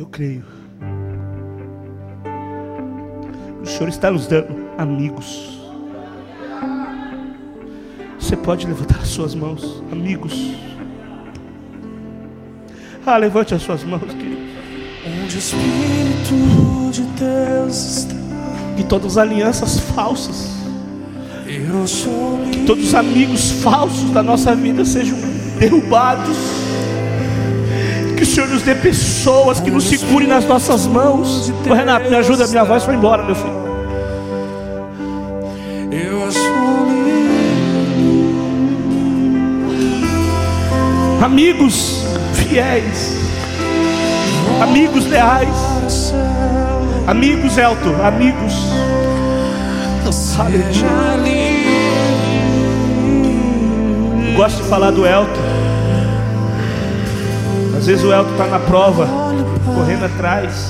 Eu 0.00 0.06
creio. 0.06 0.42
O 3.62 3.66
Senhor 3.66 3.90
está 3.90 4.10
nos 4.10 4.26
dando 4.26 4.48
amigos. 4.78 5.60
Você 8.18 8.34
pode 8.34 8.66
levantar 8.66 8.98
as 9.00 9.08
suas 9.08 9.34
mãos, 9.34 9.84
amigos. 9.92 10.54
Ah, 13.04 13.18
levante 13.18 13.54
as 13.54 13.60
suas 13.60 13.84
mãos, 13.84 14.00
querido. 14.00 14.40
Onde 15.22 15.36
o 15.36 15.38
Espírito 15.38 16.90
de 16.92 17.02
Deus 17.02 17.98
está. 17.98 18.14
Que 18.78 18.84
todas 18.84 19.18
as 19.18 19.18
alianças 19.18 19.80
falsas, 19.80 20.48
que 22.50 22.64
todos 22.64 22.84
os 22.84 22.94
amigos 22.94 23.50
falsos 23.50 24.08
da 24.12 24.22
nossa 24.22 24.56
vida 24.56 24.82
sejam 24.82 25.18
derrubados. 25.58 26.59
Senhor 28.40 28.54
nos 28.54 28.62
dê 28.62 28.74
pessoas 28.74 29.60
que 29.60 29.70
nos 29.70 29.84
segurem 29.84 30.26
nas 30.26 30.46
nossas 30.46 30.86
mãos. 30.86 31.52
Ô, 31.68 31.74
Renato, 31.74 32.08
me 32.08 32.16
ajuda, 32.16 32.46
minha 32.46 32.64
voz 32.64 32.82
foi 32.82 32.94
embora, 32.94 33.22
meu 33.22 33.34
filho. 33.34 33.60
Amigos 41.22 42.02
fiéis, 42.32 43.14
amigos 44.62 45.04
leais, 45.04 46.14
amigos 47.06 47.58
Elton, 47.58 47.94
amigos. 48.02 48.54
Eu 54.26 54.34
gosto 54.34 54.62
de 54.62 54.68
falar 54.70 54.92
do 54.92 55.06
Elton. 55.06 55.39
Às 57.80 57.86
vezes 57.86 58.04
o 58.04 58.12
Elton 58.12 58.32
está 58.32 58.46
na 58.46 58.60
prova, 58.60 59.06
correndo 59.64 60.04
atrás 60.04 60.66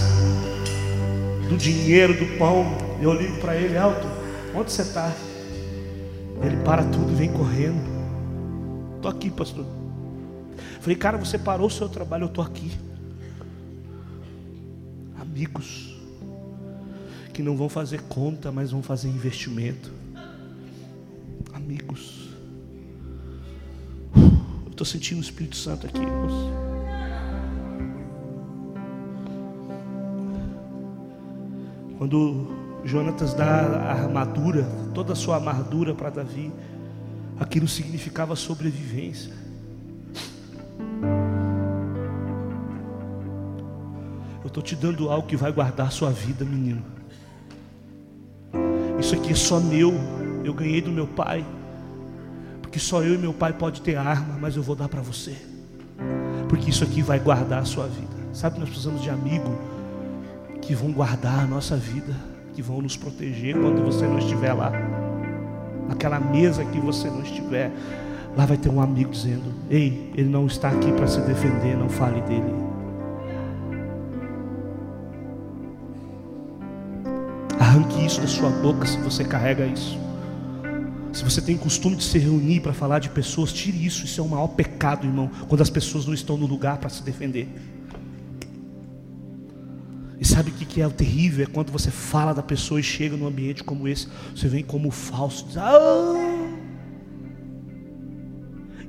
do 1.48 1.56
dinheiro, 1.56 2.16
do 2.16 2.38
pão. 2.38 2.64
Eu 3.02 3.12
ligo 3.12 3.36
para 3.40 3.56
ele, 3.56 3.76
Elton, 3.76 4.08
onde 4.54 4.70
você 4.70 4.82
está? 4.82 5.12
Ele 6.40 6.58
para 6.58 6.84
tudo 6.84 7.10
e 7.10 7.16
vem 7.16 7.32
correndo. 7.32 7.82
Estou 8.94 9.10
aqui, 9.10 9.28
pastor. 9.28 9.66
Falei, 10.80 10.96
cara, 10.96 11.18
você 11.18 11.36
parou 11.36 11.66
o 11.66 11.70
seu 11.70 11.88
trabalho, 11.88 12.22
eu 12.22 12.28
estou 12.28 12.44
aqui. 12.44 12.70
Amigos 15.20 15.98
que 17.34 17.42
não 17.42 17.56
vão 17.56 17.68
fazer 17.68 18.02
conta, 18.02 18.52
mas 18.52 18.70
vão 18.70 18.84
fazer 18.84 19.08
investimento. 19.08 19.90
Amigos. 21.52 22.28
Eu 24.14 24.70
estou 24.70 24.86
sentindo 24.86 25.18
o 25.18 25.22
Espírito 25.22 25.56
Santo 25.56 25.88
aqui, 25.88 25.98
irmãos. 25.98 26.79
Quando 32.00 32.46
Jonatas 32.82 33.34
dá 33.34 33.44
a 33.44 33.92
armadura, 33.92 34.66
toda 34.94 35.12
a 35.12 35.14
sua 35.14 35.34
armadura 35.34 35.94
para 35.94 36.08
Davi, 36.08 36.50
aquilo 37.38 37.68
significava 37.68 38.34
sobrevivência. 38.34 39.34
estou 44.46 44.62
te 44.62 44.74
dando 44.74 45.10
algo 45.10 45.28
que 45.28 45.36
vai 45.36 45.52
guardar 45.52 45.88
a 45.88 45.90
sua 45.90 46.10
vida, 46.10 46.42
menino. 46.42 46.82
Isso 48.98 49.14
aqui 49.14 49.32
é 49.32 49.36
só 49.36 49.60
meu. 49.60 49.92
eu 50.42 50.54
ganhei 50.54 50.80
do 50.80 50.90
meu 50.90 51.06
pai, 51.06 51.44
porque 52.62 52.78
só 52.78 53.02
eu 53.02 53.12
e 53.12 53.18
meu 53.18 53.34
pai 53.34 53.52
pode 53.52 53.82
ter 53.82 53.96
arma, 53.96 54.38
mas 54.40 54.56
eu 54.56 54.62
vou 54.62 54.74
dar 54.74 54.88
para 54.88 55.02
você, 55.02 55.36
porque 56.48 56.70
isso 56.70 56.82
aqui 56.82 57.02
vai 57.02 57.20
guardar 57.20 57.60
a 57.60 57.66
sua 57.66 57.86
vida. 57.86 58.16
Sabe, 58.32 58.58
nós 58.58 58.70
precisamos 58.70 59.02
de 59.02 59.10
amigos 59.10 59.69
que 60.70 60.74
vão 60.76 60.92
guardar 60.92 61.40
a 61.40 61.46
nossa 61.48 61.76
vida, 61.76 62.14
que 62.54 62.62
vão 62.62 62.80
nos 62.80 62.96
proteger 62.96 63.56
quando 63.56 63.84
você 63.84 64.06
não 64.06 64.20
estiver 64.20 64.52
lá, 64.52 64.70
naquela 65.88 66.20
mesa 66.20 66.64
que 66.64 66.78
você 66.78 67.08
não 67.08 67.22
estiver. 67.22 67.72
Lá 68.36 68.46
vai 68.46 68.56
ter 68.56 68.68
um 68.68 68.80
amigo 68.80 69.10
dizendo: 69.10 69.52
Ei, 69.68 70.12
ele 70.16 70.28
não 70.28 70.46
está 70.46 70.68
aqui 70.68 70.92
para 70.92 71.08
se 71.08 71.20
defender, 71.22 71.76
não 71.76 71.88
fale 71.88 72.20
dele. 72.20 72.54
Arranque 77.58 78.06
isso 78.06 78.20
da 78.20 78.28
sua 78.28 78.50
boca 78.50 78.86
se 78.86 78.96
você 78.98 79.24
carrega 79.24 79.66
isso. 79.66 79.98
Se 81.12 81.24
você 81.24 81.42
tem 81.42 81.56
costume 81.56 81.96
de 81.96 82.04
se 82.04 82.16
reunir 82.16 82.60
para 82.60 82.72
falar 82.72 83.00
de 83.00 83.08
pessoas, 83.10 83.52
tire 83.52 83.84
isso. 83.84 84.04
Isso 84.04 84.20
é 84.20 84.24
o 84.24 84.28
maior 84.28 84.46
pecado, 84.46 85.04
irmão, 85.04 85.32
quando 85.48 85.62
as 85.62 85.70
pessoas 85.70 86.06
não 86.06 86.14
estão 86.14 86.36
no 86.36 86.46
lugar 86.46 86.78
para 86.78 86.88
se 86.88 87.02
defender. 87.02 87.48
Sabe 90.30 90.52
o 90.52 90.54
que 90.54 90.80
é 90.80 90.86
o 90.86 90.92
terrível? 90.92 91.44
É 91.44 91.46
quando 91.46 91.72
você 91.72 91.90
fala 91.90 92.32
da 92.32 92.40
pessoa 92.40 92.78
e 92.78 92.84
chega 92.84 93.16
num 93.16 93.26
ambiente 93.26 93.64
como 93.64 93.88
esse, 93.88 94.06
você 94.32 94.46
vem 94.46 94.62
como 94.62 94.88
falso, 94.92 95.44
diz, 95.44 95.56
ah! 95.56 96.14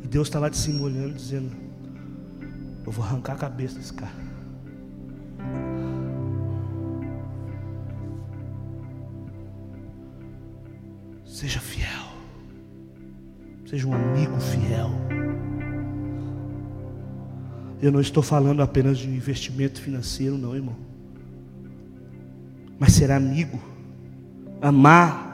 e 0.04 0.08
Deus 0.08 0.28
está 0.28 0.40
lá 0.40 0.50
de 0.50 0.58
cima 0.58 0.84
olhando, 0.84 1.16
dizendo: 1.16 1.50
Eu 2.86 2.92
vou 2.92 3.04
arrancar 3.04 3.34
a 3.34 3.38
cabeça 3.38 3.76
desse 3.80 3.92
cara. 3.92 4.14
Seja 11.26 11.60
fiel, 11.60 11.88
seja 13.66 13.88
um 13.88 13.96
amigo 13.96 14.40
fiel. 14.40 14.92
Eu 17.82 17.92
não 17.92 18.00
estou 18.00 18.22
falando 18.22 18.62
apenas 18.62 19.00
de 19.00 19.10
investimento 19.10 19.82
financeiro, 19.82 20.38
não, 20.38 20.56
irmão 20.56 20.91
mas 22.82 22.94
ser 22.94 23.12
amigo, 23.12 23.60
amar. 24.60 25.30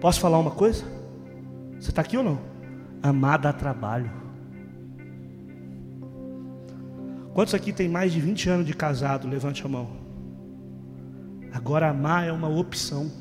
Posso 0.00 0.18
falar 0.18 0.38
uma 0.38 0.50
coisa? 0.50 0.82
Você 1.78 1.90
está 1.90 2.00
aqui 2.00 2.16
ou 2.16 2.24
não? 2.24 2.40
Amar 3.02 3.38
dá 3.38 3.52
trabalho. 3.52 4.10
Quantos 7.34 7.52
aqui 7.52 7.70
tem 7.70 7.86
mais 7.86 8.14
de 8.14 8.18
20 8.18 8.48
anos 8.48 8.66
de 8.66 8.72
casado? 8.72 9.28
Levante 9.28 9.62
a 9.66 9.68
mão. 9.68 9.90
Agora 11.52 11.90
amar 11.90 12.26
é 12.26 12.32
uma 12.32 12.48
opção. 12.48 13.12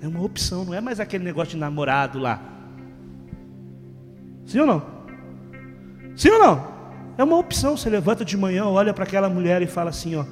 É 0.00 0.06
uma 0.06 0.22
opção, 0.22 0.64
não 0.64 0.72
é 0.72 0.80
mais 0.80 1.00
aquele 1.00 1.24
negócio 1.24 1.54
de 1.54 1.56
namorado 1.56 2.20
lá. 2.20 2.40
Sim 4.44 4.60
ou 4.60 4.66
não? 4.68 4.82
Sim 6.14 6.30
ou 6.30 6.38
não? 6.38 6.68
É 7.18 7.24
uma 7.24 7.38
opção. 7.38 7.76
Você 7.76 7.90
levanta 7.90 8.24
de 8.24 8.36
manhã, 8.36 8.66
olha 8.66 8.94
para 8.94 9.02
aquela 9.02 9.28
mulher 9.28 9.62
e 9.62 9.66
fala 9.66 9.90
assim: 9.90 10.14
ó, 10.14 10.24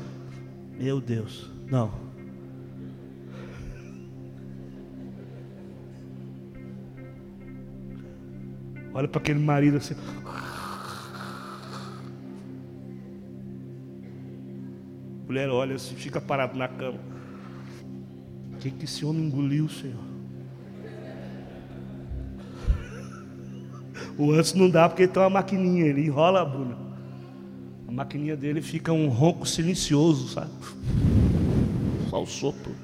meu 0.79 1.01
Deus, 1.01 1.51
não. 1.71 1.93
Olha 8.93 9.09
para 9.09 9.21
aquele 9.21 9.41
marido 9.41 9.77
assim. 9.77 9.97
Mulher 15.27 15.49
olha 15.49 15.75
assim, 15.75 15.97
fica 15.97 16.21
parado 16.21 16.57
na 16.57 16.69
cama. 16.69 17.01
O 18.53 18.57
que, 18.59 18.71
que 18.71 18.85
esse 18.85 19.05
homem 19.05 19.25
engoliu, 19.25 19.69
Senhor? 19.69 20.15
O 24.17 24.31
antes 24.31 24.55
não 24.55 24.71
dá 24.71 24.89
porque 24.89 25.09
tem 25.09 25.21
uma 25.21 25.29
maquininha, 25.29 25.87
ele 25.87 26.07
enrola 26.07 26.43
a 26.43 26.45
bunda 27.85 27.93
maquininha 27.93 28.37
dele 28.37 28.61
fica 28.61 28.93
um 28.93 29.09
ronco 29.09 29.47
silencioso, 29.47 30.29
sabe? 30.29 30.51
Só 32.09 32.23
o 32.23 32.27
sopro. 32.27 32.75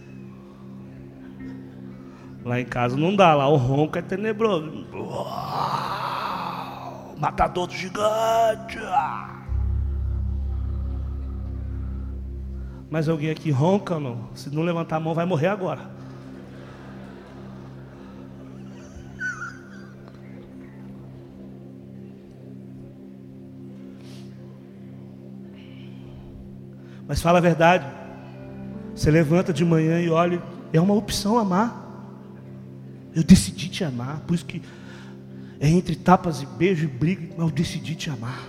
Lá 2.44 2.60
em 2.60 2.64
casa 2.64 2.96
não 2.96 3.14
dá, 3.14 3.34
lá 3.34 3.48
o 3.48 3.56
ronco 3.56 3.98
é 3.98 4.02
tenebroso. 4.02 4.86
Matador 7.18 7.66
do 7.66 7.74
gigante. 7.74 8.78
Mas 12.88 13.08
alguém 13.08 13.30
aqui 13.30 13.50
ronca 13.50 13.94
ou 13.94 14.00
não? 14.00 14.28
Se 14.34 14.52
não 14.54 14.62
levantar 14.62 14.96
a 14.96 15.00
mão, 15.00 15.14
vai 15.14 15.26
morrer 15.26 15.48
agora. 15.48 15.99
Mas 27.10 27.20
fala 27.20 27.38
a 27.38 27.40
verdade. 27.40 27.84
Você 28.94 29.10
levanta 29.10 29.52
de 29.52 29.64
manhã 29.64 30.00
e 30.00 30.08
olha, 30.08 30.40
é 30.72 30.80
uma 30.80 30.94
opção 30.94 31.36
amar. 31.36 31.74
Eu 33.12 33.24
decidi 33.24 33.68
te 33.68 33.82
amar, 33.82 34.20
por 34.20 34.32
isso 34.32 34.46
que 34.46 34.62
é 35.58 35.68
entre 35.68 35.96
tapas 35.96 36.40
e 36.40 36.46
beijo 36.46 36.84
e 36.84 36.86
briga, 36.86 37.34
mas 37.36 37.48
eu 37.48 37.50
decidi 37.52 37.96
te 37.96 38.08
amar. 38.10 38.40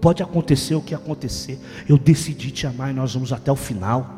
Pode 0.00 0.22
acontecer 0.22 0.74
o 0.74 0.80
que 0.80 0.94
acontecer, 0.94 1.60
eu 1.86 1.98
decidi 1.98 2.50
te 2.50 2.66
amar 2.66 2.90
e 2.90 2.94
nós 2.94 3.12
vamos 3.12 3.30
até 3.30 3.52
o 3.52 3.56
final. 3.56 4.08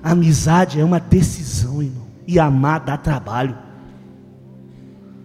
A 0.00 0.12
amizade 0.12 0.78
é 0.78 0.84
uma 0.84 1.00
decisão, 1.00 1.82
irmão, 1.82 2.06
e 2.28 2.38
amar 2.38 2.78
dá 2.78 2.96
trabalho. 2.96 3.58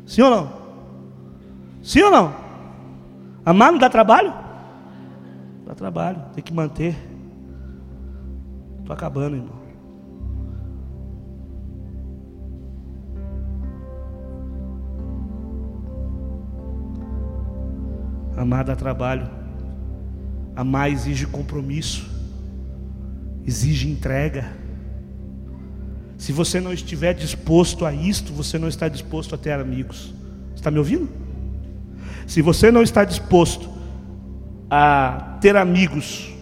Sim 0.08 0.24
ou 0.24 0.32
não? 0.32 0.53
Sim 1.84 2.01
ou 2.01 2.10
não? 2.10 2.36
Amar 3.45 3.72
não 3.72 3.78
dá 3.78 3.91
trabalho? 3.91 4.45
Dá 5.66 5.74
trabalho, 5.74 6.22
tem 6.34 6.43
que 6.43 6.53
manter. 6.53 6.95
Estou 8.80 8.93
acabando, 8.93 9.36
irmão. 9.36 9.66
Amar 18.38 18.63
dá 18.63 18.76
trabalho. 18.76 19.28
Amar 20.55 20.91
exige 20.91 21.26
compromisso, 21.26 22.07
exige 23.43 23.89
entrega. 23.89 24.53
Se 26.18 26.32
você 26.32 26.61
não 26.61 26.72
estiver 26.72 27.13
disposto 27.13 27.86
a 27.86 27.93
isto, 27.93 28.32
você 28.32 28.59
não 28.59 28.68
está 28.68 28.88
disposto 28.88 29.34
a 29.34 29.38
ter 29.38 29.51
amigos. 29.53 30.13
Está 30.55 30.70
me 30.70 30.78
ouvindo? 30.78 31.09
Se 32.28 32.41
você 32.41 32.72
não 32.72 32.84
está 32.84 33.03
disposto 33.03 33.74
a 34.70 35.38
ter 35.41 35.55
amigos 35.55 36.34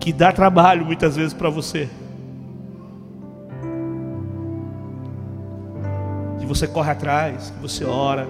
que 0.00 0.12
dá 0.12 0.32
trabalho 0.32 0.84
muitas 0.84 1.16
vezes 1.16 1.32
para 1.32 1.50
você. 1.50 1.88
Que 6.38 6.46
você 6.46 6.66
corre 6.66 6.90
atrás, 6.90 7.50
que 7.50 7.60
você 7.60 7.84
ora, 7.84 8.26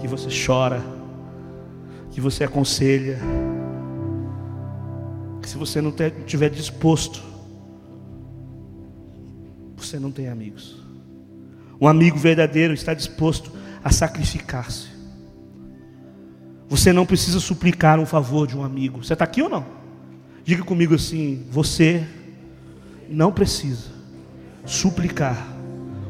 que 0.00 0.06
você 0.06 0.28
chora, 0.46 0.80
que 2.10 2.20
você 2.20 2.44
aconselha. 2.44 3.18
Que 5.42 5.48
se 5.48 5.58
você 5.58 5.80
não 5.80 5.92
estiver 6.20 6.50
disposto, 6.50 7.22
você 9.76 9.98
não 9.98 10.10
tem 10.10 10.28
amigos. 10.28 10.82
Um 11.80 11.86
amigo 11.86 12.18
verdadeiro 12.18 12.72
está 12.72 12.94
disposto 12.94 13.52
a 13.84 13.92
sacrificar-se 13.92 14.95
você 16.68 16.92
não 16.92 17.06
precisa 17.06 17.38
suplicar 17.38 17.98
um 17.98 18.06
favor 18.06 18.46
de 18.46 18.56
um 18.56 18.64
amigo. 18.64 19.04
Você 19.04 19.12
está 19.12 19.24
aqui 19.24 19.42
ou 19.42 19.48
não? 19.48 19.64
Diga 20.44 20.64
comigo 20.64 20.94
assim: 20.94 21.46
você 21.50 22.06
não 23.08 23.32
precisa 23.32 23.90
suplicar 24.64 25.46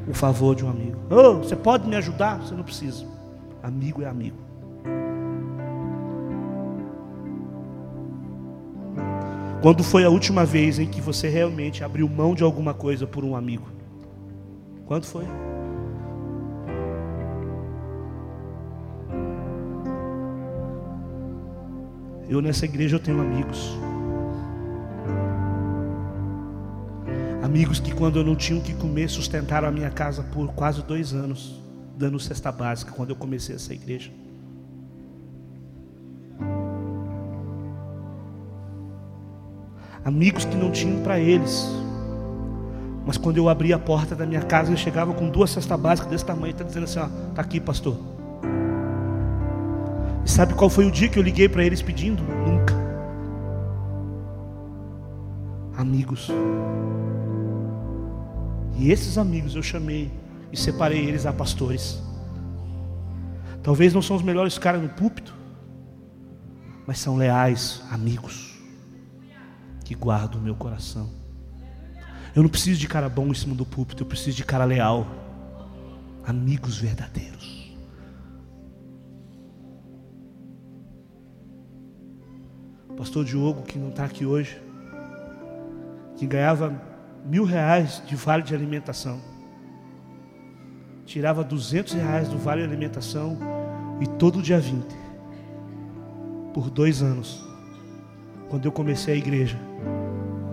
o 0.08 0.14
favor 0.14 0.54
de 0.54 0.64
um 0.64 0.70
amigo. 0.70 0.98
Oh, 1.10 1.38
você 1.38 1.56
pode 1.56 1.86
me 1.88 1.96
ajudar? 1.96 2.38
Você 2.38 2.54
não 2.54 2.62
precisa. 2.62 3.06
Amigo 3.62 4.02
é 4.02 4.06
amigo. 4.06 4.36
Quando 9.60 9.82
foi 9.82 10.04
a 10.04 10.08
última 10.08 10.44
vez 10.44 10.78
em 10.78 10.86
que 10.86 11.00
você 11.00 11.28
realmente 11.28 11.82
abriu 11.82 12.08
mão 12.08 12.34
de 12.34 12.44
alguma 12.44 12.72
coisa 12.72 13.06
por 13.06 13.24
um 13.24 13.34
amigo? 13.34 13.66
Quando 14.86 15.04
foi? 15.04 15.24
Eu 22.28 22.40
nessa 22.42 22.64
igreja 22.64 22.96
eu 22.96 23.00
tenho 23.00 23.20
amigos. 23.20 23.76
Amigos 27.42 27.78
que 27.78 27.94
quando 27.94 28.18
eu 28.18 28.24
não 28.24 28.34
tinha 28.34 28.58
o 28.58 28.62
que 28.62 28.74
comer 28.74 29.08
sustentaram 29.08 29.68
a 29.68 29.70
minha 29.70 29.90
casa 29.90 30.22
por 30.22 30.52
quase 30.52 30.82
dois 30.82 31.12
anos, 31.12 31.60
dando 31.96 32.18
cesta 32.18 32.50
básica 32.50 32.92
quando 32.92 33.10
eu 33.10 33.16
comecei 33.16 33.54
essa 33.54 33.72
igreja. 33.72 34.10
Amigos 40.04 40.44
que 40.44 40.56
não 40.56 40.70
tinham 40.70 41.02
para 41.02 41.18
eles, 41.18 41.68
Mas 43.06 43.16
quando 43.16 43.36
eu 43.36 43.48
abri 43.48 43.72
a 43.72 43.78
porta 43.78 44.16
da 44.16 44.26
minha 44.26 44.42
casa, 44.42 44.70
ele 44.70 44.76
chegava 44.76 45.14
com 45.14 45.28
duas 45.28 45.50
cestas 45.50 45.78
básicas 45.78 46.10
desse 46.10 46.24
tamanho, 46.24 46.50
está 46.50 46.64
dizendo 46.64 46.84
assim: 46.84 46.98
ó, 46.98 47.08
tá 47.34 47.40
aqui, 47.40 47.60
pastor. 47.60 47.96
E 50.26 50.28
sabe 50.28 50.54
qual 50.54 50.68
foi 50.68 50.84
o 50.84 50.90
dia 50.90 51.08
que 51.08 51.16
eu 51.16 51.22
liguei 51.22 51.48
para 51.48 51.64
eles 51.64 51.80
pedindo? 51.80 52.20
Nunca. 52.20 52.74
Amigos. 55.76 56.28
E 58.76 58.90
esses 58.90 59.16
amigos 59.18 59.54
eu 59.54 59.62
chamei 59.62 60.10
e 60.52 60.56
separei 60.56 61.06
eles 61.06 61.26
a 61.26 61.32
pastores. 61.32 62.02
Talvez 63.62 63.94
não 63.94 64.02
são 64.02 64.16
os 64.16 64.22
melhores 64.22 64.58
caras 64.58 64.82
no 64.82 64.88
púlpito, 64.88 65.32
mas 66.88 66.98
são 66.98 67.16
leais 67.16 67.80
amigos 67.92 68.58
que 69.84 69.94
guardam 69.94 70.40
o 70.40 70.42
meu 70.42 70.56
coração. 70.56 71.08
Eu 72.34 72.42
não 72.42 72.50
preciso 72.50 72.80
de 72.80 72.88
cara 72.88 73.08
bom 73.08 73.28
em 73.28 73.34
cima 73.34 73.54
do 73.54 73.64
púlpito, 73.64 74.02
eu 74.02 74.06
preciso 74.08 74.36
de 74.36 74.44
cara 74.44 74.64
leal, 74.64 75.06
amigos 76.26 76.78
verdadeiros. 76.78 77.35
Pastor 82.96 83.24
Diogo, 83.24 83.62
que 83.62 83.78
não 83.78 83.90
está 83.90 84.04
aqui 84.04 84.24
hoje, 84.24 84.60
que 86.16 86.26
ganhava 86.26 86.72
mil 87.24 87.44
reais 87.44 88.02
de 88.06 88.16
vale 88.16 88.42
de 88.42 88.54
alimentação, 88.54 89.20
tirava 91.04 91.44
duzentos 91.44 91.92
reais 91.92 92.28
do 92.28 92.38
vale 92.38 92.62
de 92.62 92.68
alimentação 92.68 93.38
e 94.00 94.06
todo 94.06 94.40
dia 94.40 94.58
20, 94.58 94.86
por 96.54 96.70
dois 96.70 97.02
anos, 97.02 97.44
quando 98.48 98.64
eu 98.64 98.72
comecei 98.72 99.14
a 99.14 99.16
igreja, 99.16 99.58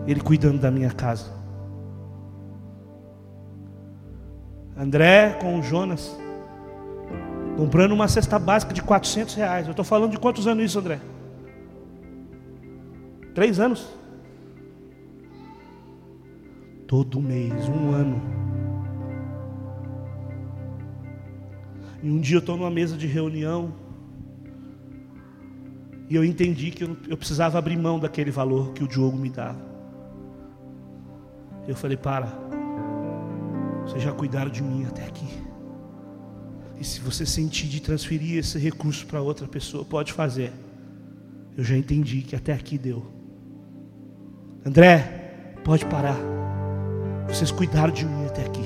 ele 0.06 0.20
cuidando 0.20 0.60
da 0.60 0.70
minha 0.70 0.92
casa. 0.92 1.32
André 4.76 5.38
com 5.40 5.60
o 5.60 5.64
Jonas, 5.64 6.14
comprando 7.56 7.94
uma 7.94 8.08
cesta 8.08 8.38
básica 8.38 8.74
de 8.74 8.82
400 8.82 9.36
reais. 9.36 9.66
Eu 9.68 9.72
estou 9.72 9.86
falando 9.86 10.12
de 10.12 10.18
quantos 10.18 10.48
anos 10.48 10.66
isso, 10.66 10.80
André? 10.80 11.00
Três 13.34 13.60
anos. 13.60 13.88
Todo 16.88 17.20
mês, 17.20 17.68
um 17.68 17.92
ano. 17.92 18.22
E 22.04 22.10
um 22.10 22.20
dia 22.20 22.36
eu 22.36 22.40
estou 22.40 22.56
numa 22.56 22.70
mesa 22.70 22.96
de 22.96 23.08
reunião. 23.08 23.74
E 26.10 26.16
eu 26.16 26.24
entendi 26.24 26.70
que 26.70 26.84
eu, 26.84 26.96
eu 27.08 27.18
precisava 27.18 27.58
abrir 27.58 27.78
mão 27.78 27.98
daquele 27.98 28.30
valor 28.30 28.74
que 28.74 28.84
o 28.84 28.88
Diogo 28.88 29.18
me 29.18 29.30
dava. 29.30 29.60
Eu 31.68 31.76
falei: 31.76 31.98
para, 31.98 32.28
vocês 33.86 34.04
já 34.04 34.12
cuidaram 34.12 34.52
de 34.52 34.62
mim 34.62 34.86
até 34.86 35.06
aqui. 35.06 35.28
E 36.80 36.84
se 36.84 37.00
você 37.00 37.26
sentir 37.26 37.68
de 37.68 37.82
transferir 37.82 38.38
esse 38.38 38.60
recurso 38.60 39.08
para 39.08 39.22
outra 39.22 39.48
pessoa, 39.48 39.86
pode 39.86 40.12
fazer. 40.14 40.52
Eu 41.58 41.64
já 41.64 41.78
entendi 41.78 42.22
que 42.22 42.36
até 42.36 42.52
aqui 42.54 42.78
deu. 42.78 43.23
André, 44.66 45.00
pode 45.64 45.86
parar. 45.86 46.18
Vocês 47.28 47.52
cuidaram 47.52 47.92
de 47.92 48.06
mim 48.06 48.26
até 48.26 48.46
aqui. 48.46 48.64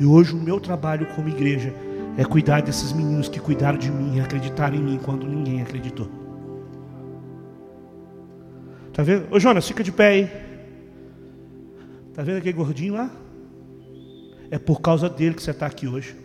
E 0.00 0.06
hoje 0.06 0.32
o 0.34 0.38
meu 0.38 0.58
trabalho 0.58 1.06
como 1.14 1.28
igreja 1.28 1.72
é 2.16 2.24
cuidar 2.24 2.62
desses 2.62 2.92
meninos 2.92 3.28
que 3.28 3.38
cuidaram 3.38 3.76
de 3.76 3.90
mim 3.90 4.16
e 4.16 4.20
acreditaram 4.20 4.74
em 4.74 4.82
mim 4.82 5.00
quando 5.02 5.26
ninguém 5.26 5.60
acreditou. 5.60 6.08
Tá 8.94 9.02
vendo? 9.02 9.26
Ô 9.30 9.38
Jonas, 9.38 9.68
fica 9.68 9.84
de 9.84 9.92
pé 9.92 10.08
aí. 10.08 10.30
Tá 12.14 12.22
vendo 12.22 12.38
aquele 12.38 12.54
gordinho 12.54 12.94
lá? 12.94 13.10
É 14.50 14.58
por 14.58 14.80
causa 14.80 15.10
dele 15.10 15.34
que 15.34 15.42
você 15.42 15.50
está 15.50 15.66
aqui 15.66 15.86
hoje. 15.86 16.16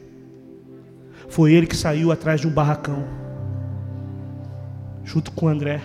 Foi 1.28 1.52
ele 1.52 1.68
que 1.68 1.76
saiu 1.76 2.10
atrás 2.10 2.40
de 2.40 2.48
um 2.48 2.52
barracão, 2.52 3.06
junto 5.04 5.32
com 5.34 5.48
o 5.48 5.50
André. 5.50 5.82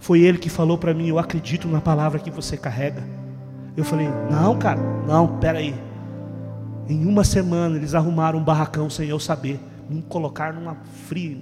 Foi 0.00 0.20
ele 0.22 0.38
que 0.38 0.48
falou 0.48 0.78
para 0.78 0.94
mim: 0.94 1.08
Eu 1.08 1.18
acredito 1.18 1.68
na 1.68 1.80
palavra 1.80 2.18
que 2.18 2.30
você 2.30 2.56
carrega. 2.56 3.04
Eu 3.76 3.84
falei: 3.84 4.08
Não, 4.30 4.58
cara, 4.58 4.80
não, 5.06 5.38
peraí. 5.38 5.74
Em 6.88 7.06
uma 7.06 7.22
semana 7.22 7.76
eles 7.76 7.94
arrumaram 7.94 8.38
um 8.38 8.42
barracão 8.42 8.90
sem 8.90 9.08
eu 9.08 9.20
saber. 9.20 9.60
Me 9.88 10.02
colocaram 10.02 10.58
numa 10.58 10.74
fria. 11.06 11.38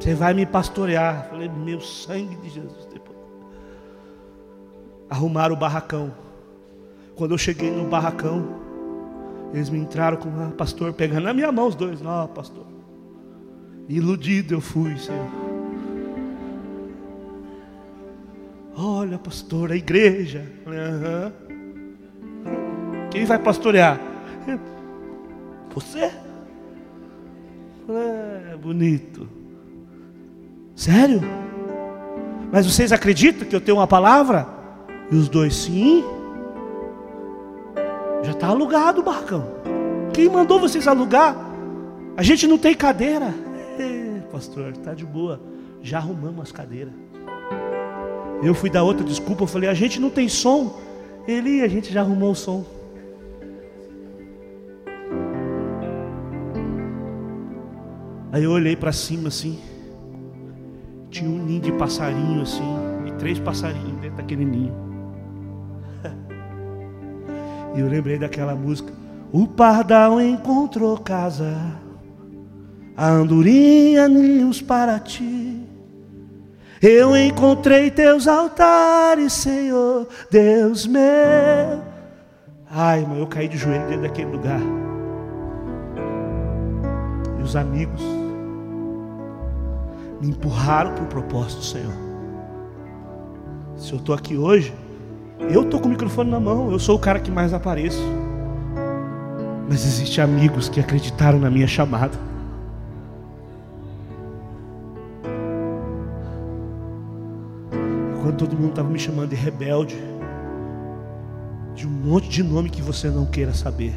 Você 0.00 0.14
vai 0.14 0.32
me 0.32 0.46
pastorear. 0.46 1.24
Eu 1.24 1.30
falei: 1.30 1.48
Meu 1.50 1.80
sangue 1.80 2.36
de 2.36 2.48
Jesus. 2.48 2.88
Depois. 2.90 3.18
Arrumaram 5.10 5.54
o 5.54 5.58
barracão. 5.58 6.12
Quando 7.14 7.32
eu 7.32 7.38
cheguei 7.38 7.70
no 7.70 7.86
barracão, 7.86 8.60
eles 9.52 9.68
me 9.68 9.78
entraram 9.78 10.16
com 10.16 10.28
o 10.30 10.52
pastor 10.52 10.94
pegando 10.94 11.24
na 11.24 11.34
minha 11.34 11.52
mão 11.52 11.66
os 11.66 11.74
dois. 11.74 12.00
Não, 12.00 12.26
pastor. 12.28 12.69
Iludido 13.90 14.54
eu 14.54 14.60
fui, 14.60 14.96
Senhor. 14.96 15.26
Olha, 18.76 19.18
pastor, 19.18 19.72
a 19.72 19.76
igreja. 19.76 20.46
Uhum. 20.64 21.32
Quem 23.10 23.24
vai 23.24 23.36
pastorear? 23.36 24.00
Você? 25.74 26.08
É 28.52 28.56
bonito. 28.56 29.28
Sério? 30.76 31.20
Mas 32.52 32.66
vocês 32.66 32.92
acreditam 32.92 33.48
que 33.48 33.56
eu 33.56 33.60
tenho 33.60 33.78
uma 33.78 33.88
palavra? 33.88 34.46
E 35.10 35.16
os 35.16 35.28
dois, 35.28 35.56
sim. 35.56 36.04
Já 38.22 38.30
está 38.30 38.46
alugado 38.46 39.00
o 39.00 39.04
barcão. 39.04 39.44
Quem 40.12 40.28
mandou 40.28 40.60
vocês 40.60 40.86
alugar? 40.86 41.36
A 42.16 42.22
gente 42.22 42.46
não 42.46 42.56
tem 42.56 42.72
cadeira 42.72 43.49
pastor, 44.40 44.70
está 44.70 44.94
de 44.94 45.04
boa. 45.04 45.38
Já 45.82 45.98
arrumamos 45.98 46.40
as 46.40 46.52
cadeiras. 46.52 46.94
Eu 48.42 48.54
fui 48.54 48.70
dar 48.70 48.82
outra 48.82 49.04
desculpa, 49.04 49.42
eu 49.42 49.46
falei, 49.46 49.68
a 49.68 49.74
gente 49.74 50.00
não 50.00 50.08
tem 50.08 50.28
som. 50.28 50.80
Ele, 51.28 51.60
a 51.60 51.68
gente 51.68 51.92
já 51.92 52.00
arrumou 52.00 52.32
o 52.32 52.34
som. 52.34 52.64
Aí 58.32 58.44
eu 58.44 58.50
olhei 58.50 58.74
para 58.74 58.92
cima 58.92 59.28
assim. 59.28 59.58
Tinha 61.10 61.28
um 61.28 61.44
ninho 61.44 61.60
de 61.60 61.72
passarinho 61.72 62.40
assim. 62.40 62.64
E 63.06 63.12
três 63.18 63.38
passarinhos 63.38 64.00
dentro 64.00 64.16
daquele 64.16 64.44
ninho. 64.44 64.74
E 67.72 67.78
eu 67.78 67.88
lembrei 67.88 68.18
daquela 68.18 68.52
música. 68.52 68.92
O 69.30 69.46
pardal 69.46 70.20
encontrou 70.20 70.98
casa 70.98 71.56
a 73.00 73.08
andorinha 73.08 74.06
ninhos 74.06 74.60
para 74.60 74.98
ti. 74.98 75.58
Eu 76.82 77.16
encontrei 77.16 77.90
teus 77.90 78.28
altares, 78.28 79.32
Senhor, 79.32 80.06
Deus 80.30 80.86
meu. 80.86 81.82
Ai, 82.70 83.00
irmão, 83.00 83.16
eu 83.16 83.26
caí 83.26 83.48
de 83.48 83.56
joelho 83.56 83.86
dentro 83.86 84.02
daquele 84.02 84.30
lugar. 84.30 84.60
E 87.38 87.42
os 87.42 87.56
amigos 87.56 88.02
me 90.20 90.28
empurraram 90.28 90.92
para 90.92 91.04
o 91.04 91.06
propósito, 91.06 91.64
Senhor. 91.64 91.94
Se 93.78 93.94
eu 93.94 93.98
estou 93.98 94.14
aqui 94.14 94.36
hoje, 94.36 94.74
eu 95.50 95.62
estou 95.62 95.80
com 95.80 95.86
o 95.86 95.90
microfone 95.90 96.30
na 96.30 96.38
mão, 96.38 96.70
eu 96.70 96.78
sou 96.78 96.96
o 96.96 97.00
cara 97.00 97.18
que 97.18 97.30
mais 97.30 97.54
apareço. 97.54 98.02
Mas 99.70 99.86
existem 99.86 100.22
amigos 100.22 100.68
que 100.68 100.80
acreditaram 100.80 101.38
na 101.38 101.48
minha 101.48 101.66
chamada. 101.66 102.29
Todo 108.40 108.56
mundo 108.56 108.70
estava 108.70 108.88
me 108.88 108.98
chamando 108.98 109.28
de 109.28 109.36
rebelde, 109.36 109.94
de 111.74 111.86
um 111.86 111.90
monte 111.90 112.26
de 112.26 112.42
nome 112.42 112.70
que 112.70 112.80
você 112.80 113.10
não 113.10 113.26
queira 113.26 113.52
saber, 113.52 113.94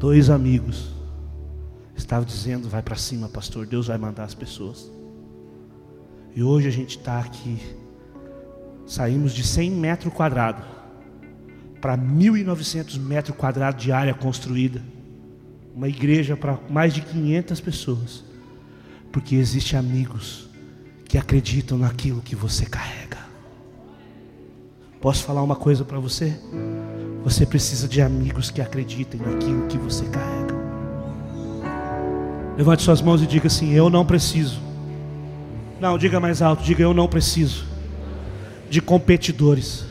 dois 0.00 0.28
amigos 0.28 0.90
estavam 1.94 2.24
dizendo: 2.24 2.68
vai 2.68 2.82
para 2.82 2.96
cima, 2.96 3.28
pastor, 3.28 3.66
Deus 3.66 3.86
vai 3.86 3.96
mandar 3.96 4.24
as 4.24 4.34
pessoas. 4.34 4.90
E 6.34 6.42
hoje 6.42 6.66
a 6.66 6.72
gente 6.72 6.98
está 6.98 7.20
aqui, 7.20 7.56
saímos 8.84 9.32
de 9.32 9.44
100 9.44 9.70
metros 9.70 10.12
quadrados 10.12 10.64
para 11.80 11.96
1.900 11.96 12.98
metros 12.98 13.36
quadrados 13.36 13.80
de 13.80 13.92
área 13.92 14.12
construída, 14.12 14.82
uma 15.72 15.88
igreja 15.88 16.36
para 16.36 16.58
mais 16.68 16.92
de 16.92 17.00
500 17.00 17.60
pessoas, 17.60 18.24
porque 19.12 19.36
existem 19.36 19.78
amigos 19.78 20.50
que 21.04 21.16
acreditam 21.16 21.78
naquilo 21.78 22.20
que 22.20 22.34
você 22.34 22.66
carrega. 22.66 22.99
Posso 25.00 25.24
falar 25.24 25.42
uma 25.42 25.56
coisa 25.56 25.82
para 25.84 25.98
você? 25.98 26.38
Você 27.24 27.46
precisa 27.46 27.88
de 27.88 28.02
amigos 28.02 28.50
que 28.50 28.60
acreditem 28.60 29.20
naquilo 29.20 29.66
que 29.66 29.78
você 29.78 30.04
carrega. 30.04 30.54
Levante 32.56 32.82
suas 32.82 33.00
mãos 33.00 33.22
e 33.22 33.26
diga 33.26 33.46
assim: 33.46 33.72
Eu 33.72 33.88
não 33.88 34.04
preciso 34.04 34.60
Não, 35.80 35.96
diga 35.96 36.20
mais 36.20 36.42
alto, 36.42 36.62
diga 36.62 36.82
eu 36.82 36.92
não 36.92 37.08
preciso 37.08 37.64
de 38.68 38.82
competidores. 38.82 39.86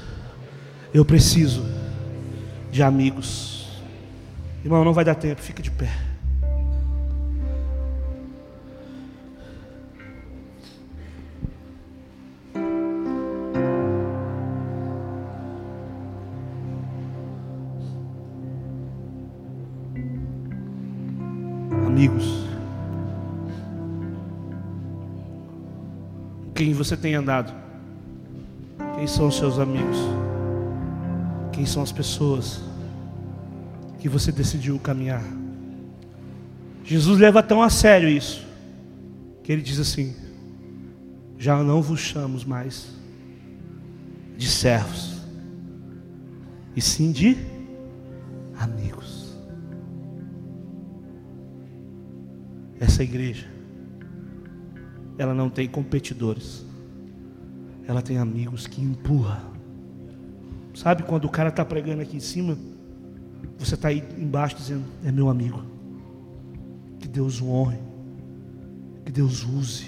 Eu 0.93 1.03
preciso 1.03 1.65
de 2.71 2.83
amigos. 2.83 3.67
Irmão, 4.63 4.85
não 4.85 4.93
vai 4.93 5.03
dar 5.03 5.15
tempo, 5.15 5.41
fica 5.41 5.63
de 5.63 5.71
pé. 5.71 6.08
Você 26.89 26.97
tem 26.97 27.13
andado? 27.13 27.53
Quem 28.95 29.05
são 29.05 29.27
os 29.27 29.37
seus 29.37 29.59
amigos? 29.59 29.97
Quem 31.51 31.63
são 31.63 31.83
as 31.83 31.91
pessoas 31.91 32.61
que 33.99 34.09
você 34.09 34.31
decidiu 34.31 34.79
caminhar? 34.79 35.23
Jesus 36.83 37.19
leva 37.19 37.43
tão 37.43 37.61
a 37.61 37.69
sério 37.69 38.09
isso, 38.09 38.43
que 39.43 39.51
ele 39.51 39.61
diz 39.61 39.79
assim: 39.79 40.15
Já 41.37 41.61
não 41.61 41.79
vos 41.79 41.99
chamos 41.99 42.43
mais 42.43 42.87
de 44.35 44.47
servos, 44.47 45.21
e 46.75 46.81
sim 46.81 47.11
de 47.11 47.37
amigos. 48.57 49.37
Essa 52.79 53.03
igreja, 53.03 53.45
ela 55.19 55.35
não 55.35 55.51
tem 55.51 55.67
competidores, 55.67 56.67
ela 57.89 58.01
tem 58.01 58.17
amigos 58.17 58.67
que 58.67 58.81
empurram 58.81 59.59
Sabe 60.79 61.03
quando 61.03 61.25
o 61.25 61.29
cara 61.29 61.49
está 61.49 61.65
pregando 61.65 62.01
aqui 62.01 62.15
em 62.15 62.21
cima, 62.21 62.57
você 63.57 63.75
está 63.75 63.89
aí 63.89 64.01
embaixo 64.17 64.55
dizendo: 64.55 64.85
É 65.03 65.11
meu 65.11 65.27
amigo. 65.27 65.61
Que 66.99 67.07
Deus 67.07 67.41
o 67.41 67.49
honre. 67.49 67.79
Que 69.05 69.11
Deus 69.11 69.43
use. 69.43 69.87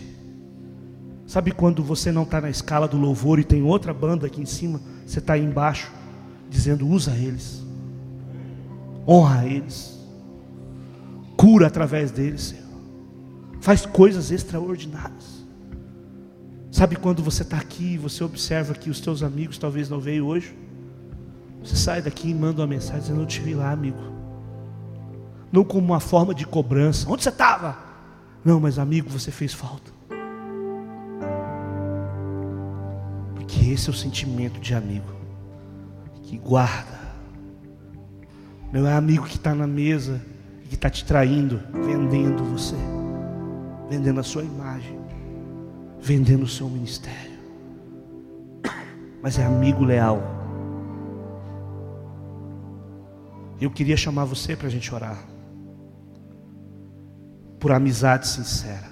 Sabe 1.26 1.52
quando 1.52 1.82
você 1.82 2.12
não 2.12 2.24
está 2.24 2.42
na 2.42 2.50
escala 2.50 2.90
do 2.90 2.98
louvor 2.98 3.40
e 3.40 3.44
tem 3.46 3.64
outra 3.64 3.94
banda 3.94 4.28
aqui 4.28 4.42
em 4.42 4.46
cima, 4.46 4.82
você 5.06 5.20
está 5.20 5.34
aí 5.34 5.46
embaixo 5.46 5.90
dizendo: 6.50 6.86
Usa 6.86 7.16
eles. 7.16 7.64
Honra 9.08 9.48
eles. 9.48 9.98
Cura 11.38 11.68
através 11.68 12.12
deles, 12.12 12.42
Senhor. 12.42 12.66
Faz 13.62 13.86
coisas 13.86 14.30
extraordinárias. 14.30 15.41
Sabe 16.82 16.96
quando 16.96 17.22
você 17.22 17.44
está 17.44 17.58
aqui 17.58 17.94
e 17.94 17.98
você 18.00 18.24
observa 18.24 18.74
que 18.74 18.90
os 18.90 19.00
teus 19.00 19.22
amigos 19.22 19.60
talvez 19.60 19.88
não 19.88 20.00
veio 20.00 20.26
hoje? 20.26 20.58
Você 21.64 21.76
sai 21.76 22.02
daqui 22.02 22.32
e 22.32 22.34
manda 22.34 22.60
uma 22.60 22.68
mensagem 22.68 23.02
dizendo: 23.02 23.22
Eu 23.22 23.28
te 23.28 23.40
vi 23.40 23.54
lá, 23.54 23.70
amigo. 23.70 24.00
Não 25.52 25.64
como 25.64 25.86
uma 25.86 26.00
forma 26.00 26.34
de 26.34 26.44
cobrança. 26.44 27.08
Onde 27.08 27.22
você 27.22 27.30
estava? 27.30 27.78
Não, 28.44 28.60
mas 28.60 28.80
amigo, 28.80 29.12
você 29.12 29.30
fez 29.30 29.54
falta. 29.54 29.92
Porque 33.36 33.70
esse 33.70 33.88
é 33.88 33.92
o 33.92 33.96
sentimento 33.96 34.60
de 34.60 34.74
amigo 34.74 35.14
que 36.24 36.36
guarda. 36.36 37.00
Não 38.74 38.88
é 38.88 38.94
amigo 38.94 39.28
que 39.28 39.36
está 39.36 39.54
na 39.54 39.68
mesa 39.68 40.20
e 40.66 40.68
que 40.70 40.74
está 40.74 40.90
te 40.90 41.06
traindo, 41.06 41.62
vendendo 41.86 42.44
você, 42.44 42.76
vendendo 43.88 44.20
a 44.20 44.24
sua 44.24 44.44
imagem, 44.44 45.01
vendendo 46.02 46.44
o 46.44 46.48
seu 46.48 46.68
ministério. 46.70 47.32
Mas 49.22 49.38
é 49.38 49.46
amigo 49.46 49.84
leal 49.84 50.42
Eu 53.62 53.70
queria 53.70 53.96
chamar 53.96 54.26
você 54.26 54.56
para 54.56 54.66
a 54.66 54.72
gente 54.72 54.94
orar. 54.94 55.24
Por 57.60 57.72
amizade 57.72 58.28
sincera. 58.28 58.90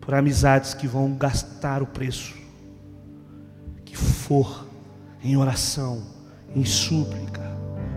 Por 0.00 0.14
amizades 0.14 0.74
que 0.74 0.86
vão 0.86 1.12
gastar 1.16 1.82
o 1.82 1.86
preço 1.86 2.36
que 3.84 3.96
for 3.96 4.64
em 5.24 5.36
oração, 5.36 6.06
em 6.54 6.64
súplica, 6.64 7.42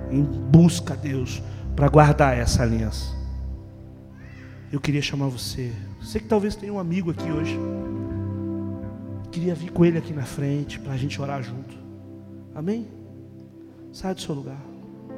em 0.09 0.23
busca 0.23 0.95
a 0.95 0.97
Deus 0.97 1.43
para 1.75 1.87
guardar 1.87 2.35
essa 2.35 2.63
aliança. 2.63 3.15
Eu 4.71 4.81
queria 4.81 5.01
chamar 5.01 5.27
você. 5.27 5.71
Você 6.01 6.19
que 6.19 6.27
talvez 6.27 6.55
tenha 6.55 6.73
um 6.73 6.79
amigo 6.79 7.11
aqui 7.11 7.31
hoje. 7.31 7.57
Queria 9.31 9.55
vir 9.55 9.71
com 9.71 9.85
ele 9.85 9.97
aqui 9.97 10.11
na 10.11 10.23
frente 10.23 10.79
para 10.79 10.93
a 10.93 10.97
gente 10.97 11.21
orar 11.21 11.41
junto. 11.41 11.77
Amém? 12.53 12.87
Sai 13.93 14.13
do 14.13 14.19
seu 14.19 14.35
lugar. 14.35 14.70